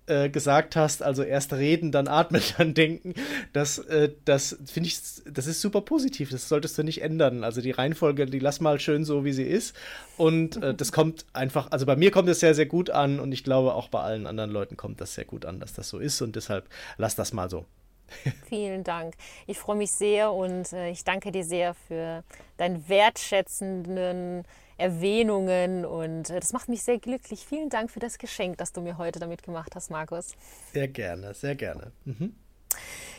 äh, 0.07 0.29
gesagt 0.29 0.77
hast, 0.77 1.03
also 1.03 1.23
erst 1.23 1.53
reden, 1.53 1.93
dann 1.93 2.09
atmen, 2.09 2.43
dann 2.59 2.75
denken, 2.75 3.15
das, 3.53 3.79
äh, 3.79 4.13
das 4.25 4.57
finde 4.65 4.89
ich, 4.89 5.01
das 5.25 5.47
ist 5.47 5.61
super 5.61 5.81
positiv. 5.81 6.31
Das 6.31 6.49
solltest 6.49 6.79
du 6.79 6.83
nicht 6.83 7.03
ändern. 7.03 7.45
Also 7.45 7.61
die 7.61 7.71
Reihenfolge, 7.71 8.27
die 8.27 8.39
lass 8.39 8.61
mal 8.61 8.79
schön 8.81 9.05
so, 9.05 9.25
wie 9.25 9.33
sie 9.33 9.45
ist. 9.45 9.77
Und 10.17 10.63
äh, 10.63 10.75
das 10.75 10.93
kommt 10.97 11.27
einfach, 11.33 11.71
also 11.71 11.87
bei 11.87 11.97
mir 11.97 12.11
kommt 12.11 12.29
es 12.29 12.41
sehr, 12.41 12.55
sehr 12.55 12.67
gut 12.67 12.91
an 12.91 13.21
und 13.21 13.33
ich 13.33 13.45
glaube 13.45 13.75
auch 13.75 13.89
bei 13.89 14.01
allen 14.01 14.27
anderen 14.27 14.51
Leuten 14.51 14.77
kommt 14.77 15.01
das 15.01 15.15
sehr 15.15 15.25
gut 15.25 15.45
an, 15.45 15.61
dass 15.61 15.73
das 15.73 15.89
so 15.89 15.99
ist 15.99 16.23
und 16.23 16.37
deshalb 16.37 16.69
lass 16.99 17.17
das 17.17 17.33
mal 17.33 17.51
so. 17.51 17.65
Vielen 18.49 18.85
Dank. 18.85 19.15
Ich 19.47 19.59
freue 19.59 19.77
mich 19.77 19.91
sehr 19.91 20.33
und 20.33 20.73
äh, 20.73 20.91
ich 20.91 21.05
danke 21.05 21.33
dir 21.33 21.45
sehr 21.45 21.75
für 21.75 22.23
deinen 22.57 22.89
wertschätzenden 22.89 24.45
Erwähnungen 24.79 25.85
und 25.85 26.31
äh, 26.31 26.41
das 26.41 26.53
macht 26.53 26.69
mich 26.69 26.83
sehr 26.83 26.99
glücklich. 26.99 27.47
Vielen 27.47 27.69
Dank 27.69 27.91
für 27.91 28.01
das 28.01 28.19
Geschenk, 28.19 28.59
das 28.59 28.73
du 28.73 28.81
mir 28.81 28.99
heute 28.99 29.19
damit 29.19 29.43
gemacht 29.43 29.75
hast, 29.75 29.91
Markus. 29.91 30.35
Sehr 30.73 30.89
gerne, 30.89 31.35
sehr 31.35 31.55
gerne. 31.55 31.93
Mhm. 32.05 32.35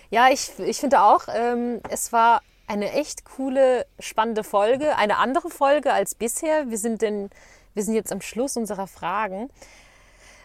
Ja, 0.10 0.30
ich, 0.32 0.52
ich 0.60 0.78
finde 0.80 1.02
auch, 1.02 1.28
ähm, 1.34 1.82
es 1.90 2.14
war 2.14 2.42
eine 2.68 2.92
echt 2.92 3.26
coole, 3.26 3.86
spannende 4.00 4.44
Folge, 4.44 4.96
eine 4.98 5.18
andere 5.18 5.50
Folge 5.50 5.94
als 5.94 6.16
bisher. 6.16 6.70
Wir 6.70 6.78
sind, 6.78 7.02
denn, 7.02 7.30
wir 7.74 7.84
sind 7.84 7.96
jetzt 7.96 8.12
am 8.12 8.22
Schluss 8.22 8.58
unserer 8.58 8.88
Fragen. 8.88 9.50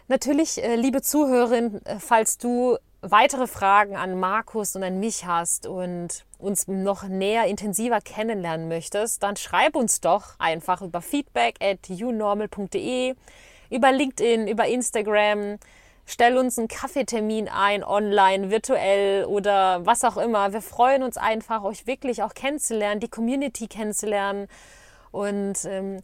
Natürlich, 0.09 0.63
äh, 0.63 0.77
liebe 0.77 1.03
Zuhörerin, 1.03 1.85
äh, 1.85 1.99
falls 1.99 2.39
du 2.39 2.79
weitere 3.03 3.49
Fragen 3.49 3.97
an 3.97 4.19
Markus 4.19 4.77
und 4.77 4.85
an 4.85 5.01
mich 5.01 5.27
hast 5.27 5.67
und 5.67 6.25
uns 6.39 6.69
noch 6.69 7.03
näher, 7.03 7.47
intensiver 7.47 8.01
kennenlernen 8.01 8.69
möchtest, 8.69 9.23
dann 9.23 9.37
schreib 9.37 9.75
uns 9.75 10.01
doch 10.01 10.39
einfach 10.39 10.83
über 10.83 11.03
feedback 11.03 11.57
at 11.61 11.91
unormal.de, 11.91 13.15
über 13.71 13.93
LinkedIn, 13.93 14.47
über 14.47 14.67
Instagram. 14.67 15.59
Stell 16.07 16.37
uns 16.37 16.59
einen 16.59 16.69
Kaffeetermin 16.69 17.49
ein, 17.49 17.85
online, 17.85 18.51
virtuell 18.51 19.25
oder 19.25 19.85
was 19.85 20.05
auch 20.05 20.17
immer. 20.17 20.53
Wir 20.53 20.63
freuen 20.63 21.03
uns 21.03 21.17
einfach, 21.17 21.65
euch 21.65 21.87
wirklich 21.87 22.23
auch 22.23 22.35
kennenzulernen, 22.35 23.01
die 23.01 23.09
Community 23.09 23.67
kennenzulernen. 23.67 24.47
Und 25.11 25.65
ähm, 25.65 26.03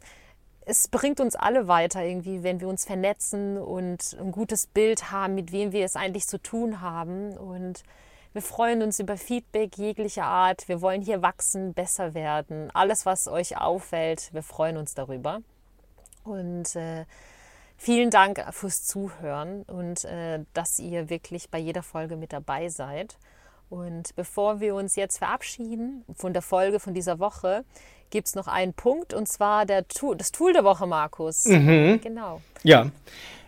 es 0.69 0.87
bringt 0.87 1.19
uns 1.19 1.35
alle 1.35 1.67
weiter 1.67 2.03
irgendwie, 2.03 2.43
wenn 2.43 2.61
wir 2.61 2.67
uns 2.67 2.85
vernetzen 2.85 3.57
und 3.57 4.15
ein 4.19 4.31
gutes 4.31 4.67
Bild 4.67 5.11
haben, 5.11 5.33
mit 5.33 5.51
wem 5.51 5.71
wir 5.71 5.83
es 5.83 5.95
eigentlich 5.95 6.27
zu 6.27 6.37
tun 6.37 6.79
haben. 6.79 7.35
Und 7.35 7.81
wir 8.33 8.43
freuen 8.43 8.83
uns 8.83 8.99
über 8.99 9.17
Feedback 9.17 9.77
jeglicher 9.77 10.25
Art. 10.25 10.67
Wir 10.67 10.79
wollen 10.81 11.01
hier 11.01 11.23
wachsen, 11.23 11.73
besser 11.73 12.13
werden. 12.13 12.69
Alles, 12.71 13.07
was 13.07 13.27
euch 13.27 13.57
auffällt, 13.57 14.31
wir 14.31 14.43
freuen 14.43 14.77
uns 14.77 14.93
darüber. 14.93 15.41
Und 16.23 16.75
äh, 16.75 17.05
vielen 17.75 18.11
Dank 18.11 18.45
fürs 18.51 18.85
Zuhören 18.85 19.63
und 19.63 20.05
äh, 20.05 20.43
dass 20.53 20.77
ihr 20.77 21.09
wirklich 21.09 21.49
bei 21.49 21.57
jeder 21.57 21.81
Folge 21.81 22.15
mit 22.15 22.31
dabei 22.31 22.69
seid. 22.69 23.17
Und 23.71 24.15
bevor 24.15 24.59
wir 24.59 24.75
uns 24.75 24.95
jetzt 24.95 25.17
verabschieden 25.17 26.05
von 26.13 26.33
der 26.33 26.41
Folge 26.43 26.79
von 26.79 26.93
dieser 26.93 27.17
Woche, 27.19 27.65
gibt 28.09 28.27
es 28.27 28.35
noch 28.35 28.47
einen 28.47 28.73
Punkt 28.73 29.13
und 29.13 29.27
zwar 29.27 29.65
der 29.65 29.87
Tool, 29.87 30.15
das 30.15 30.31
Tool 30.31 30.53
der 30.53 30.63
Woche, 30.63 30.87
Markus. 30.87 31.45
Mhm. 31.45 31.99
Genau. 32.01 32.41
Ja. 32.63 32.89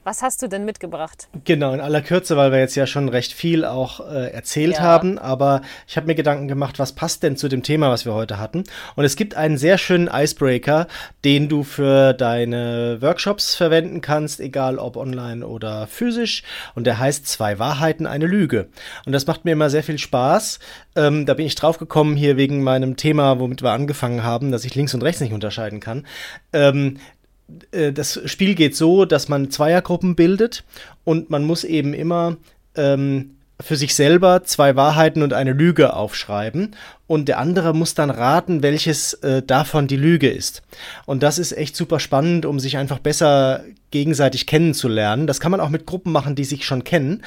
Was 0.04 0.24
hast 0.24 0.42
du 0.42 0.48
denn 0.48 0.66
mitgebracht? 0.66 1.28
Genau, 1.46 1.74
in 1.74 1.80
aller 1.80 2.02
Kürze, 2.02 2.36
weil 2.36 2.52
wir 2.52 2.58
jetzt 2.58 2.74
ja 2.74 2.88
schon 2.88 3.08
recht 3.08 3.34
viel 3.34 3.66
auch 3.66 4.00
äh, 4.00 4.32
erzählt 4.32 4.78
ja. 4.78 4.82
haben, 4.82 5.20
aber 5.20 5.62
ich 5.88 5.96
habe 5.96 6.08
mir 6.08 6.16
Gedanken 6.16 6.48
gemacht, 6.48 6.80
was 6.80 6.94
passt 6.94 7.22
denn 7.22 7.38
zu 7.38 7.48
dem 7.50 7.62
Thema, 7.62 7.92
was 7.92 8.04
wir 8.06 8.16
heute 8.16 8.40
hatten. 8.40 8.64
Und 8.96 9.06
es 9.06 9.16
gibt 9.16 9.36
einen 9.36 9.60
sehr 9.60 9.78
schönen 9.78 10.10
Icebreaker, 10.12 10.88
den 11.24 11.50
du 11.50 11.62
für 11.62 12.14
deine 12.14 12.98
Workshops 13.02 13.54
verwenden 13.54 14.02
kannst, 14.02 14.40
egal 14.40 14.80
ob 14.80 14.98
online 14.98 15.46
oder 15.46 15.86
physisch. 15.86 16.42
Und 16.74 16.88
der 16.88 16.98
heißt 16.98 17.28
Zwei 17.28 17.60
Wahrheiten, 17.60 18.08
eine 18.08 18.26
Lüge. 18.26 18.70
Und 19.06 19.12
das 19.12 19.28
macht 19.28 19.46
mir 19.46 19.52
immer 19.52 19.70
sehr 19.70 19.84
viel 19.84 20.00
Spaß. 20.00 20.60
Ähm, 20.96 21.28
da 21.28 21.36
bin 21.36 21.46
ich 21.46 21.56
drauf 21.56 21.78
gekommen 21.78 22.16
hier 22.16 22.38
wegen 22.38 22.64
meinem 22.64 22.98
Thema, 22.98 23.40
womit 23.40 23.62
wir 23.62 23.72
angefangen 23.72 24.24
haben, 24.24 24.52
dass 24.52 24.66
ich 24.66 24.74
links 24.74 24.94
und 24.96 25.04
rechts 25.04 25.22
nicht 25.22 25.34
unterscheiden 25.34 25.80
kann. 25.80 26.08
Ähm, 26.54 26.98
äh, 26.98 27.21
das 27.94 28.20
Spiel 28.26 28.56
geht 28.56 28.76
so, 28.76 29.06
dass 29.06 29.30
man 29.30 29.52
Zweiergruppen 29.52 30.16
bildet 30.16 30.64
und 31.04 31.30
man 31.30 31.44
muss 31.44 31.64
eben 31.64 31.94
immer 31.94 32.38
ähm, 32.76 33.36
für 33.60 33.76
sich 33.76 33.96
selber 33.96 34.44
zwei 34.44 34.76
Wahrheiten 34.76 35.22
und 35.22 35.34
eine 35.34 35.54
Lüge 35.54 35.94
aufschreiben 35.94 36.76
und 37.12 37.28
der 37.28 37.40
andere 37.40 37.74
muss 37.74 37.94
dann 37.94 38.10
raten, 38.10 38.64
welches 38.64 39.16
äh, 39.16 39.44
davon 39.44 39.88
die 39.88 39.98
Lüge 39.98 40.30
ist. 40.30 40.62
Und 41.06 41.24
das 41.24 41.40
ist 41.40 41.52
echt 41.52 41.76
super 41.76 42.00
spannend, 42.00 42.46
um 42.46 42.58
sich 42.58 42.78
einfach 42.78 43.00
besser 43.00 43.66
gegenseitig 43.92 44.48
kennenzulernen. 44.48 45.28
Das 45.28 45.42
kann 45.42 45.52
man 45.52 45.60
auch 45.60 45.70
mit 45.70 45.86
Gruppen 45.86 46.14
machen, 46.14 46.36
die 46.36 46.46
sich 46.46 46.66
schon 46.66 46.84
kennen, 46.86 47.24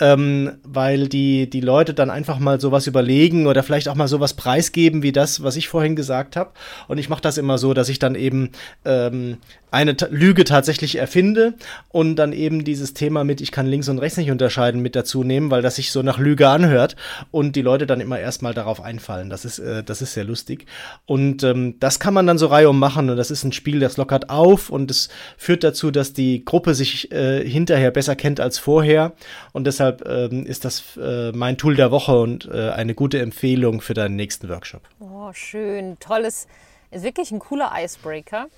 ähm, 0.00 0.58
weil 0.64 1.08
die, 1.08 1.48
die 1.48 1.60
Leute 1.60 1.94
dann 1.94 2.10
einfach 2.10 2.40
mal 2.40 2.60
sowas 2.60 2.88
überlegen 2.88 3.46
oder 3.46 3.62
vielleicht 3.62 3.88
auch 3.88 3.94
mal 3.94 4.08
sowas 4.08 4.34
preisgeben 4.34 5.02
wie 5.02 5.12
das, 5.12 5.42
was 5.42 5.54
ich 5.54 5.68
vorhin 5.68 5.94
gesagt 5.94 6.34
habe. 6.34 6.50
Und 6.88 6.98
ich 6.98 7.08
mache 7.08 7.22
das 7.22 7.38
immer 7.38 7.56
so, 7.56 7.72
dass 7.72 7.88
ich 7.88 8.00
dann 8.00 8.16
eben 8.16 8.50
ähm, 8.84 9.38
eine 9.70 9.96
Ta 9.96 10.08
Lüge 10.10 10.44
tatsächlich 10.44 10.96
erfinde 10.96 11.54
und 11.90 12.16
dann 12.16 12.32
eben 12.32 12.64
dieses 12.64 12.94
Thema 12.94 13.22
mit, 13.22 13.40
ich 13.40 13.52
kann 13.52 13.66
links 13.66 13.88
und 13.88 13.98
rechts 13.98 14.18
nicht 14.18 14.30
unterscheiden, 14.30 14.80
mit 14.80 14.96
dazu 14.96 15.22
nehmen, 15.24 15.50
weil 15.50 15.62
das 15.62 15.76
sich 15.76 15.92
so 15.92 16.02
nach 16.02 16.18
Lüge 16.18 16.48
anhört 16.48 16.96
und 17.30 17.54
die 17.54 17.62
Leute 17.62 17.86
dann 17.86 18.00
immer 18.00 18.18
erstmal 18.18 18.54
darauf 18.54 18.82
einfallen. 18.82 19.27
Das 19.30 19.44
ist, 19.44 19.58
äh, 19.58 19.82
das 19.82 20.02
ist 20.02 20.14
sehr 20.14 20.24
lustig. 20.24 20.66
Und 21.06 21.42
ähm, 21.42 21.78
das 21.80 22.00
kann 22.00 22.14
man 22.14 22.26
dann 22.26 22.38
so 22.38 22.46
reihum 22.46 22.78
machen 22.78 23.10
und 23.10 23.16
das 23.16 23.30
ist 23.30 23.44
ein 23.44 23.52
Spiel, 23.52 23.80
das 23.80 23.96
lockert 23.96 24.30
auf 24.30 24.70
und 24.70 24.90
es 24.90 25.08
führt 25.36 25.64
dazu, 25.64 25.90
dass 25.90 26.12
die 26.12 26.44
Gruppe 26.44 26.74
sich 26.74 27.12
äh, 27.12 27.48
hinterher 27.48 27.90
besser 27.90 28.16
kennt 28.16 28.40
als 28.40 28.58
vorher. 28.58 29.12
Und 29.52 29.66
deshalb 29.66 30.06
ähm, 30.08 30.46
ist 30.46 30.64
das 30.64 30.96
äh, 30.96 31.32
mein 31.32 31.58
Tool 31.58 31.74
der 31.74 31.90
Woche 31.90 32.18
und 32.18 32.48
äh, 32.52 32.70
eine 32.70 32.94
gute 32.94 33.20
Empfehlung 33.20 33.80
für 33.80 33.94
deinen 33.94 34.16
nächsten 34.16 34.48
Workshop. 34.48 34.82
Oh, 35.00 35.32
schön. 35.32 35.98
Tolles, 36.00 36.46
ist 36.90 37.02
wirklich 37.02 37.30
ein 37.30 37.38
cooler 37.38 37.72
Icebreaker. 37.76 38.48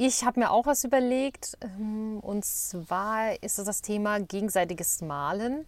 Ich 0.00 0.24
habe 0.24 0.40
mir 0.40 0.50
auch 0.52 0.66
was 0.66 0.84
überlegt 0.84 1.58
ähm, 1.60 2.20
und 2.20 2.44
zwar 2.44 3.42
ist 3.42 3.58
es 3.58 3.64
das 3.64 3.82
Thema 3.82 4.20
gegenseitiges 4.20 5.00
Malen 5.02 5.66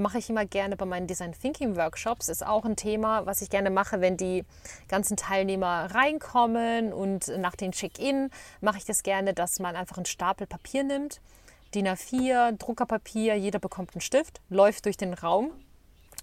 mache 0.00 0.18
ich 0.18 0.28
immer 0.28 0.44
gerne 0.44 0.76
bei 0.76 0.84
meinen 0.84 1.06
Design 1.06 1.32
Thinking 1.32 1.76
Workshops. 1.76 2.28
Ist 2.28 2.44
auch 2.44 2.64
ein 2.64 2.76
Thema, 2.76 3.26
was 3.26 3.42
ich 3.42 3.50
gerne 3.50 3.70
mache, 3.70 4.00
wenn 4.00 4.16
die 4.16 4.44
ganzen 4.88 5.16
Teilnehmer 5.16 5.88
reinkommen 5.94 6.92
und 6.92 7.28
nach 7.38 7.54
dem 7.54 7.72
Check-in 7.72 8.30
mache 8.60 8.78
ich 8.78 8.84
das 8.84 9.02
gerne, 9.02 9.34
dass 9.34 9.60
man 9.60 9.76
einfach 9.76 9.96
einen 9.96 10.06
Stapel 10.06 10.46
Papier 10.46 10.82
nimmt, 10.82 11.20
DIN 11.74 11.86
A4, 11.86 12.52
Druckerpapier, 12.52 13.36
jeder 13.36 13.58
bekommt 13.58 13.94
einen 13.94 14.00
Stift, 14.00 14.40
läuft 14.48 14.86
durch 14.86 14.96
den 14.96 15.14
Raum 15.14 15.52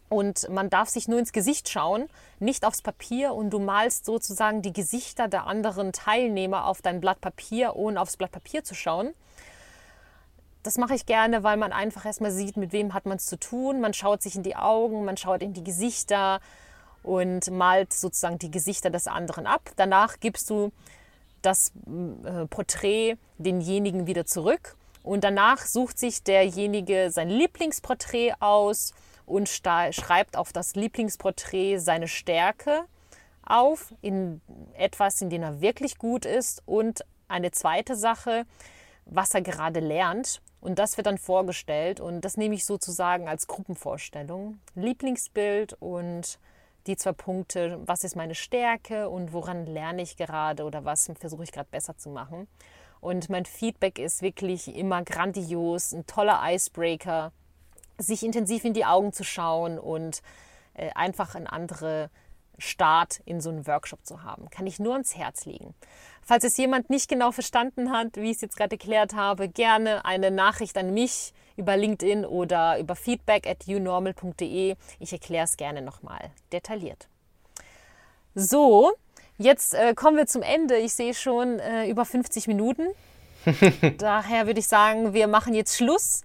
und 0.10 0.50
man 0.50 0.70
darf 0.70 0.90
sich 0.90 1.08
nur 1.08 1.20
ins 1.20 1.32
Gesicht 1.32 1.70
schauen, 1.70 2.10
nicht 2.40 2.66
aufs 2.66 2.82
Papier 2.82 3.34
und 3.34 3.52
du 3.52 3.60
malst 3.60 4.06
sozusagen 4.06 4.62
die 4.62 4.74
Gesichter 4.74 5.28
der 5.28 5.48
anderen 5.48 5.94
Teilnehmer 5.94 6.66
auf 6.66 6.82
dein 6.82 7.00
Blatt 7.00 7.22
Papier, 7.22 7.76
ohne 7.76 8.02
aufs 8.02 8.18
Blatt 8.18 8.32
Papier 8.32 8.64
zu 8.64 8.76
schauen 8.76 9.14
das 10.68 10.78
mache 10.78 10.96
ich 10.96 11.06
gerne, 11.06 11.44
weil 11.44 11.56
man 11.56 11.72
einfach 11.72 12.06
erstmal 12.06 12.32
sieht, 12.32 12.58
mit 12.58 12.74
wem 12.74 12.94
hat 12.94 13.06
man 13.06 13.16
es 13.16 13.26
zu 13.26 13.40
tun. 13.40 13.80
Man 13.80 13.94
schaut 13.94 14.22
sich 14.22 14.36
in 14.36 14.44
die 14.44 14.58
Augen, 14.58 15.06
man 15.06 15.16
schaut 15.16 15.42
in 15.42 15.54
die 15.54 15.64
Gesichter 15.64 16.42
und 17.04 17.50
malt 17.50 17.94
sozusagen 17.94 18.38
die 18.38 18.52
Gesichter 18.52 18.90
des 18.90 19.08
anderen 19.08 19.48
ab. 19.48 19.72
Danach 19.78 20.20
gibst 20.20 20.50
du 20.50 20.74
das 21.42 21.72
äh, 22.26 22.48
Porträt 22.48 23.16
denjenigen 23.38 24.08
wieder 24.08 24.26
zurück 24.26 24.76
und 25.04 25.24
danach 25.24 25.66
sucht 25.66 25.98
sich 25.98 26.24
derjenige 26.24 27.12
sein 27.12 27.30
Lieblingsporträt 27.30 28.34
aus 28.42 28.92
und 29.26 29.48
schreibt 29.48 30.36
auf 30.36 30.52
das 30.52 30.76
Lieblingsporträt 30.76 31.78
seine 31.78 32.10
Stärke 32.10 32.84
auf, 33.46 33.94
in 34.02 34.42
etwas, 34.74 35.22
in 35.22 35.30
dem 35.30 35.44
er 35.44 35.62
wirklich 35.62 35.98
gut 35.98 36.26
ist 36.26 36.62
und 36.66 37.06
eine 37.30 37.52
zweite 37.52 37.96
Sache, 37.96 38.46
was 39.06 39.34
er 39.34 39.42
gerade 39.42 39.80
lernt 39.80 40.42
und 40.60 40.80
das 40.80 40.98
wird 40.98 41.08
dann 41.08 41.18
vorgestellt 41.18 42.00
und 42.00 42.22
das 42.22 42.38
nehme 42.38 42.56
ich 42.56 42.66
sozusagen 42.66 43.28
als 43.28 43.48
Gruppenvorstellung. 43.48 44.60
Lieblingsbild 44.76 45.74
und 45.80 46.40
die 46.88 46.96
zwei 46.96 47.12
Punkte, 47.12 47.80
was 47.86 48.04
ist 48.04 48.16
meine 48.16 48.36
Stärke 48.36 49.10
und 49.10 49.34
woran 49.34 49.66
lerne 49.66 50.02
ich 50.02 50.18
gerade 50.18 50.64
oder 50.64 50.86
was 50.86 51.12
versuche 51.20 51.44
ich 51.44 51.52
gerade 51.52 51.70
besser 51.70 51.98
zu 51.98 52.10
machen. 52.10 52.48
Und 53.00 53.30
mein 53.30 53.46
Feedback 53.46 54.00
ist 54.00 54.22
wirklich 54.22 54.76
immer 54.76 55.04
grandios, 55.04 55.94
ein 55.94 56.08
toller 56.08 56.42
Icebreaker, 56.44 57.32
sich 58.00 58.24
intensiv 58.24 58.66
in 58.66 58.74
die 58.74 58.86
Augen 58.86 59.14
zu 59.14 59.24
schauen 59.24 59.78
und 59.78 60.22
äh, 60.74 60.90
einfach 60.94 61.36
ein 61.36 61.48
anderer 61.48 62.10
Start 62.58 63.22
in 63.26 63.42
so 63.42 63.50
einen 63.50 63.68
Workshop 63.68 64.06
zu 64.06 64.24
haben. 64.24 64.50
Kann 64.50 64.66
ich 64.66 64.80
nur 64.80 64.94
ans 64.94 65.16
Herz 65.16 65.46
legen. 65.46 65.76
Falls 66.28 66.44
es 66.44 66.58
jemand 66.58 66.90
nicht 66.90 67.08
genau 67.08 67.32
verstanden 67.32 67.90
hat, 67.90 68.18
wie 68.18 68.32
ich 68.32 68.36
es 68.36 68.42
jetzt 68.42 68.58
gerade 68.58 68.74
erklärt 68.74 69.16
habe, 69.16 69.48
gerne 69.48 70.04
eine 70.04 70.30
Nachricht 70.30 70.78
an 70.78 70.94
mich 70.94 71.34
über 71.56 71.78
LinkedIn 71.78 72.26
oder 72.26 72.78
über 72.80 72.98
feedback 72.98 73.48
at 73.48 73.66
unormal.de. 73.66 74.76
Ich 75.00 75.14
erkläre 75.14 75.46
es 75.46 75.56
gerne 75.56 75.82
nochmal 75.82 76.32
detailliert. 76.52 77.08
So, 78.36 78.92
jetzt 79.38 79.74
äh, 79.74 79.94
kommen 79.94 80.18
wir 80.18 80.26
zum 80.26 80.42
Ende. 80.42 80.76
Ich 80.76 80.92
sehe 80.92 81.14
schon 81.14 81.60
äh, 81.60 81.88
über 81.90 82.04
50 82.04 82.48
Minuten. 82.48 82.88
Daher 83.98 84.48
würde 84.48 84.60
ich 84.60 84.68
sagen, 84.68 85.14
wir 85.14 85.28
machen 85.28 85.54
jetzt 85.54 85.78
Schluss. 85.78 86.24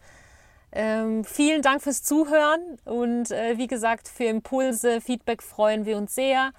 Ähm, 0.73 1.23
vielen 1.23 1.63
Dank 1.63 1.81
fürs 1.81 2.03
Zuhören 2.03 2.77
und 2.87 3.31
äh, 3.31 3.57
wie 3.57 3.69
gesagt, 3.69 4.09
für 4.09 4.25
Impulse, 4.25 5.01
Feedback 5.01 5.45
freuen 5.45 5.87
wir 5.87 5.97
uns 5.97 6.13
sehr. 6.17 6.51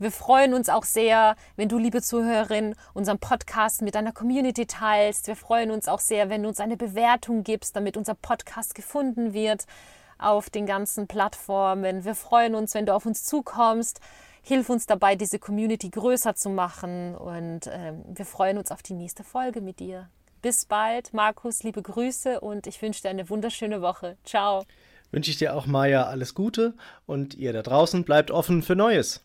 Wir 0.00 0.10
freuen 0.10 0.54
uns 0.54 0.68
auch 0.68 0.82
sehr, 0.82 1.36
wenn 1.54 1.68
du, 1.68 1.78
liebe 1.78 2.02
Zuhörerin, 2.02 2.74
unseren 2.94 3.20
Podcast 3.20 3.80
mit 3.80 3.94
deiner 3.94 4.10
Community 4.10 4.66
teilst. 4.66 5.28
Wir 5.28 5.36
freuen 5.36 5.70
uns 5.70 5.86
auch 5.86 6.00
sehr, 6.00 6.28
wenn 6.30 6.42
du 6.42 6.48
uns 6.48 6.58
eine 6.58 6.76
Bewertung 6.76 7.44
gibst, 7.44 7.76
damit 7.76 7.96
unser 7.96 8.14
Podcast 8.14 8.74
gefunden 8.74 9.34
wird 9.34 9.66
auf 10.18 10.50
den 10.50 10.66
ganzen 10.66 11.06
Plattformen. 11.06 12.04
Wir 12.04 12.16
freuen 12.16 12.56
uns, 12.56 12.74
wenn 12.74 12.86
du 12.86 12.94
auf 12.94 13.06
uns 13.06 13.22
zukommst. 13.22 14.00
Hilf 14.42 14.68
uns 14.68 14.86
dabei, 14.86 15.14
diese 15.14 15.38
Community 15.38 15.90
größer 15.90 16.34
zu 16.34 16.50
machen 16.50 17.14
und 17.14 17.68
äh, 17.68 17.92
wir 18.12 18.26
freuen 18.26 18.58
uns 18.58 18.72
auf 18.72 18.82
die 18.82 18.94
nächste 18.94 19.22
Folge 19.22 19.60
mit 19.60 19.78
dir. 19.78 20.08
Bis 20.42 20.66
bald, 20.66 21.14
Markus, 21.14 21.62
liebe 21.62 21.80
Grüße 21.80 22.40
und 22.40 22.66
ich 22.66 22.82
wünsche 22.82 23.02
dir 23.02 23.10
eine 23.10 23.30
wunderschöne 23.30 23.80
Woche. 23.80 24.16
Ciao. 24.24 24.64
Wünsche 25.12 25.30
ich 25.30 25.38
dir 25.38 25.54
auch, 25.54 25.66
Maja, 25.66 26.04
alles 26.04 26.34
Gute 26.34 26.74
und 27.06 27.34
ihr 27.34 27.52
da 27.52 27.62
draußen 27.62 28.04
bleibt 28.04 28.32
offen 28.32 28.62
für 28.62 28.74
Neues. 28.74 29.24